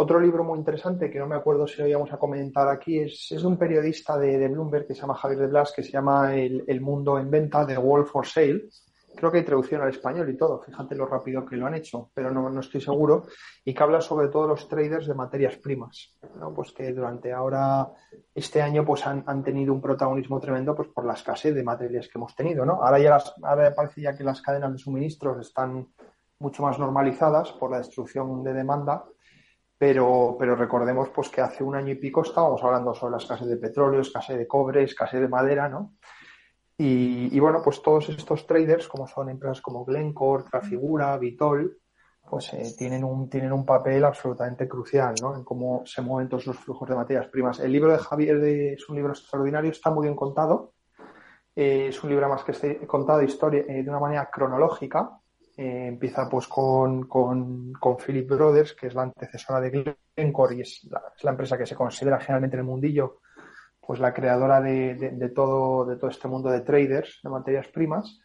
Otro 0.00 0.20
libro 0.20 0.44
muy 0.44 0.60
interesante, 0.60 1.10
que 1.10 1.18
no 1.18 1.26
me 1.26 1.34
acuerdo 1.34 1.66
si 1.66 1.82
lo 1.82 1.88
íbamos 1.88 2.12
a 2.12 2.18
comentar 2.18 2.68
aquí, 2.68 3.00
es, 3.00 3.32
es 3.32 3.42
un 3.42 3.56
periodista 3.56 4.16
de, 4.16 4.38
de, 4.38 4.46
Bloomberg 4.46 4.86
que 4.86 4.94
se 4.94 5.00
llama 5.00 5.16
Javier 5.16 5.40
de 5.40 5.46
Blas, 5.48 5.72
que 5.74 5.82
se 5.82 5.90
llama 5.90 6.36
El, 6.36 6.62
el 6.68 6.80
Mundo 6.80 7.18
en 7.18 7.28
Venta, 7.28 7.66
The 7.66 7.78
World 7.78 8.06
for 8.06 8.24
Sale. 8.24 8.68
Creo 9.16 9.32
que 9.32 9.38
hay 9.38 9.44
traducción 9.44 9.82
al 9.82 9.88
español 9.88 10.30
y 10.30 10.36
todo, 10.36 10.60
fíjate 10.60 10.94
lo 10.94 11.04
rápido 11.06 11.44
que 11.44 11.56
lo 11.56 11.66
han 11.66 11.74
hecho, 11.74 12.12
pero 12.14 12.30
no, 12.30 12.48
no 12.48 12.60
estoy 12.60 12.80
seguro. 12.80 13.24
Y 13.64 13.74
que 13.74 13.82
habla 13.82 14.00
sobre 14.00 14.28
todo 14.28 14.46
los 14.46 14.68
traders 14.68 15.08
de 15.08 15.14
materias 15.14 15.56
primas, 15.56 16.16
¿no? 16.38 16.54
pues 16.54 16.70
que 16.70 16.92
durante 16.92 17.32
ahora, 17.32 17.88
este 18.32 18.62
año, 18.62 18.84
pues 18.84 19.04
han, 19.04 19.24
han, 19.26 19.42
tenido 19.42 19.74
un 19.74 19.80
protagonismo 19.80 20.38
tremendo 20.38 20.76
pues 20.76 20.90
por 20.90 21.06
la 21.06 21.14
escasez 21.14 21.56
de 21.56 21.64
materias 21.64 22.06
que 22.06 22.18
hemos 22.18 22.36
tenido. 22.36 22.64
¿no? 22.64 22.74
Ahora 22.84 23.00
ya 23.00 23.10
las, 23.10 23.34
ahora 23.42 23.74
parece 23.74 24.02
ya 24.02 24.16
que 24.16 24.22
las 24.22 24.42
cadenas 24.42 24.70
de 24.70 24.78
suministros 24.78 25.44
están 25.44 25.88
mucho 26.38 26.62
más 26.62 26.78
normalizadas 26.78 27.50
por 27.50 27.72
la 27.72 27.78
destrucción 27.78 28.44
de 28.44 28.52
demanda 28.52 29.04
pero, 29.78 30.36
pero 30.38 30.56
recordemos 30.56 31.08
pues 31.10 31.28
que 31.28 31.40
hace 31.40 31.62
un 31.62 31.76
año 31.76 31.92
y 31.92 31.94
pico 31.94 32.22
estábamos 32.22 32.62
hablando 32.64 32.94
sobre 32.94 33.12
la 33.12 33.18
escasez 33.18 33.48
de 33.48 33.56
petróleo, 33.56 34.00
escasez 34.00 34.36
de 34.36 34.46
cobre, 34.46 34.82
escasez 34.82 35.20
de 35.20 35.28
madera, 35.28 35.68
¿no? 35.68 35.94
Y, 36.76 37.34
y, 37.34 37.40
bueno, 37.40 37.60
pues 37.62 37.82
todos 37.82 38.08
estos 38.08 38.46
traders, 38.46 38.86
como 38.86 39.08
son 39.08 39.30
empresas 39.30 39.60
como 39.60 39.84
Glencore, 39.84 40.44
Trafigura, 40.44 41.16
Vitol, 41.18 41.76
pues 42.28 42.52
eh, 42.52 42.74
tienen, 42.76 43.04
un, 43.04 43.28
tienen 43.28 43.52
un 43.52 43.64
papel 43.64 44.04
absolutamente 44.04 44.68
crucial 44.68 45.14
¿no? 45.20 45.34
en 45.34 45.44
cómo 45.44 45.82
se 45.86 46.02
mueven 46.02 46.28
todos 46.28 46.46
los 46.46 46.58
flujos 46.58 46.88
de 46.88 46.94
materias 46.94 47.26
primas. 47.28 47.58
El 47.60 47.72
libro 47.72 47.90
de 47.90 47.98
Javier 47.98 48.40
de, 48.40 48.74
es 48.74 48.88
un 48.88 48.96
libro 48.96 49.12
extraordinario, 49.12 49.70
está 49.70 49.90
muy 49.90 50.04
bien 50.06 50.16
contado. 50.16 50.74
Eh, 51.56 51.88
es 51.88 52.02
un 52.04 52.10
libro 52.10 52.28
más 52.28 52.44
que 52.44 52.86
contado 52.86 53.22
historia, 53.22 53.64
eh, 53.66 53.82
de 53.82 53.90
una 53.90 53.98
manera 53.98 54.30
cronológica, 54.30 55.18
Eh, 55.60 55.88
empieza 55.88 56.28
pues 56.28 56.46
con, 56.46 57.08
con, 57.08 57.72
con, 57.72 57.96
Philip 57.96 58.30
Brothers, 58.30 58.74
que 58.74 58.86
es 58.86 58.94
la 58.94 59.02
antecesora 59.02 59.60
de 59.60 59.96
Glencore 60.14 60.54
y 60.54 60.60
es 60.60 60.86
la, 60.88 61.02
es 61.16 61.24
la, 61.24 61.32
empresa 61.32 61.58
que 61.58 61.66
se 61.66 61.74
considera 61.74 62.20
generalmente 62.20 62.54
en 62.54 62.60
el 62.60 62.66
mundillo 62.66 63.18
pues 63.84 63.98
la 63.98 64.14
creadora 64.14 64.60
de, 64.60 64.94
de, 64.94 65.10
de, 65.10 65.28
todo, 65.30 65.84
de 65.84 65.96
todo 65.96 66.10
este 66.10 66.28
mundo 66.28 66.48
de 66.48 66.60
traders 66.60 67.18
de 67.24 67.30
materias 67.30 67.66
primas. 67.66 68.20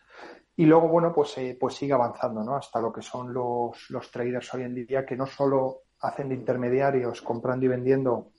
Y 0.56 0.68
luego, 0.68 0.88
bueno, 0.90 1.12
pues, 1.12 1.36
eh, 1.40 1.58
pues 1.60 1.74
sigue 1.74 1.94
avanzando, 1.94 2.44
¿no? 2.44 2.56
Hasta 2.56 2.80
lo 2.80 2.94
que 2.94 3.02
son 3.02 3.34
los, 3.34 3.90
los 3.90 4.12
traders 4.12 4.54
hoy 4.54 4.62
en 4.62 4.76
día, 4.76 5.04
que 5.04 5.16
no 5.16 5.26
solo 5.26 5.86
hacen 6.02 6.30
de 6.30 6.36
intermediarios 6.36 7.24
comprando 7.24 7.66
y 7.66 7.70
vendiendo 7.70 8.30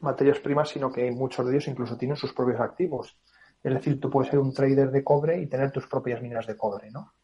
materias 0.00 0.38
primas, 0.38 0.68
sino 0.68 0.92
que 0.92 1.10
muchos 1.10 1.44
de 1.44 1.54
ellos 1.54 1.66
incluso 1.66 1.96
tienen 1.96 2.16
sus 2.16 2.32
propios 2.32 2.60
activos. 2.60 3.18
Es 3.64 3.74
decir, 3.74 3.98
tú 3.98 4.08
puedes 4.08 4.30
ser 4.30 4.38
un 4.38 4.54
trader 4.54 4.92
de 4.92 5.02
cobre 5.02 5.40
y 5.40 5.48
tener 5.48 5.72
tus 5.72 5.88
propias 5.88 6.22
minas 6.22 6.46
de 6.46 6.56
cobre, 6.56 6.88
¿no? 6.92 7.14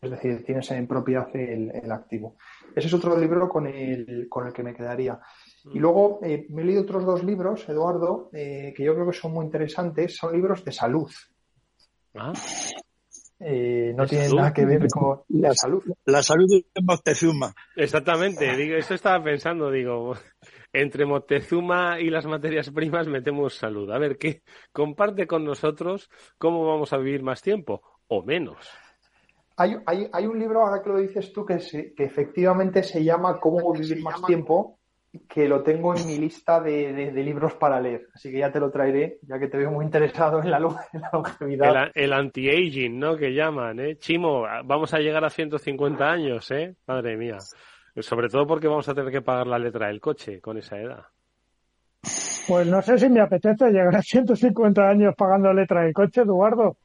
Es 0.00 0.10
decir, 0.10 0.44
tienes 0.44 0.70
en 0.70 0.86
propiedad 0.86 1.28
el, 1.34 1.70
el 1.70 1.92
activo. 1.92 2.36
Ese 2.74 2.88
es 2.88 2.94
otro 2.94 3.18
libro 3.18 3.48
con 3.48 3.66
el, 3.66 4.26
con 4.28 4.46
el 4.46 4.52
que 4.52 4.62
me 4.62 4.74
quedaría. 4.74 5.18
Y 5.72 5.78
luego 5.78 6.20
eh, 6.22 6.46
me 6.50 6.62
he 6.62 6.64
leído 6.64 6.82
otros 6.82 7.04
dos 7.04 7.24
libros, 7.24 7.68
Eduardo, 7.68 8.30
eh, 8.32 8.72
que 8.76 8.84
yo 8.84 8.94
creo 8.94 9.10
que 9.10 9.16
son 9.16 9.32
muy 9.32 9.44
interesantes. 9.44 10.16
Son 10.16 10.32
libros 10.32 10.64
de 10.64 10.72
salud. 10.72 11.10
¿Ah? 12.14 12.32
Eh, 13.38 13.92
no 13.94 14.06
tienen 14.06 14.34
nada 14.34 14.52
que 14.52 14.64
ver 14.64 14.86
con 14.88 15.20
la 15.28 15.52
salud. 15.52 15.82
La 16.06 16.22
salud 16.22 16.46
de 16.48 16.82
Moctezuma. 16.82 17.54
Exactamente, 17.74 18.56
digo, 18.56 18.76
eso 18.76 18.94
estaba 18.94 19.22
pensando, 19.22 19.70
digo, 19.70 20.14
entre 20.72 21.04
Moctezuma 21.04 22.00
y 22.00 22.08
las 22.08 22.24
materias 22.24 22.70
primas 22.70 23.08
metemos 23.08 23.54
salud. 23.54 23.90
A 23.90 23.98
ver, 23.98 24.16
¿qué 24.16 24.42
comparte 24.72 25.26
con 25.26 25.44
nosotros 25.44 26.08
cómo 26.38 26.66
vamos 26.66 26.94
a 26.94 26.98
vivir 26.98 27.22
más 27.22 27.42
tiempo 27.42 27.82
o 28.08 28.22
menos? 28.22 28.56
Hay, 29.56 29.76
hay, 29.86 30.08
hay 30.12 30.26
un 30.26 30.38
libro, 30.38 30.66
ahora 30.66 30.82
que 30.82 30.90
lo 30.90 30.98
dices 30.98 31.32
tú, 31.32 31.44
que, 31.44 31.60
se, 31.60 31.94
que 31.94 32.04
efectivamente 32.04 32.82
se 32.82 33.02
llama 33.02 33.38
Cómo 33.40 33.72
vivir 33.72 34.02
más 34.02 34.22
tiempo, 34.22 34.78
que 35.28 35.48
lo 35.48 35.62
tengo 35.62 35.94
en 35.94 36.06
mi 36.06 36.18
lista 36.18 36.60
de, 36.60 36.92
de, 36.92 37.12
de, 37.12 37.22
libros 37.22 37.54
para 37.54 37.80
leer. 37.80 38.06
Así 38.14 38.30
que 38.30 38.38
ya 38.38 38.52
te 38.52 38.60
lo 38.60 38.70
traeré, 38.70 39.18
ya 39.22 39.38
que 39.38 39.48
te 39.48 39.56
veo 39.56 39.70
muy 39.70 39.84
interesado 39.84 40.42
en 40.42 40.50
la, 40.50 40.58
en 40.92 41.00
la 41.00 41.10
longevidad. 41.12 41.90
El, 41.94 42.04
el 42.04 42.12
anti-aging, 42.12 42.98
¿no? 42.98 43.16
Que 43.16 43.32
llaman, 43.32 43.80
¿eh? 43.80 43.96
Chimo, 43.96 44.42
vamos 44.64 44.92
a 44.92 44.98
llegar 44.98 45.24
a 45.24 45.30
150 45.30 46.04
años, 46.04 46.50
¿eh? 46.50 46.74
Madre 46.86 47.16
mía. 47.16 47.38
Sobre 48.00 48.28
todo 48.28 48.46
porque 48.46 48.68
vamos 48.68 48.88
a 48.88 48.94
tener 48.94 49.10
que 49.10 49.22
pagar 49.22 49.46
la 49.46 49.58
letra 49.58 49.88
del 49.88 50.00
coche 50.00 50.40
con 50.40 50.58
esa 50.58 50.78
edad. 50.78 51.04
Pues 52.46 52.66
no 52.66 52.80
sé 52.82 52.98
si 52.98 53.08
me 53.08 53.20
apetece 53.20 53.70
llegar 53.70 53.96
a 53.96 54.02
150 54.02 54.88
años 54.88 55.14
pagando 55.16 55.52
letra 55.52 55.82
del 55.82 55.94
coche, 55.94 56.20
Eduardo. 56.20 56.76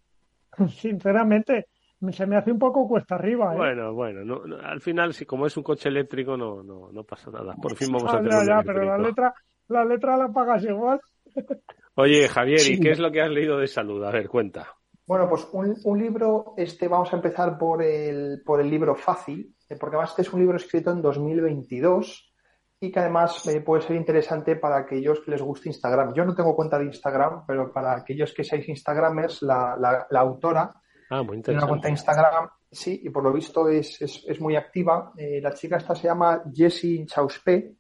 Sinceramente, 0.70 1.68
se 2.10 2.26
me 2.26 2.36
hace 2.38 2.52
un 2.52 2.60
poco 2.60 2.88
cuesta 2.88 3.16
arriba. 3.16 3.54
¿eh? 3.54 3.58
Bueno, 3.58 3.94
bueno, 3.94 4.26
no, 4.26 4.46
no, 4.46 4.58
al 4.58 4.82
final, 4.82 5.14
si 5.14 5.26
como 5.26 5.46
es 5.46 5.56
un 5.58 5.64
coche 5.64 5.90
eléctrico, 5.90 6.36
no, 6.36 6.64
no, 6.64 6.92
no 6.92 7.04
pasa 7.04 7.30
nada. 7.30 7.56
Por 7.62 7.76
fin 7.76 7.92
vamos 7.92 8.12
ah, 8.12 8.18
a 8.18 8.20
tener. 8.22 8.32
Ya, 8.32 8.40
un 8.40 8.46
ya, 8.48 8.54
eléctrico. 8.54 8.74
pero 8.80 8.86
la 8.86 8.98
letra, 8.98 9.34
la 9.68 9.86
letra 9.86 10.18
la 10.18 10.28
pagas 10.30 10.64
igual. 10.64 11.00
Oye, 11.96 12.28
Javier, 12.28 12.60
¿y 12.60 12.64
Sí. 12.64 12.80
qué 12.80 12.92
es 12.92 13.00
lo 13.00 13.12
que 13.12 13.22
has 13.22 13.30
leído 13.30 13.58
de 13.58 13.68
salud? 13.68 14.04
A 14.04 14.12
ver, 14.12 14.28
cuenta. 14.28 14.68
Bueno, 15.06 15.28
pues 15.28 15.48
un, 15.52 15.76
un 15.84 16.00
libro, 16.00 16.54
este 16.58 16.88
vamos 16.88 17.12
a 17.12 17.18
empezar 17.18 17.58
por 17.58 17.84
el, 17.84 18.42
por 18.46 18.62
el 18.62 18.70
libro 18.70 18.96
fácil, 18.96 19.54
eh, 19.70 19.76
porque 19.78 19.96
además 19.98 20.12
este 20.12 20.22
es 20.22 20.32
un 20.34 20.40
libro 20.40 20.56
escrito 20.56 20.92
en 20.92 21.02
2022 21.02 22.34
y 22.80 22.92
que 22.92 23.00
además 23.00 23.46
eh, 23.48 23.62
puede 23.62 23.82
ser 23.84 23.96
interesante 23.98 24.56
para 24.56 24.78
aquellos 24.78 25.20
que 25.20 25.32
les 25.32 25.42
guste 25.42 25.70
Instagram. 25.70 26.14
Yo 26.14 26.24
no 26.26 26.34
tengo 26.34 26.56
cuenta 26.56 26.80
de 26.80 26.86
Instagram, 26.86 27.44
pero 27.46 27.72
para 27.72 27.94
aquellos 27.96 28.34
que 28.34 28.44
seáis 28.44 28.68
Instagramers, 28.70 29.42
la, 29.42 29.76
la, 29.78 30.08
la 30.10 30.20
autora 30.22 30.72
Ah, 31.12 31.24
muy 31.24 31.42
tiene 31.42 31.60
una 31.60 31.68
cuenta 31.68 31.88
de 31.88 31.92
interesante. 31.92 32.22
Instagram, 32.22 32.50
sí, 32.72 33.02
y 33.04 33.10
por 33.10 33.24
lo 33.24 33.34
visto 33.34 33.68
es, 33.68 34.02
es, 34.02 34.24
es 34.26 34.40
muy 34.40 34.56
activa. 34.56 35.12
Eh, 35.18 35.42
la 35.42 35.54
chica 35.54 35.76
esta 35.76 35.94
se 35.94 36.08
llama 36.08 36.42
Jessie 36.54 37.06
Chauspe 37.06 37.76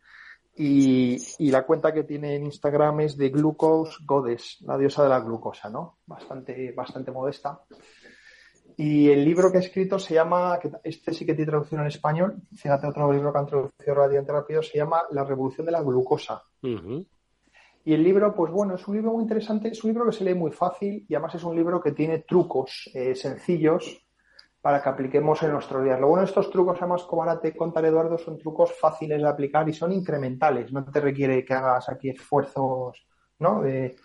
y, 0.57 1.17
y 1.39 1.49
la 1.49 1.63
cuenta 1.65 1.93
que 1.93 2.03
tiene 2.03 2.35
en 2.35 2.43
Instagram 2.43 2.99
es 2.99 3.15
de 3.15 3.29
Glucose 3.29 3.99
Goddess, 4.05 4.57
la 4.67 4.77
diosa 4.77 5.03
de 5.03 5.09
la 5.09 5.21
glucosa, 5.21 5.69
¿no? 5.69 5.99
Bastante, 6.05 6.73
bastante 6.73 7.09
modesta. 7.11 7.61
Y 8.75 9.09
el 9.09 9.23
libro 9.23 9.49
que 9.49 9.59
ha 9.59 9.61
escrito 9.61 9.97
se 9.97 10.13
llama, 10.15 10.59
este 10.83 11.13
sí 11.13 11.25
que 11.25 11.33
tiene 11.33 11.51
traducción 11.51 11.81
en 11.81 11.87
español, 11.87 12.41
fíjate 12.53 12.87
otro 12.87 13.11
libro 13.13 13.31
que 13.31 13.39
han 13.39 13.45
traducido 13.45 13.95
relativamente 13.95 14.31
rápido, 14.33 14.61
se 14.61 14.77
llama 14.77 15.03
La 15.11 15.23
revolución 15.23 15.65
de 15.65 15.71
la 15.71 15.81
glucosa. 15.81 16.43
Y 17.83 17.93
el 17.93 18.03
libro, 18.03 18.33
pues 18.35 18.51
bueno, 18.51 18.75
es 18.75 18.87
un 18.87 18.95
libro 18.95 19.11
muy 19.13 19.23
interesante, 19.23 19.69
es 19.69 19.83
un 19.83 19.89
libro 19.91 20.05
que 20.05 20.11
se 20.11 20.23
lee 20.23 20.35
muy 20.35 20.51
fácil 20.51 21.05
y 21.07 21.15
además 21.15 21.35
es 21.35 21.43
un 21.43 21.55
libro 21.55 21.81
que 21.81 21.91
tiene 21.93 22.19
trucos 22.19 22.89
eh, 22.93 23.15
sencillos 23.15 24.05
para 24.61 24.81
que 24.83 24.89
apliquemos 24.89 25.41
en 25.41 25.51
nuestro 25.53 25.81
día. 25.83 25.97
Lo 25.97 26.07
bueno 26.07 26.21
de 26.21 26.27
estos 26.27 26.51
trucos, 26.51 26.77
además, 26.77 27.03
como 27.03 27.23
ahora 27.23 27.39
te 27.39 27.55
contaré, 27.55 27.87
Eduardo, 27.87 28.19
son 28.19 28.37
trucos 28.37 28.71
fáciles 28.79 29.19
de 29.19 29.27
aplicar 29.27 29.67
y 29.67 29.73
son 29.73 29.91
incrementales. 29.91 30.71
No 30.71 30.85
te 30.85 31.01
requiere 31.01 31.43
que 31.43 31.53
hagas 31.55 31.89
aquí 31.89 32.09
esfuerzos, 32.09 33.03
¿no? 33.39 33.61
De, 33.61 33.95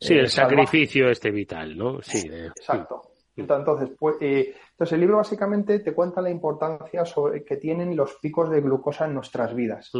Sí, 0.00 0.14
eh, 0.14 0.20
el 0.20 0.28
sacrificio 0.28 1.08
este 1.08 1.30
vital, 1.30 1.78
¿no? 1.78 2.02
Sí, 2.02 2.28
de- 2.28 2.48
Exacto. 2.48 3.13
Entonces, 3.36 3.90
pues, 3.98 4.16
eh, 4.20 4.54
entonces, 4.70 4.92
el 4.94 5.00
libro 5.00 5.16
básicamente 5.16 5.80
te 5.80 5.92
cuenta 5.92 6.20
la 6.20 6.30
importancia 6.30 7.04
sobre, 7.04 7.44
que 7.44 7.56
tienen 7.56 7.96
los 7.96 8.14
picos 8.14 8.50
de 8.50 8.60
glucosa 8.60 9.06
en 9.06 9.14
nuestras 9.14 9.54
vidas. 9.54 9.90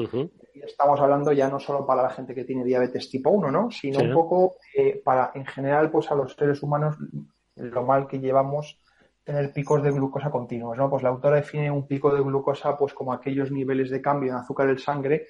Y 0.55 0.61
estamos 0.63 1.01
hablando 1.01 1.33
ya 1.33 1.49
no 1.49 1.59
solo 1.59 1.85
para 1.85 2.03
la 2.03 2.11
gente 2.11 2.35
que 2.35 2.45
tiene 2.45 2.65
diabetes 2.65 3.11
tipo 3.11 3.31
1, 3.31 3.51
¿no? 3.51 3.71
Sino 3.71 4.01
Sí. 4.01 4.07
un 4.07 4.15
poco 4.15 4.57
eh, 4.77 5.01
para, 5.05 5.33
en 5.35 5.47
general, 5.47 5.91
pues 5.91 6.11
a 6.11 6.15
los 6.15 6.35
seres 6.35 6.63
humanos 6.63 6.97
lo 7.57 7.83
mal 7.85 8.07
que 8.07 8.19
llevamos 8.21 8.79
tener 9.25 9.53
picos 9.53 9.83
de 9.83 9.91
glucosa 9.91 10.31
continuos, 10.31 10.77
¿no? 10.77 10.91
Pues 10.91 11.03
la 11.03 11.09
autora 11.09 11.37
define 11.37 11.71
un 11.71 11.87
pico 11.87 12.15
de 12.15 12.21
glucosa 12.21 12.77
pues 12.77 12.93
como 12.93 13.13
aquellos 13.13 13.51
niveles 13.51 13.91
de 13.91 14.03
cambio 14.03 14.31
en 14.33 14.37
azúcar 14.39 14.67
del 14.67 14.79
sangre 14.79 15.29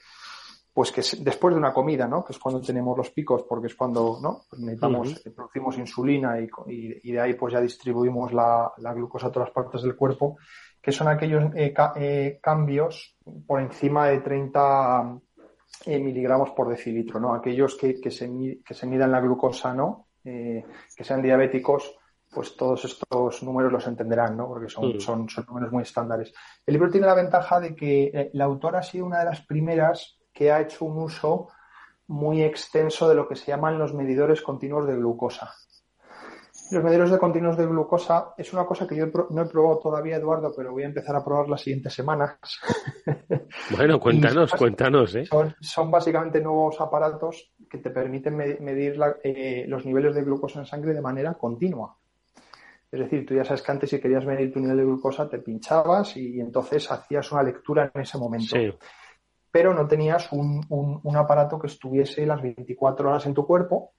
pues 0.75 0.91
que 0.93 1.01
es 1.03 1.23
después 1.25 1.55
de 1.55 1.59
una 1.61 1.73
comida, 1.73 2.09
¿no? 2.09 2.25
Que 2.25 2.33
es 2.33 2.39
cuando 2.39 2.61
tenemos 2.61 2.99
los 2.99 3.11
picos, 3.11 3.45
porque 3.49 3.69
es 3.69 3.77
cuando, 3.77 4.19
¿no? 4.21 4.43
Pues 4.51 4.61
necesitamos, 4.61 5.09
producimos 5.37 5.79
insulina 5.79 6.41
y, 6.41 6.49
y- 6.67 7.11
y 7.11 7.13
de 7.13 7.21
ahí 7.21 7.35
pues 7.35 7.55
ya 7.55 7.61
distribuimos 7.61 8.33
la, 8.33 8.73
la 8.79 8.93
glucosa 8.93 9.29
a 9.29 9.31
todas 9.31 9.49
las 9.49 9.55
partes 9.55 9.83
del 9.83 9.95
cuerpo, 9.95 10.37
que 10.83 10.91
son 10.91 11.07
aquellos 11.09 11.45
eh, 11.55 11.73
ca- 11.73 11.93
eh, 11.97 12.41
cambios 12.43 13.17
por 13.47 13.61
encima 13.61 14.09
de 14.09 14.19
30 14.21 15.17
eh, 15.87 15.99
miligramos 16.01 16.51
por 16.51 16.69
decilitro, 16.69 17.21
¿no? 17.21 17.35
Aquellos 17.35 17.77
que, 17.77 18.01
que 18.01 18.11
se, 18.11 18.29
que 18.65 18.75
se 18.75 18.87
midan 18.87 19.13
la 19.13 19.21
glucosa, 19.21 19.73
¿no? 19.73 20.09
Eh, 20.25 20.65
que 20.97 21.05
sean 21.05 21.23
diabéticos, 21.23 21.97
pues 22.33 22.57
todos 22.57 22.85
estos 22.85 23.43
números 23.45 23.71
los 23.71 23.87
entenderán, 23.87 24.37
¿no? 24.37 24.49
Porque 24.49 24.69
son, 24.69 24.85
son, 25.01 25.29
son 25.29 25.45
números 25.47 25.71
muy 25.71 25.83
estándares. 25.85 26.33
El 26.67 26.75
libro 26.75 26.91
tiene 26.91 27.07
la 27.07 27.15
ventaja 27.15 27.61
de 27.61 27.77
que 27.77 28.31
la 28.33 28.45
autora 28.45 28.81
ha 28.81 28.83
sido 28.83 29.07
una 29.07 29.21
de 29.21 29.27
las 29.27 29.43
primeras 29.47 30.14
que 30.35 30.51
ha 30.53 30.61
hecho 30.61 30.85
un 30.85 30.99
uso 30.99 31.49
muy 32.09 32.43
extenso 32.43 33.09
de 33.09 33.15
lo 33.15 33.27
que 33.29 33.37
se 33.37 33.47
llaman 33.47 33.79
los 33.79 33.95
medidores 33.95 34.43
continuos 34.43 34.87
de 34.87 34.97
glucosa. 34.97 35.53
Los 36.71 36.83
medidores 36.83 37.11
de 37.11 37.19
continuos 37.19 37.57
de 37.57 37.67
glucosa 37.67 38.35
es 38.37 38.53
una 38.53 38.65
cosa 38.67 38.87
que 38.87 38.97
yo 38.97 39.07
no 39.31 39.43
he 39.43 39.47
probado 39.47 39.79
todavía, 39.79 40.17
Eduardo, 40.17 40.53
pero 40.57 40.73
voy 40.73 40.83
a 40.83 40.87
empezar 40.87 41.15
a 41.15 41.25
probar 41.25 41.49
las 41.49 41.61
siguientes 41.63 41.95
semanas. 41.95 42.39
Bueno, 43.71 43.99
cuéntanos, 44.01 44.53
Y- 44.53 44.57
cuéntanos, 44.59 45.15
¿eh? 45.15 45.25
Son, 45.27 45.55
son 45.61 45.91
básicamente 45.91 46.41
nuevos 46.41 46.81
aparatos 46.81 47.53
que 47.71 47.79
te 47.79 47.91
permiten 47.91 48.37
me- 48.37 48.59
medir 48.61 48.97
la- 48.99 49.17
eh, 49.23 49.65
los 49.69 49.85
niveles 49.87 50.15
de 50.15 50.23
glucosa 50.23 50.59
en 50.61 50.67
sangre 50.67 50.93
de 50.93 51.01
manera 51.01 51.35
continua. 51.35 51.97
Es 52.91 53.01
decir, 53.01 53.25
tú 53.27 53.35
ya 53.35 53.45
sabes 53.45 53.63
que 53.63 53.73
antes 53.73 53.91
si 53.91 54.01
querías 54.01 54.25
medir 54.27 54.53
tu 54.53 54.61
nivel 54.61 54.77
de 54.77 54.85
glucosa 54.85 55.29
te 55.29 55.39
pinchabas 55.39 56.17
y, 56.17 56.41
entonces 56.41 56.91
hacías 56.91 57.31
una 57.33 57.43
lectura 57.43 57.91
en 57.95 58.03
ese 58.03 58.19
momento. 58.19 58.57
Sí. 58.57 58.71
Pero 59.55 59.73
no 59.73 59.87
tenías 59.87 60.33
un, 60.33 60.65
un- 60.69 60.99
un 61.01 61.17
aparato 61.17 61.61
que 61.61 61.69
estuviese 61.69 62.27
las 62.27 62.43
24 62.43 63.09
horas 63.09 63.25
en 63.27 63.35
tu 63.35 63.47
cuerpo, 63.47 63.93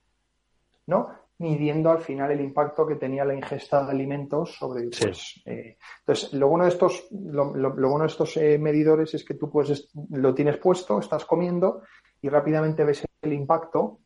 ¿no? 0.87 1.07
Midiendo 1.37 1.91
al 1.91 1.99
final 2.01 2.29
el 2.31 2.41
impacto 2.41 2.85
que 2.85 2.95
tenía 2.95 3.23
la 3.23 3.33
ingesta 3.35 3.85
de 3.85 3.91
alimentos 3.91 4.53
sobre, 4.57 4.89
Sí. 4.91 5.05
pues, 5.05 5.41
eh, 5.45 5.77
entonces, 5.99 6.33
lo 6.33 6.49
bueno 6.49 6.65
de 6.65 6.71
estos, 6.71 7.07
lo, 7.11 7.55
lo- 7.55 7.73
lo 7.73 7.89
bueno 7.89 8.03
de 8.03 8.07
estos 8.11 8.35
eh, 8.35 8.57
medidores 8.57 9.13
es 9.13 9.23
que 9.23 9.35
tú 9.35 9.49
pues 9.49 9.69
es- 9.69 9.89
lo 10.09 10.33
tienes 10.33 10.57
puesto, 10.57 10.99
estás 10.99 11.23
comiendo 11.23 11.83
y 12.21 12.27
rápidamente 12.27 12.83
ves 12.83 13.05
el 13.21 13.31
impacto 13.31 13.99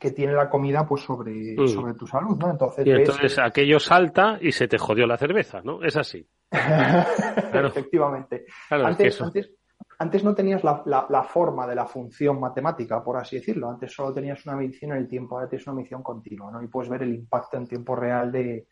que 0.00 0.10
tiene 0.10 0.32
la 0.32 0.50
comida 0.50 0.84
pues 0.84 1.02
sobre, 1.02 1.54
Mm. 1.56 1.68
sobre 1.68 1.94
tu 1.94 2.08
salud, 2.08 2.36
¿no? 2.40 2.50
Entonces, 2.50 2.84
Y 2.84 2.90
ves- 2.90 2.98
entonces 3.08 3.38
aquello 3.38 3.78
salta 3.78 4.36
y 4.40 4.50
se 4.50 4.66
te 4.66 4.78
jodió 4.78 5.06
la 5.06 5.16
cerveza, 5.16 5.62
¿no? 5.62 5.80
Es 5.84 5.96
así. 5.96 6.26
Claro. 7.52 7.68
Efectivamente. 7.68 8.46
Claro, 8.68 8.82
es 8.84 8.88
antes, 8.90 9.04
que 9.04 9.08
eso- 9.08 9.24
antes, 9.26 9.50
antes 9.98 10.24
no 10.24 10.34
tenías 10.34 10.64
la, 10.64 10.82
la- 10.86 11.22
forma 11.24 11.66
de 11.66 11.74
la 11.74 11.86
función 11.86 12.40
matemática, 12.40 13.02
por 13.02 13.16
así 13.16 13.36
decirlo. 13.36 13.70
Antes 13.70 13.92
solo 13.92 14.12
tenías 14.12 14.44
una 14.46 14.56
medición 14.56 14.92
en 14.92 14.98
el 14.98 15.08
tiempo, 15.08 15.36
ahora 15.36 15.48
tienes 15.48 15.66
una 15.66 15.76
medición 15.76 16.02
continua, 16.02 16.50
¿no? 16.50 16.62
Y 16.62 16.68
puedes 16.68 16.90
ver 16.90 17.02
el 17.02 17.14
impacto 17.14 17.56
en 17.56 17.66
tiempo 17.66 17.94
real 17.94 18.32
de, 18.32 18.66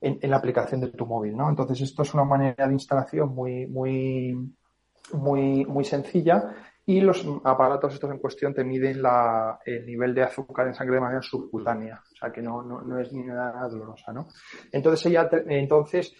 en, 0.00 0.30
la 0.30 0.36
aplicación 0.36 0.80
de 0.80 0.88
tu 0.88 1.06
móvil, 1.06 1.36
¿no? 1.36 1.48
Entonces 1.48 1.80
esto 1.80 2.02
es 2.02 2.14
una 2.14 2.24
manera 2.24 2.66
de 2.66 2.72
instalación 2.72 3.34
muy, 3.34 3.66
muy, 3.66 4.36
muy, 5.12 5.64
muy 5.64 5.84
sencilla 5.84 6.54
y 6.86 7.00
los 7.00 7.26
aparatos 7.44 7.92
estos 7.94 8.10
en 8.10 8.18
cuestión 8.18 8.54
te 8.54 8.64
miden 8.64 9.02
la, 9.02 9.58
el 9.64 9.84
nivel 9.84 10.14
de 10.14 10.22
azúcar 10.22 10.68
en 10.68 10.74
sangre 10.74 10.94
de 10.94 11.02
manera 11.02 11.20
subcutánea, 11.20 12.02
o 12.12 12.16
sea 12.16 12.32
que 12.32 12.40
no, 12.40 12.62
no, 12.62 12.80
no 12.80 12.98
es 12.98 13.12
ni 13.12 13.24
nada 13.24 13.68
dolorosa, 13.68 14.12
¿no? 14.12 14.28
Entonces 14.72 15.04
ella, 15.06 15.28
entonces 15.48 16.14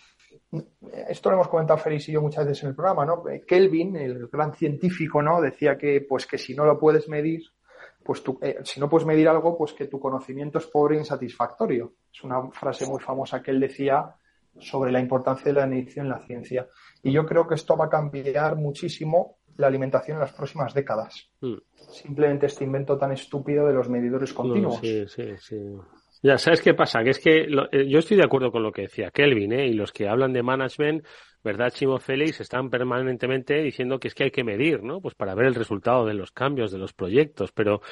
Esto 1.09 1.31
lo 1.31 1.37
hemos 1.37 1.49
comentado 1.49 1.79
Félix 1.79 2.09
y 2.09 2.13
yo 2.13 2.23
muchas 2.23 2.47
veces 2.47 2.65
en 2.65 2.71
el 2.71 2.75
programa, 2.75 3.05
¿no? 3.05 3.23
Kelvin, 3.47 3.97
el 3.97 4.29
gran 4.29 4.55
científico, 4.55 5.23
¿no? 5.23 5.41
Decía 5.41 5.77
que, 5.77 6.05
pues, 6.09 6.27
que 6.27 6.39
si 6.39 6.55
no 6.55 6.65
lo 6.65 6.79
puedes 6.79 7.09
medir, 7.09 7.43
pues 8.03 8.23
tú, 8.23 8.39
eh, 8.41 8.59
si 8.65 8.81
no 8.81 8.89
puedes 8.89 9.07
medir 9.07 9.29
algo, 9.29 9.57
pues 9.57 9.75
que 9.75 9.87
tu 9.87 10.01
conocimiento 10.01 10.59
es 10.59 10.67
pobre 10.67 10.97
e 10.97 11.01
insatisfactorio. 11.01 11.95
Es 12.13 12.25
una 12.25 12.51
frase 12.51 12.87
muy 12.87 13.01
famosa 13.01 13.43
que 13.43 13.51
él 13.51 13.61
decía 13.61 14.15
sobre 14.59 14.91
la 14.91 15.01
importancia 15.01 15.53
de 15.53 15.61
la 15.61 15.67
medición 15.67 16.07
en 16.07 16.13
la 16.13 16.21
ciencia. 16.21 16.69
Y 17.03 17.13
yo 17.13 17.27
creo 17.27 17.47
que 17.47 17.55
esto 17.55 17.77
va 17.77 17.87
a 17.87 17.91
cambiar 17.91 18.57
muchísimo 18.57 19.39
la 19.57 19.67
alimentación 19.67 20.17
en 20.17 20.23
las 20.23 20.33
próximas 20.33 20.73
décadas. 20.73 21.31
Mm. 21.41 21.57
Simplemente 21.91 22.47
este 22.47 22.65
invento 22.65 22.97
tan 22.97 23.13
estúpido 23.13 23.67
de 23.67 23.75
los 23.75 23.89
medidores 23.89 24.33
continuos. 24.33 24.79
Sí, 24.81 25.07
sí, 25.07 25.37
sí. 25.39 25.57
Ya, 26.23 26.37
¿sabes 26.37 26.61
qué 26.63 26.75
pasa? 26.75 27.03
Que 27.05 27.11
es 27.11 27.21
que 27.21 27.47
lo- 27.47 27.69
eh, 27.71 27.89
yo 27.89 28.01
estoy 28.01 28.17
de 28.17 28.25
acuerdo 28.25 28.51
con 28.51 28.63
lo 28.63 28.73
que 28.73 28.83
decía 28.83 29.11
Kelvin, 29.11 29.53
¿eh? 29.53 29.67
Y 29.69 29.73
los 29.75 29.93
que 29.93 30.09
hablan 30.09 30.33
de 30.33 30.43
management, 30.43 31.07
¿verdad, 31.45 31.71
Chimo 31.73 31.99
Félix? 31.99 32.41
Están 32.41 32.71
permanentemente 32.71 33.63
diciendo 33.63 34.01
que 34.01 34.09
es 34.09 34.15
que 34.15 34.25
hay 34.25 34.31
que 34.33 34.43
medir, 34.43 34.83
¿no? 34.83 35.01
Pues 35.01 35.15
para 35.15 35.35
ver 35.35 35.47
el 35.47 35.55
resultado 35.55 36.05
de 36.07 36.15
los 36.15 36.33
cambios, 36.33 36.73
de 36.73 36.79
los 36.79 36.93
proyectos. 36.93 37.53
Pero, 37.53 37.83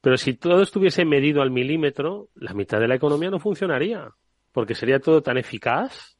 pero 0.00 0.16
si 0.16 0.34
todo 0.34 0.62
estuviese 0.62 1.04
medido 1.04 1.42
al 1.42 1.50
milímetro, 1.50 2.28
la 2.34 2.54
mitad 2.54 2.80
de 2.80 2.88
la 2.88 2.94
economía 2.94 3.30
no 3.30 3.38
funcionaría. 3.40 4.08
Porque 4.52 4.74
sería 4.74 4.98
todo 4.98 5.22
tan 5.22 5.36
eficaz 5.36 6.16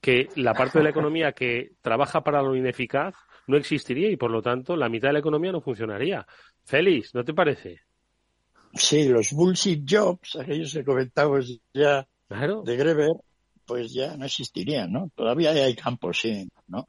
que 0.00 0.28
la 0.36 0.54
parte 0.54 0.78
de 0.78 0.84
la 0.84 0.90
economía 0.90 1.32
que 1.32 1.72
trabaja 1.82 2.22
para 2.22 2.40
lo 2.40 2.56
ineficaz 2.56 3.14
no 3.46 3.56
existiría 3.56 4.10
y 4.10 4.16
por 4.16 4.30
lo 4.30 4.40
tanto 4.40 4.76
la 4.76 4.88
mitad 4.88 5.08
de 5.08 5.14
la 5.14 5.18
economía 5.18 5.52
no 5.52 5.60
funcionaría. 5.60 6.26
Félix, 6.64 7.14
¿no 7.14 7.24
te 7.24 7.34
parece? 7.34 7.80
Sí, 8.74 9.08
los 9.08 9.32
bullshit 9.32 9.84
jobs, 9.88 10.36
aquellos 10.36 10.72
que 10.72 10.84
comentamos 10.84 11.58
ya 11.72 12.06
de 12.64 12.76
Greber, 12.76 13.12
pues 13.64 13.92
ya 13.92 14.16
no 14.16 14.26
existirían, 14.26 14.92
¿no? 14.92 15.10
Todavía 15.14 15.50
hay 15.50 15.74
campos, 15.74 16.20
sí, 16.20 16.48
¿no? 16.66 16.86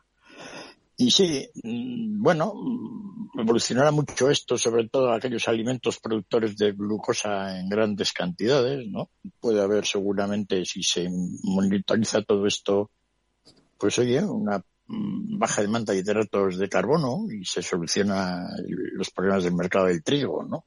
Y 0.97 1.11
sí, 1.11 1.47
mm, 1.63 2.21
bueno, 2.21 2.53
mm, 2.53 3.39
evolucionará 3.39 3.91
mucho 3.91 4.29
esto, 4.29 4.57
sobre 4.57 4.89
todo 4.89 5.13
aquellos 5.13 5.47
alimentos 5.47 5.99
productores 5.99 6.57
de 6.57 6.73
glucosa 6.73 7.57
en 7.57 7.69
grandes 7.69 8.11
cantidades, 8.11 8.85
¿no? 8.87 9.09
Puede 9.39 9.61
haber 9.61 9.85
seguramente, 9.85 10.65
si 10.65 10.83
se 10.83 11.07
monitoriza 11.43 12.21
todo 12.23 12.45
esto, 12.45 12.91
pues 13.77 13.97
oye, 13.99 14.21
una 14.23 14.57
mm, 14.87 15.39
baja 15.39 15.61
demanda 15.61 15.93
de 15.93 15.99
hidratos 15.99 16.57
de 16.57 16.67
carbono 16.67 17.27
y 17.31 17.45
se 17.45 17.61
soluciona 17.61 18.49
los 18.93 19.09
problemas 19.11 19.45
del 19.45 19.55
mercado 19.55 19.85
del 19.85 20.03
trigo, 20.03 20.43
¿no? 20.43 20.65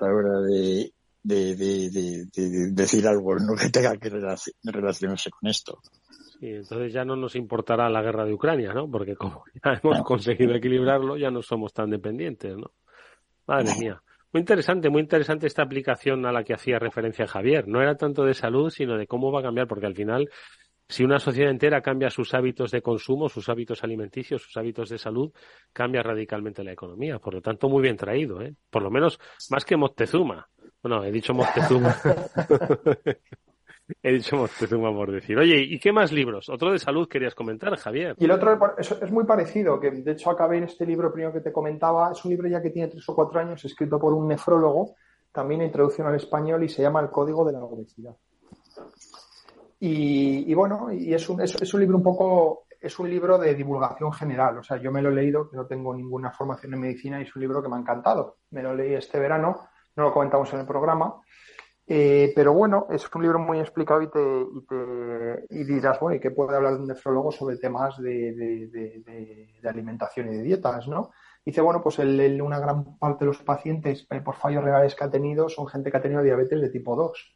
A 0.00 0.06
la 0.06 0.14
hora 0.14 0.40
de, 0.40 0.92
de, 1.22 1.54
de, 1.56 1.90
de- 1.90 2.26
de 2.34 2.70
decir 2.72 3.06
algo 3.06 3.34
¿no? 3.36 3.54
que 3.54 3.68
tenga 3.70 3.96
que 3.96 4.10
relaci- 4.10 4.52
relacionarse 4.64 5.30
con 5.30 5.48
esto. 5.48 5.80
Sí, 6.40 6.46
entonces 6.46 6.92
ya 6.92 7.04
no 7.04 7.16
nos 7.16 7.34
importará 7.34 7.88
la 7.90 8.00
guerra 8.02 8.24
de 8.24 8.32
Ucrania, 8.32 8.72
¿no? 8.72 8.88
Porque 8.90 9.16
como 9.16 9.42
ya 9.64 9.72
hemos 9.82 10.02
conseguido 10.02 10.54
equilibrarlo, 10.54 11.16
ya 11.16 11.30
no 11.30 11.42
somos 11.42 11.72
tan 11.72 11.90
dependientes, 11.90 12.56
¿no? 12.56 12.70
Madre 13.46 13.72
mía. 13.80 14.02
Muy 14.32 14.40
interesante, 14.40 14.90
muy 14.90 15.00
interesante 15.00 15.46
esta 15.46 15.62
aplicación 15.62 16.26
a 16.26 16.32
la 16.32 16.44
que 16.44 16.52
hacía 16.54 16.78
referencia 16.78 17.26
Javier. 17.26 17.66
No 17.66 17.80
era 17.80 17.96
tanto 17.96 18.24
de 18.24 18.34
salud, 18.34 18.68
sino 18.70 18.96
de 18.98 19.06
cómo 19.06 19.32
va 19.32 19.40
a 19.40 19.42
cambiar, 19.42 19.66
porque 19.66 19.86
al 19.86 19.94
final, 19.94 20.28
si 20.88 21.04
una 21.04 21.18
sociedad 21.18 21.50
entera 21.50 21.82
cambia 21.82 22.08
sus 22.08 22.32
hábitos 22.32 22.70
de 22.70 22.80
consumo, 22.80 23.28
sus 23.28 23.48
hábitos 23.50 23.84
alimenticios, 23.84 24.42
sus 24.42 24.56
hábitos 24.56 24.88
de 24.88 24.96
salud, 24.96 25.30
cambia 25.70 26.02
radicalmente 26.02 26.64
la 26.64 26.72
economía. 26.72 27.18
Por 27.18 27.34
lo 27.34 27.42
tanto, 27.42 27.68
muy 27.68 27.82
bien 27.82 27.96
traído, 27.96 28.40
¿eh? 28.40 28.54
Por 28.70 28.82
lo 28.82 28.90
menos 28.90 29.20
más 29.50 29.66
que 29.66 29.76
Moctezuma. 29.76 30.48
Bueno, 30.82 31.04
he 31.04 31.12
dicho 31.12 31.34
Moctezuma. 31.34 31.94
he 34.02 34.12
dicho 34.12 34.36
Moctezuma 34.36 34.90
por 34.90 35.12
decir. 35.12 35.38
Oye, 35.38 35.58
¿y 35.58 35.78
qué 35.78 35.92
más 35.92 36.10
libros? 36.10 36.48
Otro 36.48 36.72
de 36.72 36.78
salud 36.78 37.06
querías 37.06 37.34
comentar, 37.34 37.76
Javier. 37.76 38.16
Y 38.18 38.24
el 38.24 38.30
otro 38.30 38.58
es, 38.78 38.90
es 38.90 39.12
muy 39.12 39.24
parecido, 39.24 39.78
que 39.78 39.90
de 39.90 40.12
hecho 40.12 40.30
acabé 40.30 40.56
en 40.56 40.64
este 40.64 40.86
libro 40.86 41.12
primero 41.12 41.34
que 41.34 41.40
te 41.40 41.52
comentaba. 41.52 42.12
Es 42.12 42.24
un 42.24 42.30
libro 42.30 42.48
ya 42.48 42.62
que 42.62 42.70
tiene 42.70 42.88
tres 42.88 43.06
o 43.06 43.14
cuatro 43.14 43.38
años, 43.38 43.62
escrito 43.62 43.98
por 43.98 44.14
un 44.14 44.26
nefrólogo, 44.26 44.94
también 45.32 45.60
en 45.60 45.70
traducción 45.70 46.06
al 46.06 46.14
español, 46.14 46.64
y 46.64 46.70
se 46.70 46.80
llama 46.80 47.00
El 47.00 47.10
Código 47.10 47.44
de 47.44 47.52
la 47.52 47.62
Obesidad. 47.62 48.16
Y, 49.80 50.50
y 50.50 50.54
bueno, 50.54 50.92
y 50.92 51.14
es 51.14 51.28
un, 51.28 51.40
es, 51.40 51.72
un 51.74 51.80
libro 51.80 51.96
un 51.98 52.02
poco, 52.02 52.64
es 52.80 52.98
un 52.98 53.08
libro 53.08 53.38
de 53.38 53.54
divulgación 53.54 54.12
general. 54.12 54.58
O 54.58 54.62
sea, 54.62 54.76
yo 54.78 54.90
me 54.90 55.02
lo 55.02 55.10
he 55.10 55.14
leído, 55.14 55.50
no 55.52 55.66
tengo 55.66 55.94
ninguna 55.94 56.32
formación 56.32 56.74
en 56.74 56.80
medicina, 56.80 57.20
y 57.20 57.22
es 57.24 57.34
un 57.36 57.42
libro 57.42 57.62
que 57.62 57.68
me 57.68 57.76
ha 57.76 57.80
encantado. 57.80 58.38
Me 58.50 58.62
lo 58.62 58.74
leí 58.74 58.94
este 58.94 59.18
verano, 59.18 59.68
no 59.96 60.02
lo 60.04 60.12
comentamos 60.12 60.52
en 60.52 60.60
el 60.60 60.66
programa. 60.66 61.20
Eh, 61.90 62.32
pero 62.36 62.52
bueno, 62.52 62.86
es 62.90 63.08
un 63.14 63.22
libro 63.22 63.38
muy 63.38 63.60
explicado 63.60 64.02
y 64.02 64.10
te, 64.10 64.20
y 64.20 64.66
te 64.66 65.46
y 65.48 65.64
dirás, 65.64 65.98
bueno, 66.00 66.16
¿y 66.16 66.20
qué 66.20 66.30
puede 66.30 66.54
hablar 66.54 66.74
un 66.74 66.86
nefrólogo 66.86 67.32
sobre 67.32 67.56
temas 67.56 67.96
de, 67.98 68.34
de- 68.34 68.66
de- 68.68 69.02
de- 69.62 69.68
alimentación 69.68 70.28
y 70.30 70.36
de 70.36 70.42
dietas, 70.42 70.86
¿no? 70.86 71.10
Dice, 71.42 71.62
bueno, 71.62 71.80
pues 71.82 71.98
el- 72.00 72.20
el- 72.20 72.42
una 72.42 72.58
gran 72.60 72.98
parte 72.98 73.20
de 73.24 73.28
los 73.28 73.42
pacientes 73.42 74.06
eh, 74.10 74.20
por 74.20 74.34
fallos 74.34 74.62
renales 74.64 74.94
que 74.94 75.04
ha 75.04 75.10
tenido 75.10 75.48
son 75.48 75.66
gente 75.66 75.90
que 75.90 75.96
ha 75.96 76.02
tenido 76.02 76.22
diabetes 76.22 76.60
de 76.60 76.68
tipo 76.68 76.94
2 76.94 77.34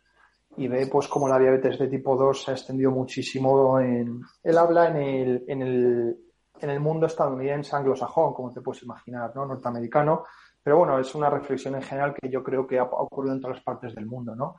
y 0.56 0.68
ve 0.68 0.86
pues 0.86 1.08
como 1.08 1.28
la 1.28 1.38
diabetes 1.38 1.78
de 1.78 1.88
tipo 1.88 2.16
2 2.16 2.42
se 2.44 2.50
ha 2.50 2.54
extendido 2.54 2.90
muchísimo 2.90 3.80
en... 3.80 4.20
Él 4.42 4.58
habla 4.58 4.88
en 4.88 4.96
el, 4.96 5.44
en 5.48 5.62
el, 5.62 6.16
en 6.60 6.70
el 6.70 6.80
mundo 6.80 7.06
estadounidense 7.06 7.74
anglosajón, 7.74 8.34
como 8.34 8.52
te 8.52 8.60
puedes 8.60 8.82
imaginar, 8.82 9.32
¿no? 9.34 9.46
Norteamericano. 9.46 10.24
Pero 10.64 10.78
bueno, 10.78 10.96
es 11.00 11.12
una 11.16 11.28
reflexión 11.28 11.74
en 11.74 11.82
general 11.82 12.14
que 12.14 12.30
yo 12.30 12.40
creo 12.42 12.66
que 12.68 12.78
ha 12.78 12.84
ocurrido 12.84 13.34
en 13.34 13.40
todas 13.40 13.56
las 13.56 13.64
partes 13.64 13.94
del 13.96 14.06
mundo, 14.06 14.36
¿no? 14.36 14.56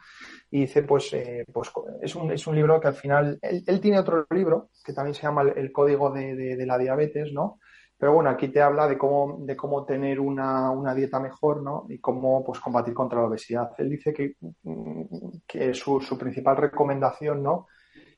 Y 0.51 0.61
dice, 0.61 0.83
pues, 0.83 1.13
eh, 1.13 1.45
pues 1.53 1.71
es, 2.01 2.13
un, 2.15 2.29
es 2.31 2.45
un 2.45 2.55
libro 2.55 2.79
que 2.81 2.89
al 2.89 2.93
final, 2.95 3.39
él, 3.41 3.79
tiene 3.79 3.99
otro 3.99 4.25
libro 4.31 4.69
que 4.83 4.91
también 4.91 5.13
se 5.13 5.21
llama 5.21 5.43
El, 5.43 5.71
Código 5.71 6.09
de- 6.11 6.35
de 6.57 6.65
la 6.65 6.77
Diabetes, 6.77 7.31
¿no? 7.31 7.59
Pero 7.97 8.13
bueno, 8.13 8.29
aquí 8.29 8.49
te 8.49 8.61
habla 8.61 8.87
de 8.87 8.97
cómo, 8.97 9.37
de 9.39 9.55
cómo 9.55 9.85
tener 9.85 10.19
una, 10.19 10.71
una 10.71 10.93
dieta 10.93 11.19
mejor, 11.19 11.61
¿no? 11.61 11.85
Y 11.89 11.99
cómo 11.99 12.43
pues, 12.43 12.59
combatir 12.59 12.93
contra 12.93 13.19
la 13.19 13.27
obesidad. 13.27 13.71
Él 13.77 13.89
dice 13.89 14.13
que, 14.13 14.35
mm, 14.63 15.03
que 15.47 15.73
su, 15.73 16.01
su 16.01 16.17
principal 16.17 16.57
recomendación, 16.57 17.41
¿no? 17.41 17.67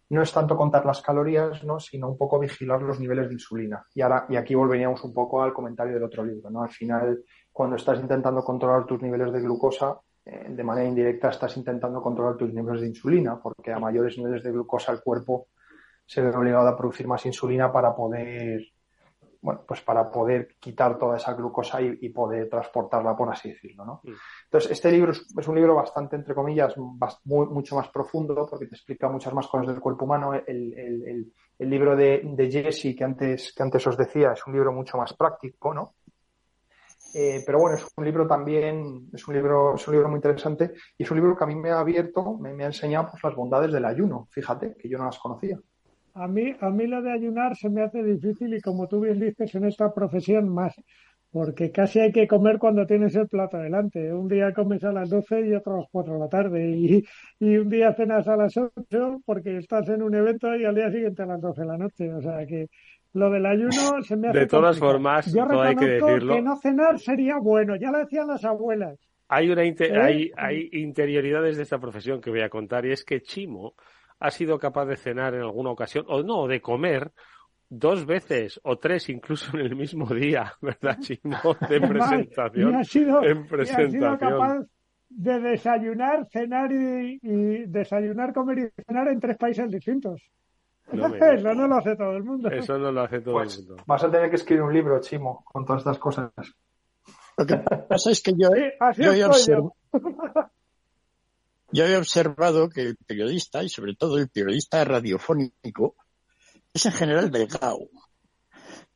No 0.10 0.22
es 0.22 0.32
tanto 0.32 0.56
contar 0.56 0.86
las 0.86 1.02
calorías, 1.02 1.64
¿no? 1.64 1.80
Sino 1.80 2.10
un 2.10 2.18
poco 2.18 2.40
vigilar 2.40 2.82
los 2.82 3.00
niveles 3.00 3.28
de 3.28 3.34
insulina. 3.34 3.86
Y 3.94 4.02
ahora, 4.02 4.26
y 4.30 4.36
aquí 4.36 4.56
volveríamos 4.56 5.04
un 5.04 5.14
poco 5.14 5.42
al 5.42 5.54
comentario 5.54 5.94
del 5.94 6.04
otro 6.04 6.24
libro, 6.24 6.50
¿no? 6.50 6.64
Al 6.64 6.70
final, 6.70 7.24
cuando 7.52 7.76
estás 7.76 8.00
intentando 8.00 8.44
controlar 8.44 8.86
tus 8.86 9.02
niveles 9.02 9.32
de 9.32 9.42
glucosa, 9.42 10.00
eh, 10.26 10.48
de 10.50 10.64
manera 10.64 10.88
indirecta 10.88 11.30
estás 11.30 11.56
intentando 11.58 12.02
controlar 12.02 12.36
tus 12.38 12.52
niveles 12.52 12.82
de 12.82 12.88
insulina, 12.88 13.40
porque 13.40 13.72
a 13.72 13.80
mayores 13.80 14.18
niveles 14.18 14.44
de 14.44 14.52
glucosa 14.52 14.92
el 14.92 15.02
cuerpo 15.02 15.50
se 16.06 16.22
ve 16.22 16.36
obligado 16.36 16.68
a 16.68 16.78
producir 16.78 17.08
más 17.08 17.26
insulina 17.26 17.72
para 17.72 17.96
poder, 17.96 18.62
bueno, 19.46 19.62
pues 19.68 19.82
para 19.82 20.12
poder 20.12 20.56
quitar 20.60 20.98
toda 20.98 21.18
esa 21.18 21.34
glucosa 21.34 21.80
y, 21.82 21.98
y 22.02 22.10
poder 22.10 22.50
transportarla, 22.50 23.16
por 23.16 23.30
así 23.32 23.50
decirlo, 23.50 23.86
¿no? 23.86 24.02
Entonces, 24.46 24.72
este 24.72 24.92
libro 24.92 25.12
es, 25.12 25.24
es 25.38 25.48
un 25.48 25.56
libro 25.56 25.76
bastante, 25.76 26.16
entre 26.16 26.34
comillas, 26.34 26.76
muy- 26.78 27.46
mucho 27.48 27.76
más 27.76 27.90
profundo 27.90 28.48
porque 28.50 28.66
te 28.66 28.76
explica 28.76 29.08
muchas 29.08 29.34
más 29.34 29.48
cosas 29.48 29.68
del 29.68 29.80
cuerpo 29.80 30.06
humano. 30.06 30.34
El, 30.34 30.74
el- 30.74 31.04
el- 31.08 31.34
el 31.60 31.70
libro 31.70 31.96
de, 31.96 32.22
de 32.24 32.52
Jesse, 32.52 32.96
que 32.98 33.04
antes, 33.04 33.54
que 33.56 33.64
antes 33.64 33.86
os 33.88 33.96
decía, 33.96 34.32
es 34.34 34.46
un 34.48 34.54
libro 34.54 34.72
mucho 34.74 34.98
más 34.98 35.14
práctico, 35.14 35.74
¿no? 35.74 35.94
Eh, 37.14 37.44
pero 37.46 37.60
bueno, 37.60 37.78
es 37.78 37.86
un 37.96 38.04
libro 38.04 38.28
también, 38.28 39.10
es 39.14 39.26
un 39.28 39.36
libro, 39.36 39.76
es 39.76 39.88
un 39.88 39.94
libro 39.94 40.10
muy 40.10 40.18
interesante 40.18 40.74
y 40.98 41.04
es 41.04 41.12
un 41.12 41.18
libro 41.18 41.36
que 41.38 41.44
a 41.46 41.48
mí 41.48 41.56
me 41.56 41.70
ha 41.72 41.80
abierto, 41.80 42.38
me, 42.38 42.54
me 42.54 42.64
ha 42.64 42.68
enseñado 42.68 43.08
pues, 43.12 43.24
las 43.24 43.36
bondades 43.36 43.72
del 43.72 43.86
ayuno, 43.86 44.28
fíjate, 44.32 44.76
que 44.78 44.90
yo 44.90 44.98
no 44.98 45.06
las 45.06 45.18
conocía. 45.20 45.58
A 46.16 46.28
mí, 46.28 46.54
a 46.60 46.70
mí 46.70 46.88
lo 46.88 47.02
de 47.02 47.12
ayunar 47.12 47.56
se 47.56 47.70
me 47.70 47.82
hace 47.84 48.02
difícil 48.04 48.54
y 48.54 48.62
como 48.62 48.88
tú 48.88 49.02
bien 49.02 49.20
dices 49.20 49.54
en 49.56 49.66
esta 49.66 49.94
profesión 49.94 50.48
más, 50.50 50.74
porque 51.32 51.72
casi 51.72 52.00
hay 52.00 52.12
que 52.14 52.26
comer 52.28 52.58
cuando 52.58 52.86
tienes 52.86 53.16
el 53.16 53.28
plato 53.28 53.58
delante. 53.58 54.14
Un 54.14 54.28
día 54.30 54.54
comes 54.54 54.84
a 54.86 54.94
las 54.94 55.10
12 55.10 55.42
y 55.48 55.54
otro 55.54 55.74
a 55.76 55.78
las 55.80 55.88
4 55.92 56.14
de 56.14 56.20
la 56.20 56.30
tarde 56.30 56.70
y, 56.70 57.04
y 57.40 57.58
un 57.58 57.70
día 57.70 57.94
cenas 57.94 58.28
a 58.30 58.38
las 58.38 58.56
8 58.56 59.22
porque 59.26 59.58
estás 59.58 59.90
en 59.90 60.02
un 60.02 60.16
evento 60.16 60.56
y 60.56 60.64
al 60.64 60.76
día 60.76 60.90
siguiente 60.90 61.22
a 61.24 61.26
las 61.26 61.42
12 61.42 61.62
de 61.62 61.68
la 61.68 61.78
noche. 61.78 62.14
O 62.14 62.22
sea 62.22 62.46
que 62.46 62.68
lo 63.14 63.30
del 63.30 63.46
ayuno 63.46 64.02
se 64.04 64.16
me 64.16 64.30
hace 64.30 64.40
De 64.40 64.46
todas 64.48 64.80
complicado. 64.80 64.92
formas, 64.94 65.34
Yo 65.34 65.46
todo 65.48 65.62
hay 65.62 65.76
que 65.76 65.86
decirlo. 65.86 66.36
que 66.36 66.42
no 66.42 66.56
cenar 66.58 66.98
sería 67.00 67.38
bueno, 67.40 67.76
ya 67.76 67.92
lo 67.92 68.00
decían 68.00 68.28
las 68.28 68.46
abuelas. 68.46 68.98
Hay, 69.28 69.50
una 69.50 69.66
inte- 69.66 69.88
¿Eh? 69.92 70.00
hay, 70.00 70.32
hay 70.38 70.70
interioridades 70.72 71.58
de 71.58 71.64
esta 71.64 71.80
profesión 71.80 72.22
que 72.22 72.30
voy 72.30 72.42
a 72.42 72.50
contar 72.50 72.86
y 72.86 72.92
es 72.92 73.04
que 73.04 73.22
Chimo 73.22 73.74
ha 74.20 74.32
sido 74.32 74.58
capaz 74.60 74.86
de 74.86 74.98
cenar 74.98 75.34
en 75.34 75.42
alguna 75.42 75.72
ocasión, 75.72 76.06
o 76.08 76.24
no, 76.24 76.48
de 76.48 76.62
comer 76.62 77.12
dos 77.70 78.06
veces 78.06 78.60
o 78.64 78.78
tres 78.78 79.10
incluso 79.10 79.58
en 79.58 79.66
el 79.66 79.76
mismo 79.76 80.08
día, 80.14 80.54
¿verdad, 80.62 80.98
Chimo? 81.00 81.38
De 81.70 81.82
presentación. 81.82 82.72
y 82.72 82.76
ha 82.76 82.84
sido, 82.84 83.24
en 83.24 83.28
y 83.28 83.32
ha 83.32 83.44
sido 83.44 83.48
presentación. 83.50 84.18
capaz 84.18 84.60
de 85.10 85.40
desayunar, 85.40 86.28
cenar 86.32 86.72
y, 86.72 87.20
y 87.22 87.66
desayunar, 87.68 88.34
comer 88.34 88.58
y 88.78 88.84
cenar 88.84 89.08
en 89.08 89.20
tres 89.20 89.38
países 89.38 89.70
distintos. 89.72 90.22
No 90.92 91.10
me 91.10 91.16
digas. 91.16 91.40
Eso 91.40 91.54
no 91.56 91.68
lo 91.68 91.76
hace 91.78 91.96
todo 91.96 92.12
el 92.18 92.24
mundo. 92.24 92.50
Eso 92.50 92.78
no 92.78 92.92
lo 92.92 93.02
hace 93.02 93.22
todo 93.22 93.34
Pues, 93.36 93.58
el 93.58 93.66
mundo. 93.68 93.84
Vas 93.88 94.04
a 94.04 94.12
tener 94.12 94.30
que 94.30 94.36
escribir 94.36 94.64
un 94.64 94.74
libro, 94.74 95.00
Chimo, 95.02 95.44
con 95.46 95.66
todas 95.66 95.82
estas 95.82 95.98
cosas. 95.98 96.32
Lo 97.38 97.46
que 97.46 97.56
pasa 97.58 98.12
es 98.12 98.22
que 98.22 98.32
yo, 98.38 98.50
así 98.80 99.04
yo 99.04 99.12
he 99.14 99.26
observ- 99.26 99.72
yo. 101.76 101.86
he 101.86 101.98
observado 101.98 102.70
que 102.70 102.82
el 102.82 102.96
periodista, 102.96 103.64
y 103.64 103.70
sobre 103.70 103.96
todo 103.96 104.18
el 104.18 104.30
periodista 104.30 104.84
radiofónico, 104.84 105.96
es 106.74 106.86
en 106.86 106.92
general 106.92 107.32
delgado. 107.32 107.88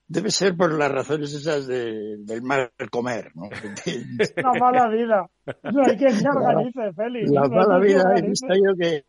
Debe 0.08 0.32
ser 0.32 0.58
por 0.58 0.74
las 0.74 0.92
razones 0.92 1.34
esas 1.34 1.68
de, 1.68 2.18
del 2.20 2.42
mal 2.42 2.72
comer, 2.90 3.32
¿no? 3.36 3.50
La 4.36 4.54
mala 4.54 4.90
vida. 4.90 5.30
No 5.72 5.86
hay 5.86 5.98
quien 5.98 6.14
se 6.14 6.28
organice, 6.28 6.94
Félix. 6.94 7.32
La 7.32 7.48
mala 7.48 7.80
vida, 7.80 8.14
he 8.18 8.22
visto 8.24 8.48
yo 8.48 8.76
que, 8.76 9.04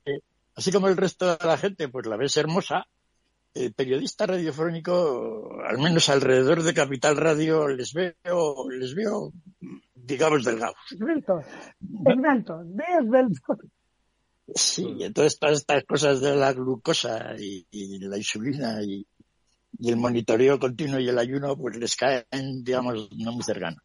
así 0.54 0.70
como 0.70 0.88
el 0.88 0.98
resto 0.98 1.36
de 1.36 1.46
la 1.46 1.56
gente, 1.56 1.88
pues 1.88 2.06
la 2.06 2.18
ves 2.18 2.36
hermosa, 2.36 2.86
el 3.54 3.72
periodista 3.72 4.26
radiofónico, 4.26 5.60
al 5.66 5.78
menos 5.78 6.08
alrededor 6.08 6.62
de 6.62 6.74
Capital 6.74 7.16
Radio, 7.16 7.68
les 7.68 7.92
veo, 7.92 8.68
les 8.70 8.94
veo, 8.94 9.32
digamos, 10.10 10.44
delgados. 10.44 10.76
Esbeltos. 10.90 11.44
Esbeltos. 12.06 13.58
Sí, 14.54 14.98
entonces 15.00 15.38
todas 15.38 15.58
estas 15.58 15.84
cosas 15.84 16.20
de 16.20 16.34
la 16.34 16.52
glucosa 16.52 17.34
y, 17.38 17.66
y 17.70 17.98
la 18.00 18.16
insulina 18.16 18.82
y, 18.82 19.06
y 19.78 19.90
el 19.90 19.96
monitoreo 19.96 20.58
continuo 20.58 20.98
y 20.98 21.08
el 21.08 21.18
ayuno, 21.18 21.56
pues 21.56 21.76
les 21.78 21.94
caen, 21.94 22.24
digamos, 22.64 23.08
no 23.16 23.32
muy 23.32 23.42
cercano. 23.44 23.76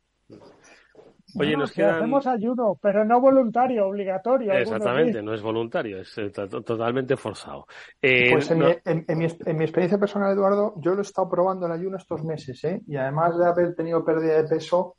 Oye, 1.38 1.52
No, 1.54 1.60
nos 1.60 1.72
que 1.72 1.82
quedan... 1.82 1.96
hacemos 1.96 2.26
ayuno, 2.26 2.80
pero 2.82 3.04
no 3.06 3.20
voluntario, 3.20 3.88
obligatorio. 3.88 4.54
Exactamente, 4.54 5.22
no 5.22 5.34
es 5.34 5.42
voluntario, 5.42 6.00
es 6.00 6.16
to- 6.34 6.48
totalmente 6.64 7.18
forzado. 7.18 7.68
Eh, 8.02 8.32
Pues 8.32 8.50
en, 8.50 8.60
no- 8.60 8.68
mi, 8.70 8.76
en- 8.86 9.06
en 9.08 9.18
mi, 9.18 9.26
en 9.46 9.58
mi 9.58 9.64
experiencia 9.66 10.00
personal, 10.00 10.32
Eduardo, 10.34 10.74
yo 10.82 10.94
lo 10.94 11.00
he 11.00 11.02
estado 11.02 11.30
probando 11.30 11.66
el 11.66 11.74
ayuno 11.74 11.98
estos 11.98 12.24
meses, 12.24 12.64
¿eh? 12.64 12.82
Y 12.88 12.96
además 12.96 13.38
de 13.38 13.46
haber 13.46 13.76
tenido 13.76 14.04
pérdida 14.06 14.42
de 14.42 14.48
peso, 14.48 14.96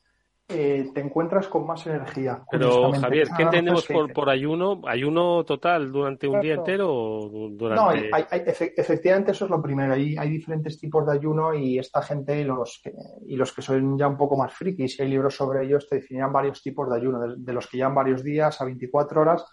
eh, 0.48 0.90
te 0.94 1.00
encuentras 1.00 1.48
con 1.48 1.66
más 1.66 1.86
energía. 1.86 2.42
Pero. 2.50 2.92
Javier, 2.92 3.28
¿qué 3.36 3.42
entendemos 3.42 3.86
por, 3.86 4.12
por 4.12 4.30
ayuno? 4.30 4.80
¿Ayuno 4.86 5.44
total 5.44 5.90
durante 5.90 6.28
un 6.28 6.40
día 6.40 6.52
Exacto. 6.54 6.70
entero 6.70 6.94
o 6.94 7.28
du- 7.28 7.48
No, 7.50 7.56
durante...? 7.56 7.98
hay- 7.98 8.10
hay- 8.12 8.24
hay- 8.30 8.40
efe- 8.46 8.72
efectivamente 8.76 9.32
eso 9.32 9.46
es 9.46 9.50
lo 9.50 9.60
primero. 9.60 9.94
Hay, 9.94 10.16
hay 10.16 10.30
diferentes 10.30 10.78
tipos 10.78 11.04
de 11.06 11.12
ayuno 11.12 11.52
y 11.54 11.78
esta 11.78 12.00
gente 12.02 12.44
los 12.44 12.80
que, 12.82 12.92
y 13.26 13.36
los 13.36 13.52
que 13.52 13.62
son 13.62 13.98
ya 13.98 14.06
un 14.06 14.16
poco 14.16 14.36
más 14.36 14.52
frikis, 14.52 14.98
y 14.98 15.02
hay 15.02 15.08
libros 15.08 15.34
sobre 15.34 15.64
ellos, 15.64 15.88
te 15.88 15.96
definirán 15.96 16.32
varios 16.32 16.62
tipos 16.62 16.88
de 16.88 16.96
ayuno, 16.96 17.20
de, 17.20 17.34
de 17.38 17.52
los 17.52 17.66
que 17.66 17.78
llevan 17.78 17.94
varios 17.94 18.22
días 18.22 18.60
a 18.60 18.64
24 18.64 19.20
horas. 19.20 19.44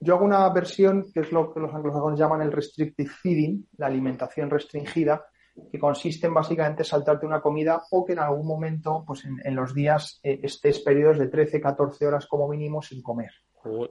Yo 0.00 0.16
hago 0.16 0.24
una 0.24 0.48
versión 0.52 1.06
que 1.14 1.20
es 1.20 1.32
lo 1.32 1.52
que 1.54 1.60
los 1.60 1.72
anglosajones 1.72 2.18
llaman 2.18 2.42
el 2.42 2.50
restrictive 2.52 3.08
feeding, 3.08 3.68
la 3.78 3.86
alimentación 3.86 4.50
restringida, 4.50 5.24
que 5.70 5.78
consiste 5.78 6.26
en 6.26 6.34
básicamente 6.34 6.84
saltarte 6.84 7.26
una 7.26 7.40
comida 7.40 7.82
o 7.90 8.04
que 8.04 8.12
en 8.12 8.20
algún 8.20 8.46
momento, 8.46 9.04
pues 9.06 9.24
en, 9.24 9.38
en 9.44 9.54
los 9.54 9.74
días, 9.74 10.20
eh, 10.22 10.40
estés 10.42 10.80
periodos 10.80 11.18
de 11.18 11.28
13, 11.28 11.60
14 11.60 12.06
horas 12.06 12.26
como 12.26 12.48
mínimo 12.48 12.82
sin 12.82 13.02
comer. 13.02 13.30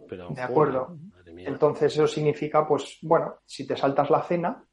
Pero, 0.07 0.30
De 0.30 0.41
acuerdo. 0.41 0.97
Entonces 1.26 1.93
eso 1.93 2.07
significa, 2.07 2.68
pues, 2.68 2.97
bueno, 3.01 3.36
si 3.45 3.66
te 3.66 3.78
saltas 3.78 4.09
la 4.09 4.22
cena, 4.24 4.64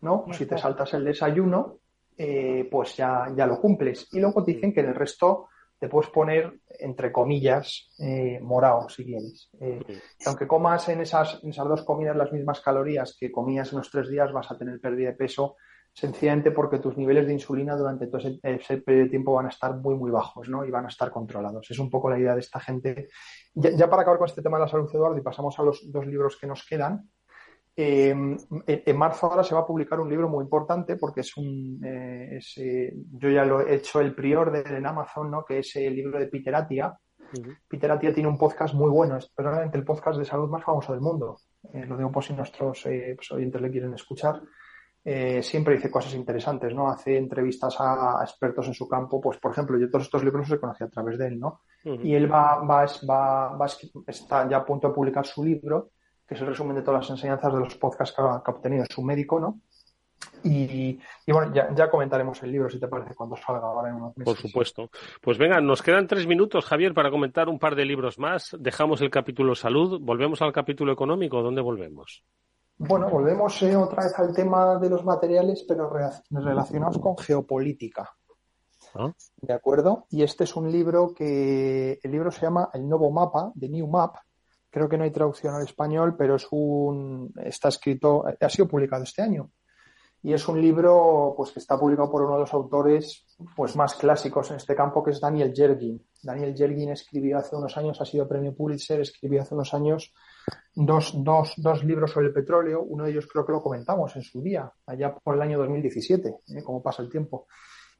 ¿no? 0.00 0.24
O 0.26 0.32
si 0.32 0.46
te 0.46 0.58
saltas 0.58 0.94
el 0.94 1.04
desayuno, 1.04 1.78
eh, 2.16 2.66
pues 2.70 2.96
ya, 2.96 3.32
ya 3.36 3.46
lo 3.46 3.60
cumples. 3.60 4.08
Y 4.12 4.20
luego 4.20 4.44
te 4.44 4.52
dicen 4.52 4.72
que 4.72 4.80
en 4.80 4.88
el 4.88 4.94
resto 4.94 5.48
te 5.78 5.88
puedes 5.88 6.10
poner, 6.10 6.60
entre 6.78 7.12
comillas, 7.12 7.90
eh, 7.98 8.40
morado, 8.40 8.88
si 8.88 9.04
quieres. 9.04 9.50
Eh, 9.60 9.80
y 10.18 10.28
aunque 10.28 10.46
comas 10.46 10.88
en 10.88 11.02
esas, 11.02 11.42
en 11.42 11.50
esas 11.50 11.68
dos 11.68 11.82
comidas 11.84 12.16
las 12.16 12.32
mismas 12.32 12.60
calorías 12.60 13.16
que 13.18 13.30
comías 13.30 13.72
en 13.72 13.78
los 13.78 13.90
tres 13.90 14.08
días, 14.08 14.32
vas 14.32 14.50
a 14.50 14.56
tener 14.56 14.80
pérdida 14.80 15.10
de 15.10 15.16
peso, 15.16 15.56
sencillamente 15.96 16.50
porque 16.50 16.78
tus 16.78 16.96
niveles 16.98 17.26
de 17.26 17.32
insulina 17.32 17.74
durante 17.74 18.06
todo 18.06 18.18
ese, 18.18 18.38
ese 18.42 18.76
periodo 18.78 19.04
de 19.04 19.10
tiempo 19.10 19.32
van 19.32 19.46
a 19.46 19.48
estar 19.48 19.74
muy, 19.76 19.94
muy 19.94 20.10
bajos, 20.10 20.46
¿no? 20.48 20.62
Y 20.62 20.70
van 20.70 20.84
a 20.84 20.88
estar 20.88 21.10
controlados. 21.10 21.70
Es 21.70 21.78
un 21.78 21.88
poco 21.88 22.10
la 22.10 22.18
idea 22.18 22.34
de 22.34 22.40
esta 22.40 22.60
gente. 22.60 23.08
Ya, 23.54 23.70
ya 23.70 23.88
para 23.88 24.02
acabar 24.02 24.18
con 24.18 24.28
este 24.28 24.42
tema 24.42 24.58
de 24.58 24.64
la 24.64 24.68
salud, 24.68 24.90
Eduardo, 24.92 25.16
y 25.16 25.22
pasamos 25.22 25.58
a 25.58 25.62
los 25.62 25.90
dos 25.90 26.06
libros 26.06 26.36
que 26.38 26.46
nos 26.46 26.66
quedan. 26.66 27.08
Eh, 27.74 28.14
en, 28.66 28.96
marzo 28.96 29.26
ahora 29.26 29.42
se 29.42 29.54
va 29.54 29.62
a 29.62 29.66
publicar 29.66 29.98
un 30.00 30.10
libro 30.10 30.28
muy 30.28 30.42
importante 30.44 30.96
porque 30.96 31.20
es 31.20 31.36
un, 31.36 31.80
eh, 31.82 32.36
es, 32.36 32.54
eh, 32.58 32.92
yo 33.12 33.30
ya 33.30 33.44
lo 33.44 33.60
he 33.60 33.74
hecho 33.74 34.00
el 34.00 34.14
pre-order 34.14 34.66
en 34.72 34.86
Amazon, 34.86 35.30
¿no? 35.30 35.44
Que 35.44 35.60
es 35.60 35.76
el 35.76 35.94
libro 35.94 36.18
de 36.18 36.26
Peter 36.26 36.54
Attia. 36.54 36.94
Peter 37.68 37.90
Attia 37.90 38.12
tiene 38.12 38.28
un 38.28 38.38
podcast 38.38 38.74
muy 38.74 38.90
bueno, 38.90 39.16
es 39.16 39.28
probablemente 39.28 39.78
el 39.78 39.84
podcast 39.84 40.18
de 40.18 40.24
salud 40.24 40.48
más 40.48 40.62
famoso 40.62 40.92
del 40.92 41.00
mundo. 41.00 41.38
Eh, 41.72 41.84
lo 41.86 41.96
digo 41.96 42.12
por 42.12 42.22
si 42.22 42.32
nuestros 42.32 42.86
eh, 42.86 43.14
pues, 43.16 43.30
oyentes 43.32 43.60
le 43.60 43.70
quieren 43.70 43.94
escuchar. 43.94 44.40
Eh, 45.08 45.40
siempre 45.40 45.74
dice 45.74 45.88
cosas 45.88 46.14
interesantes, 46.14 46.74
¿no? 46.74 46.88
Hace 46.88 47.16
entrevistas 47.16 47.76
a, 47.78 48.20
a 48.20 48.24
expertos 48.24 48.66
en 48.66 48.74
su 48.74 48.88
campo, 48.88 49.20
pues 49.20 49.38
por 49.38 49.52
ejemplo, 49.52 49.78
yo 49.78 49.88
todos 49.88 50.06
estos 50.06 50.24
libros 50.24 50.48
los 50.48 50.58
he 50.58 50.60
conocido 50.60 50.88
a 50.88 50.90
través 50.90 51.16
de 51.16 51.28
él, 51.28 51.38
¿no? 51.38 51.60
Y 51.84 52.12
él 52.12 52.26
va, 52.30 52.56
va, 52.64 52.84
va, 53.08 53.56
va 53.56 53.66
está 54.08 54.48
ya 54.48 54.56
a 54.56 54.64
punto 54.64 54.88
de 54.88 54.94
publicar 54.94 55.24
su 55.24 55.44
libro, 55.44 55.90
que 56.26 56.34
es 56.34 56.40
el 56.40 56.48
resumen 56.48 56.74
de 56.74 56.82
todas 56.82 57.02
las 57.02 57.10
enseñanzas 57.10 57.52
de 57.52 57.60
los 57.60 57.76
podcasts 57.76 58.16
que 58.16 58.20
ha, 58.20 58.42
que 58.44 58.50
ha 58.50 58.54
obtenido 58.54 58.84
su 58.90 59.00
médico, 59.00 59.38
¿no? 59.38 59.60
Y, 60.42 60.98
y 61.24 61.32
bueno, 61.32 61.54
ya, 61.54 61.72
ya 61.72 61.88
comentaremos 61.88 62.42
el 62.42 62.50
libro, 62.50 62.68
si 62.68 62.80
te 62.80 62.88
parece, 62.88 63.14
cuando 63.14 63.36
salga 63.36 63.64
ahora 63.64 63.90
en 63.90 63.96
unos 63.96 64.16
meses. 64.16 64.34
Por 64.34 64.36
supuesto. 64.36 64.90
Pues 65.20 65.38
venga, 65.38 65.60
nos 65.60 65.82
quedan 65.82 66.08
tres 66.08 66.26
minutos, 66.26 66.64
Javier, 66.64 66.94
para 66.94 67.12
comentar 67.12 67.48
un 67.48 67.60
par 67.60 67.76
de 67.76 67.84
libros 67.84 68.18
más. 68.18 68.56
Dejamos 68.58 69.00
el 69.02 69.10
capítulo 69.10 69.54
salud, 69.54 70.00
volvemos 70.00 70.42
al 70.42 70.52
capítulo 70.52 70.92
económico. 70.92 71.42
¿Dónde 71.42 71.60
volvemos? 71.60 72.24
Bueno, 72.78 73.08
volvemos 73.08 73.62
eh, 73.62 73.74
otra 73.74 74.04
vez 74.04 74.18
al 74.18 74.34
tema 74.34 74.78
de 74.78 74.90
los 74.90 75.04
materiales, 75.04 75.64
pero 75.66 75.90
relacionados 76.30 76.98
con 76.98 77.16
geopolítica. 77.16 78.10
¿Ah? 78.94 79.12
¿De 79.40 79.52
acuerdo? 79.52 80.06
Y 80.10 80.22
este 80.22 80.44
es 80.44 80.56
un 80.56 80.70
libro 80.70 81.14
que 81.14 81.98
el 82.02 82.10
libro 82.10 82.30
se 82.30 82.42
llama 82.42 82.70
El 82.74 82.86
Nuevo 82.86 83.10
Mapa, 83.10 83.52
The 83.58 83.68
New 83.68 83.86
Map. 83.86 84.16
Creo 84.70 84.88
que 84.88 84.98
no 84.98 85.04
hay 85.04 85.10
traducción 85.10 85.54
al 85.54 85.64
español, 85.64 86.16
pero 86.18 86.36
es 86.36 86.46
un 86.50 87.32
está 87.42 87.68
escrito, 87.68 88.24
ha 88.26 88.48
sido 88.50 88.68
publicado 88.68 89.04
este 89.04 89.22
año. 89.22 89.50
Y 90.22 90.34
es 90.34 90.46
un 90.48 90.60
libro 90.60 91.34
pues 91.36 91.52
que 91.52 91.60
está 91.60 91.78
publicado 91.78 92.10
por 92.10 92.22
uno 92.22 92.34
de 92.34 92.40
los 92.40 92.52
autores 92.52 93.24
pues 93.54 93.74
más 93.76 93.94
clásicos 93.94 94.50
en 94.50 94.56
este 94.56 94.74
campo, 94.74 95.02
que 95.02 95.12
es 95.12 95.20
Daniel 95.20 95.52
Yergin. 95.54 96.04
Daniel 96.22 96.54
Yergin 96.54 96.90
escribió 96.90 97.38
hace 97.38 97.56
unos 97.56 97.76
años, 97.76 98.00
ha 98.00 98.04
sido 98.04 98.28
premio 98.28 98.54
Pulitzer, 98.54 99.00
escribió 99.00 99.40
hace 99.40 99.54
unos 99.54 99.72
años 99.72 100.12
dos, 100.76 101.12
dos, 101.24 101.54
dos 101.56 101.82
libros 101.84 102.12
sobre 102.12 102.28
el 102.28 102.32
petróleo. 102.32 102.82
Uno 102.82 103.04
de 103.04 103.10
ellos 103.10 103.26
creo 103.26 103.44
que 103.44 103.52
lo 103.52 103.62
comentamos 103.62 104.14
en 104.16 104.22
su 104.22 104.40
día, 104.42 104.70
allá 104.86 105.14
por 105.14 105.34
el 105.34 105.42
año 105.42 105.58
2017, 105.58 106.28
¿eh? 106.28 106.62
pasa 106.84 107.02
el 107.02 107.10
tiempo. 107.10 107.46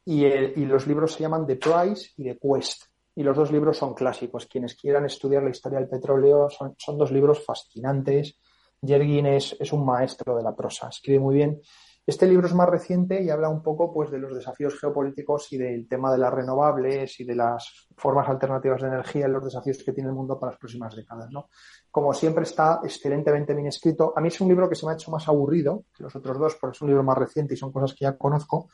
Y, 0.05 0.25
el- 0.25 0.53
y 0.57 0.65
los 0.67 0.87
libros 0.87 1.15
se 1.15 1.21
llaman 1.23 1.47
The 1.47 1.57
Price 1.57 2.11
y 2.17 2.25
The 2.25 2.39
Quest. 2.39 2.85
Y 3.17 3.23
los 3.23 3.37
dos 3.37 3.51
libros 3.51 3.79
son 3.79 3.95
clásicos. 3.95 4.47
Quienes 4.47 4.75
quieran 4.77 5.07
estudiar 5.07 5.43
la 5.43 5.51
historia 5.51 5.79
del 5.81 5.89
petróleo 5.89 6.49
son, 6.51 6.75
son 6.79 6.99
dos 6.99 7.11
libros 7.11 7.43
fascinantes. 7.45 8.39
Yergin 8.83 9.27
es, 9.27 9.57
es 9.59 9.73
un 9.73 9.85
maestro 9.87 10.37
de 10.37 10.43
la 10.43 10.55
prosa, 10.55 10.89
escribe 10.89 11.19
muy 11.19 11.35
bien. 11.35 11.59
Este 12.07 12.29
libro 12.29 12.47
es 12.47 12.55
más 12.55 12.69
reciente 12.69 13.21
y 13.21 13.31
habla 13.31 13.49
un 13.49 13.65
poco 13.65 13.93
pues, 13.93 14.13
de 14.13 14.19
los 14.21 14.33
desafíos 14.33 14.79
geopolíticos 14.79 15.53
y 15.53 15.59
del 15.59 15.89
tema 15.89 16.13
de 16.13 16.19
las 16.19 16.33
renovables 16.33 17.19
y 17.19 17.25
de 17.25 17.35
las 17.35 17.89
formas 17.97 18.29
alternativas 18.29 18.81
de 18.81 18.87
energía 18.87 19.27
y 19.27 19.31
los 19.33 19.45
desafíos 19.45 19.83
que 19.85 19.93
tiene 19.93 20.11
el 20.11 20.15
mundo 20.15 20.39
para 20.39 20.53
las 20.53 20.61
próximas 20.61 20.95
décadas. 20.95 21.29
¿no? 21.33 21.49
Como 21.91 22.13
siempre 22.13 22.45
está 22.45 22.79
excelentemente 22.85 23.55
bien 23.55 23.67
escrito. 23.67 24.13
A 24.17 24.21
mí 24.21 24.29
es 24.29 24.41
un 24.41 24.49
libro 24.49 24.69
que 24.69 24.77
se 24.77 24.87
me 24.87 24.93
ha 24.93 24.95
hecho 24.95 25.11
más 25.11 25.27
aburrido 25.27 25.83
que 25.93 26.05
los 26.05 26.15
otros 26.15 26.39
dos 26.39 26.57
porque 26.61 26.77
es 26.77 26.83
un 26.83 26.89
libro 26.89 27.03
más 27.03 27.19
reciente 27.19 27.55
y 27.55 27.57
son 27.57 27.73
cosas 27.73 27.93
que 27.93 28.05
ya 28.05 28.17
conozco, 28.17 28.69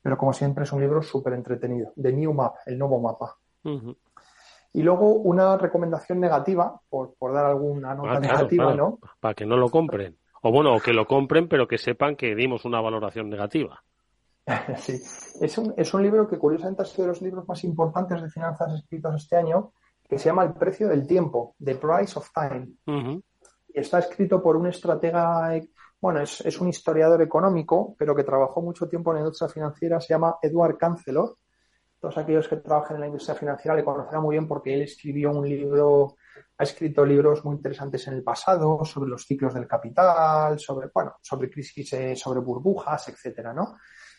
pero 0.00 0.16
como 0.16 0.32
siempre 0.32 0.64
es 0.64 0.72
un 0.72 0.80
libro 0.80 1.02
súper 1.02 1.34
entretenido. 1.34 1.92
The 2.00 2.12
New 2.14 2.32
Map, 2.32 2.54
el 2.64 2.78
nuevo 2.78 2.98
mapa. 2.98 3.36
Y 4.72 4.82
luego 4.82 5.16
una 5.16 5.58
recomendación 5.58 6.18
negativa, 6.18 6.80
por, 6.88 7.14
por 7.18 7.34
dar 7.34 7.44
alguna 7.44 7.94
nota 7.94 8.12
Ah, 8.12 8.20
claro, 8.20 8.36
negativa, 8.36 8.74
¿no? 8.74 8.98
Para 9.20 9.34
que 9.34 9.44
no 9.44 9.58
lo 9.58 9.68
compren. 9.68 10.16
O 10.42 10.50
bueno, 10.50 10.74
o 10.74 10.80
que 10.80 10.92
lo 10.92 11.06
compren, 11.06 11.48
pero 11.48 11.68
que 11.68 11.78
sepan 11.78 12.16
que 12.16 12.34
dimos 12.34 12.64
una 12.64 12.80
valoración 12.80 13.28
negativa. 13.28 13.82
Sí, 14.78 15.00
es 15.40 15.58
un, 15.58 15.74
es 15.76 15.94
un 15.94 16.02
libro 16.02 16.26
que 16.26 16.38
curiosamente 16.38 16.82
ha 16.82 16.84
sido 16.84 17.04
de 17.04 17.08
los 17.08 17.22
libros 17.22 17.46
más 17.46 17.62
importantes 17.62 18.20
de 18.20 18.30
finanzas 18.30 18.72
escritos 18.74 19.14
este 19.14 19.36
año, 19.36 19.72
que 20.08 20.18
se 20.18 20.24
llama 20.26 20.44
El 20.44 20.54
precio 20.54 20.88
del 20.88 21.06
tiempo, 21.06 21.54
The 21.62 21.76
Price 21.76 22.18
of 22.18 22.28
Time. 22.32 22.68
Y 23.68 23.78
está 23.78 24.00
escrito 24.00 24.42
por 24.42 24.56
un 24.56 24.66
estratega, 24.66 25.60
bueno, 26.00 26.20
es, 26.20 26.40
es 26.40 26.60
un 26.60 26.68
historiador 26.68 27.22
económico, 27.22 27.94
pero 27.96 28.16
que 28.16 28.24
trabajó 28.24 28.60
mucho 28.60 28.88
tiempo 28.88 29.10
en 29.10 29.16
la 29.16 29.20
industria 29.20 29.48
financiera, 29.48 30.00
se 30.00 30.14
llama 30.14 30.36
Edward 30.42 30.76
Cancelor. 30.76 31.36
Todos 32.00 32.18
aquellos 32.18 32.48
que 32.48 32.56
trabajan 32.56 32.96
en 32.96 33.02
la 33.02 33.06
industria 33.06 33.36
financiera 33.36 33.76
le 33.76 33.84
conocerán 33.84 34.22
muy 34.22 34.34
bien 34.34 34.48
porque 34.48 34.74
él 34.74 34.82
escribió 34.82 35.30
un 35.30 35.48
libro, 35.48 36.16
ha 36.58 36.62
escrito 36.62 37.04
libros 37.06 37.44
muy 37.44 37.56
interesantes 37.56 38.06
en 38.08 38.14
el 38.14 38.22
pasado 38.22 38.84
sobre 38.84 39.08
los 39.10 39.24
ciclos 39.24 39.54
del 39.54 39.66
capital, 39.66 40.58
sobre, 40.58 40.88
bueno, 40.94 41.14
sobre 41.22 41.50
crisis, 41.50 41.92
eh, 41.94 42.14
sobre 42.16 42.40
burbujas, 42.40 43.08
etcétera, 43.08 43.52
¿no? 43.52 43.76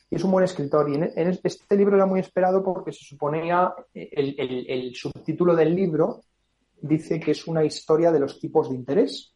Y 0.10 0.16
es 0.16 0.24
un 0.24 0.32
buen 0.32 0.44
escritor. 0.44 0.90
Y 0.90 0.96
en, 0.96 1.04
en 1.16 1.40
este 1.44 1.76
libro 1.78 1.96
era 1.96 2.06
muy 2.06 2.20
esperado 2.20 2.64
porque 2.64 2.92
se 2.92 3.06
suponía, 3.06 3.74
el, 3.94 4.36
el- 4.40 4.66
el 4.70 4.96
subtítulo 4.96 5.56
del 5.56 5.74
libro 5.76 6.22
dice 6.82 7.20
que 7.20 7.32
es 7.32 7.48
una 7.48 7.64
historia 7.64 8.12
de 8.12 8.20
los 8.20 8.40
tipos 8.40 8.70
de 8.70 8.76
interés. 8.76 9.36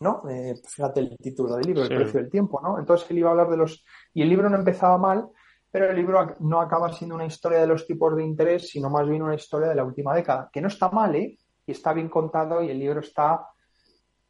¿No? 0.00 0.22
Eh, 0.30 0.54
fíjate 0.64 1.00
el 1.00 1.16
título 1.16 1.56
del 1.56 1.66
libro, 1.66 1.84
Sí. 1.84 1.92
el 1.92 1.98
precio 2.02 2.20
del 2.20 2.30
tiempo, 2.30 2.60
¿no? 2.62 2.78
Entonces 2.78 3.10
él 3.10 3.18
iba 3.18 3.30
a 3.30 3.32
hablar 3.32 3.50
de 3.50 3.56
los. 3.56 3.84
Y 4.14 4.22
el 4.22 4.28
libro 4.28 4.48
no 4.48 4.56
empezaba 4.56 4.96
mal, 4.96 5.28
pero 5.70 5.90
el 5.90 5.96
libro 5.96 6.36
no 6.40 6.60
acaba 6.60 6.92
siendo 6.92 7.14
una 7.14 7.26
historia 7.26 7.60
de 7.60 7.66
los 7.66 7.86
tipos 7.86 8.16
de 8.16 8.24
interés, 8.24 8.68
sino 8.68 8.90
más 8.90 9.08
bien 9.08 9.22
una 9.22 9.34
historia 9.34 9.68
de 9.68 9.74
la 9.74 9.84
última 9.84 10.14
década. 10.14 10.48
Que 10.52 10.60
no 10.60 10.68
está 10.68 10.90
mal, 10.90 11.14
¿eh? 11.14 11.38
y 11.66 11.72
está 11.72 11.92
bien 11.92 12.08
contado 12.08 12.62
y 12.62 12.70
el 12.70 12.78
libro 12.78 13.00
está 13.00 13.46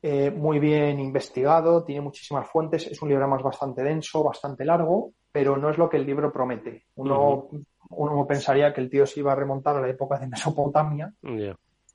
eh, 0.03 0.31
muy 0.31 0.59
bien 0.59 0.99
investigado, 0.99 1.85
tiene 1.85 2.01
muchísimas 2.01 2.49
fuentes, 2.49 2.87
es 2.89 3.01
un 3.01 3.09
libro 3.09 3.29
más 3.29 3.43
bastante 3.43 3.83
denso, 3.83 4.25
bastante 4.25 4.65
largo, 4.65 5.13
pero 5.31 5.57
no 5.57 5.71
es 5.71 5.79
lo 5.79 5.89
que 5.89 5.99
el 5.99 6.07
libro 6.07 6.33
promete. 6.33 6.87
Uno, 6.97 7.49
uno 7.91 8.27
pensaría 8.27 8.75
que 8.75 8.81
el 8.81 8.91
tío 8.91 9.07
se 9.07 9.21
iba 9.21 9.33
a 9.33 9.37
remontar 9.37 9.77
a 9.77 9.81
la 9.81 9.89
época 9.89 10.19
de 10.19 10.27
Mesopotamia, 10.27 11.13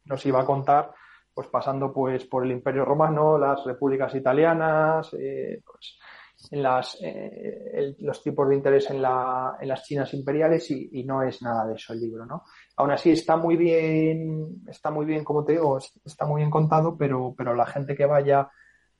nos 0.05 0.25
iba 0.25 0.41
a 0.41 0.45
contar, 0.45 0.91
pues 1.33 1.47
pasando 1.47 1.91
pues 1.93 2.25
por 2.25 2.45
el 2.45 2.51
Imperio 2.51 2.85
Romano, 2.85 3.37
las 3.37 3.65
repúblicas 3.65 4.15
italianas, 4.15 5.13
eh, 5.19 5.61
pues, 5.65 5.99
en 6.51 6.63
las, 6.63 6.97
eh, 7.01 7.95
los 7.99 8.21
tipos 8.21 8.47
de 8.49 8.55
interés 8.55 8.89
en, 8.89 9.01
la, 9.01 9.57
en 9.59 9.67
las 9.67 9.83
Chinas 9.83 10.13
imperiales 10.13 10.69
y, 10.71 10.89
y, 10.91 11.03
no 11.03 11.23
es 11.23 11.41
nada 11.41 11.65
de 11.67 11.75
eso 11.75 11.93
el 11.93 12.01
libro, 12.01 12.25
¿no? 12.25 12.43
Aún 12.77 12.91
así 12.91 13.11
está 13.11 13.37
muy 13.37 13.55
bien, 13.55 14.63
está 14.67 14.91
muy 14.91 15.05
bien, 15.05 15.23
como 15.23 15.43
te 15.43 15.53
digo, 15.53 15.77
está 15.77 16.25
muy 16.25 16.41
bien 16.41 16.51
contado, 16.51 16.97
pero, 16.97 17.33
pero 17.37 17.55
la 17.55 17.65
gente 17.65 17.95
que 17.95 18.05
vaya 18.05 18.49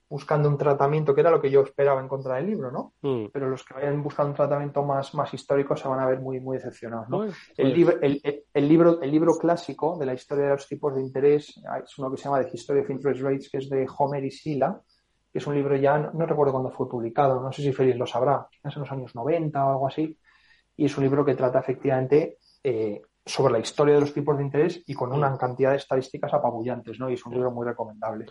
buscando 0.08 0.48
un 0.48 0.58
tratamiento, 0.58 1.14
que 1.14 1.22
era 1.22 1.30
lo 1.30 1.40
que 1.40 1.50
yo 1.50 1.62
esperaba 1.62 2.02
encontrar 2.02 2.38
el 2.38 2.46
libro, 2.46 2.70
¿no? 2.70 2.92
Mm. 3.02 3.30
Pero 3.32 3.48
los 3.48 3.64
que 3.64 3.74
vayan 3.74 4.02
buscando 4.02 4.30
un 4.30 4.36
tratamiento 4.36 4.84
más, 4.84 5.14
más 5.14 5.32
histórico 5.34 5.76
se 5.76 5.88
van 5.88 6.00
a 6.00 6.06
ver 6.06 6.20
muy, 6.20 6.40
muy 6.40 6.56
decepcionados, 6.56 7.08
¿no? 7.08 7.24
el, 7.24 7.32
pues 7.56 7.74
libro, 7.74 7.98
el, 8.00 8.44
el, 8.52 8.68
libro, 8.68 9.00
el 9.00 9.10
libro 9.10 9.36
clásico 9.38 9.96
de 9.98 10.06
la 10.06 10.14
historia 10.14 10.44
de 10.44 10.50
los 10.50 10.68
tipos 10.68 10.94
de 10.94 11.00
interés 11.00 11.48
es 11.48 11.98
uno 11.98 12.10
que 12.10 12.16
se 12.16 12.24
llama 12.24 12.44
The 12.44 12.50
History 12.52 12.80
of 12.80 12.90
Interest 12.90 13.22
Rates, 13.22 13.48
que 13.50 13.58
es 13.58 13.68
de 13.68 13.86
Homer 13.98 14.24
y 14.24 14.30
Sila, 14.30 14.80
es 15.34 15.46
un 15.46 15.54
libro 15.54 15.76
ya, 15.76 15.98
no, 15.98 16.26
recuerdo 16.26 16.52
cuándo 16.52 16.70
fue 16.70 16.88
publicado, 16.88 17.42
no 17.42 17.52
sé 17.52 17.62
si 17.62 17.72
Félix 17.72 17.98
lo 17.98 18.06
sabrá, 18.06 18.46
quizás 18.50 18.76
en 18.76 18.80
los 18.80 18.92
años 18.92 19.14
90 19.14 19.66
o 19.66 19.70
algo 19.70 19.88
así, 19.88 20.16
y 20.76 20.84
es 20.84 20.96
un 20.96 21.04
libro 21.04 21.24
que 21.24 21.34
trata 21.34 21.58
efectivamente 21.58 22.38
eh, 22.62 23.02
sobre 23.26 23.52
la 23.52 23.58
historia 23.58 23.94
de 23.94 24.00
los 24.00 24.14
tipos 24.14 24.36
de 24.36 24.44
interés 24.44 24.82
y 24.86 24.94
con 24.94 25.12
una 25.12 25.36
cantidad 25.36 25.72
de 25.72 25.78
estadísticas 25.78 26.32
apabullantes, 26.32 27.00
¿no? 27.00 27.10
Y 27.10 27.14
es 27.14 27.26
un 27.26 27.32
libro 27.34 27.50
muy 27.50 27.66
recomendable. 27.66 28.26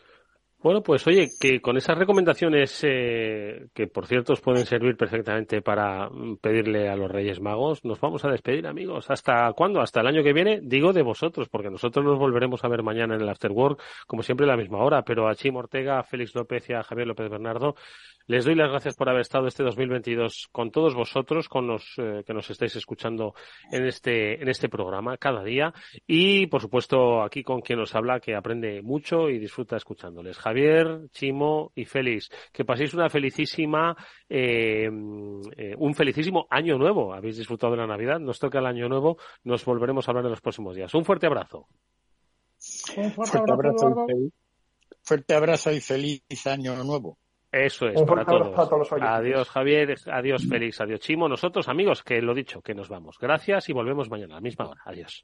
Bueno, 0.64 0.82
pues 0.82 1.06
oye, 1.08 1.30
que 1.38 1.60
con 1.60 1.76
esas 1.76 1.98
recomendaciones, 1.98 2.86
eh, 2.88 3.68
que 3.74 3.88
por 3.88 4.08
cierto 4.08 4.32
os 4.32 4.40
pueden 4.40 4.66
servir 4.66 4.96
perfectamente 4.96 5.62
para 5.62 6.10
mm, 6.10 6.38
pedirle 6.38 6.88
a 6.88 6.96
los 6.96 7.12
Reyes 7.12 7.42
Magos, 7.42 7.84
nos 7.84 8.00
vamos 8.00 8.24
a 8.24 8.30
despedir, 8.30 8.66
amigos. 8.66 9.10
¿Hasta 9.10 9.52
cuándo? 9.52 9.82
¿Hasta 9.82 10.00
el 10.00 10.08
año 10.08 10.24
que 10.24 10.32
viene? 10.32 10.62
Digo 10.64 10.94
de 10.94 11.02
vosotros, 11.02 11.50
porque 11.50 11.70
nosotros 11.70 12.06
nos 12.06 12.18
volveremos 12.18 12.64
a 12.64 12.70
ver 12.70 12.82
mañana 12.82 13.16
en 13.16 13.22
el 13.22 13.28
After 13.28 13.52
Work, 13.52 13.82
como 14.08 14.24
siempre 14.24 14.46
a 14.46 14.50
la 14.52 14.56
misma 14.56 14.78
hora, 14.78 15.02
pero 15.02 15.28
a 15.28 15.36
Chim 15.36 15.58
Ortega, 15.58 16.00
a 16.00 16.04
Félix 16.04 16.34
López 16.34 16.70
y 16.70 16.74
a 16.74 16.84
Javier 16.84 17.08
López 17.08 17.30
Bernardo 17.30 17.76
les 18.26 18.46
doy 18.46 18.56
las 18.56 18.70
gracias 18.70 18.96
por 18.96 19.10
haber 19.10 19.22
estado 19.22 19.48
este 19.48 19.64
2022 19.64 20.48
con 20.52 20.72
todos 20.72 20.96
vosotros, 20.96 21.50
con 21.50 21.68
los 21.68 21.84
eh, 21.98 22.24
que 22.26 22.34
nos 22.34 22.50
estáis 22.50 22.74
escuchando 22.78 23.34
en 23.70 23.86
este, 23.86 24.42
en 24.42 24.48
este 24.48 24.70
programa 24.70 25.18
cada 25.18 25.44
día 25.44 25.74
y, 26.08 26.48
por 26.48 26.62
supuesto, 26.62 27.22
aquí 27.22 27.44
con 27.44 27.60
quien 27.60 27.80
nos 27.80 27.94
habla, 27.96 28.22
que 28.22 28.34
aprende 28.34 28.82
mucho 28.82 29.30
y 29.30 29.40
disfruta 29.40 29.76
escuchándoles. 29.76 30.38
Chimo 31.12 31.72
y 31.76 31.86
Félix, 31.86 32.30
que 32.52 32.66
paséis 32.66 32.94
una 32.94 33.10
felicísima, 33.10 33.96
eh, 34.30 34.90
eh, 35.58 35.76
un 35.78 35.94
felicísimo 35.94 36.48
año 36.50 36.78
nuevo. 36.78 37.14
Habéis 37.14 37.38
disfrutado 37.38 37.74
de 37.74 37.80
la 37.80 37.88
Navidad, 37.88 38.20
nos 38.20 38.40
toca 38.40 38.60
el 38.60 38.66
año 38.66 38.88
nuevo, 38.88 39.18
nos 39.44 39.64
volveremos 39.66 40.08
a 40.08 40.12
hablar 40.12 40.26
en 40.26 40.32
los 40.32 40.42
próximos 40.42 40.76
días. 40.76 40.94
Un 40.94 41.06
fuerte 41.06 41.28
abrazo. 41.28 41.68
Un 42.96 43.12
fuerte, 43.12 43.40
abrazo, 43.40 44.08
fuerte 45.02 45.34
abrazo 45.36 45.72
y 45.72 45.82
feliz 45.82 46.48
año 46.48 46.82
nuevo. 46.84 47.18
Eso 47.52 47.88
es, 47.88 48.02
para 48.02 48.26
todos. 48.26 48.92
adiós 49.00 49.48
Javier, 49.48 49.96
adiós 50.12 50.48
Félix, 50.50 50.82
adiós 50.82 51.00
Chimo. 51.02 51.30
Nosotros, 51.30 51.70
amigos, 51.70 52.02
que 52.02 52.20
lo 52.20 52.34
dicho, 52.34 52.62
que 52.64 52.74
nos 52.74 52.90
vamos. 52.90 53.18
Gracias 53.20 53.70
y 53.70 53.74
volvemos 53.74 54.10
mañana 54.10 54.34
a 54.34 54.38
la 54.38 54.42
misma 54.42 54.70
hora. 54.70 54.82
Adiós. 54.86 55.24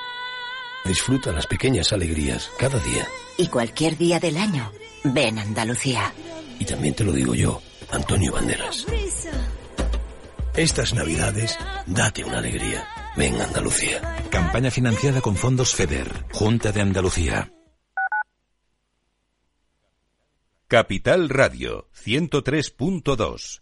Disfruta 0.85 1.31
las 1.31 1.47
pequeñas 1.47 1.93
alegrías 1.93 2.49
cada 2.57 2.79
día. 2.79 3.07
Y 3.37 3.47
cualquier 3.47 3.97
día 3.97 4.19
del 4.19 4.37
año, 4.37 4.71
ven 5.03 5.39
Andalucía. 5.39 6.13
Y 6.59 6.65
también 6.65 6.95
te 6.95 7.03
lo 7.03 7.11
digo 7.11 7.35
yo, 7.35 7.61
Antonio 7.91 8.33
Banderas. 8.33 8.85
Estas 10.55 10.93
navidades, 10.93 11.57
date 11.85 12.23
una 12.23 12.39
alegría. 12.39 12.87
Ven 13.15 13.39
Andalucía. 13.39 14.01
Campaña 14.29 14.71
financiada 14.71 15.21
con 15.21 15.35
fondos 15.35 15.75
FEDER, 15.75 16.25
Junta 16.31 16.71
de 16.71 16.81
Andalucía. 16.81 17.51
Capital 20.67 21.29
Radio 21.29 21.89
103.2 21.93 23.61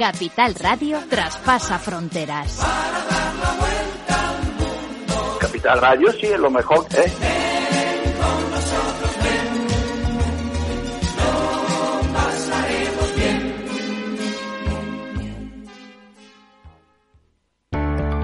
Capital 0.00 0.54
Radio 0.54 0.98
traspasa 1.10 1.78
fronteras. 1.78 2.56
Para 2.56 3.04
dar 3.04 3.34
la 3.34 3.52
vuelta 3.60 4.30
al 4.30 4.42
mundo. 4.54 5.38
Capital 5.38 5.78
Radio 5.78 6.12
sí 6.12 6.26
es 6.26 6.40
lo 6.40 6.50
mejor, 6.50 6.86
¿eh? 6.94 7.12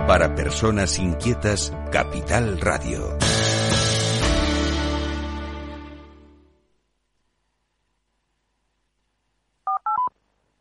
Para 0.07 0.35
personas 0.35 0.99
inquietas, 0.99 1.74
Capital 1.93 2.59
Radio. 2.59 3.18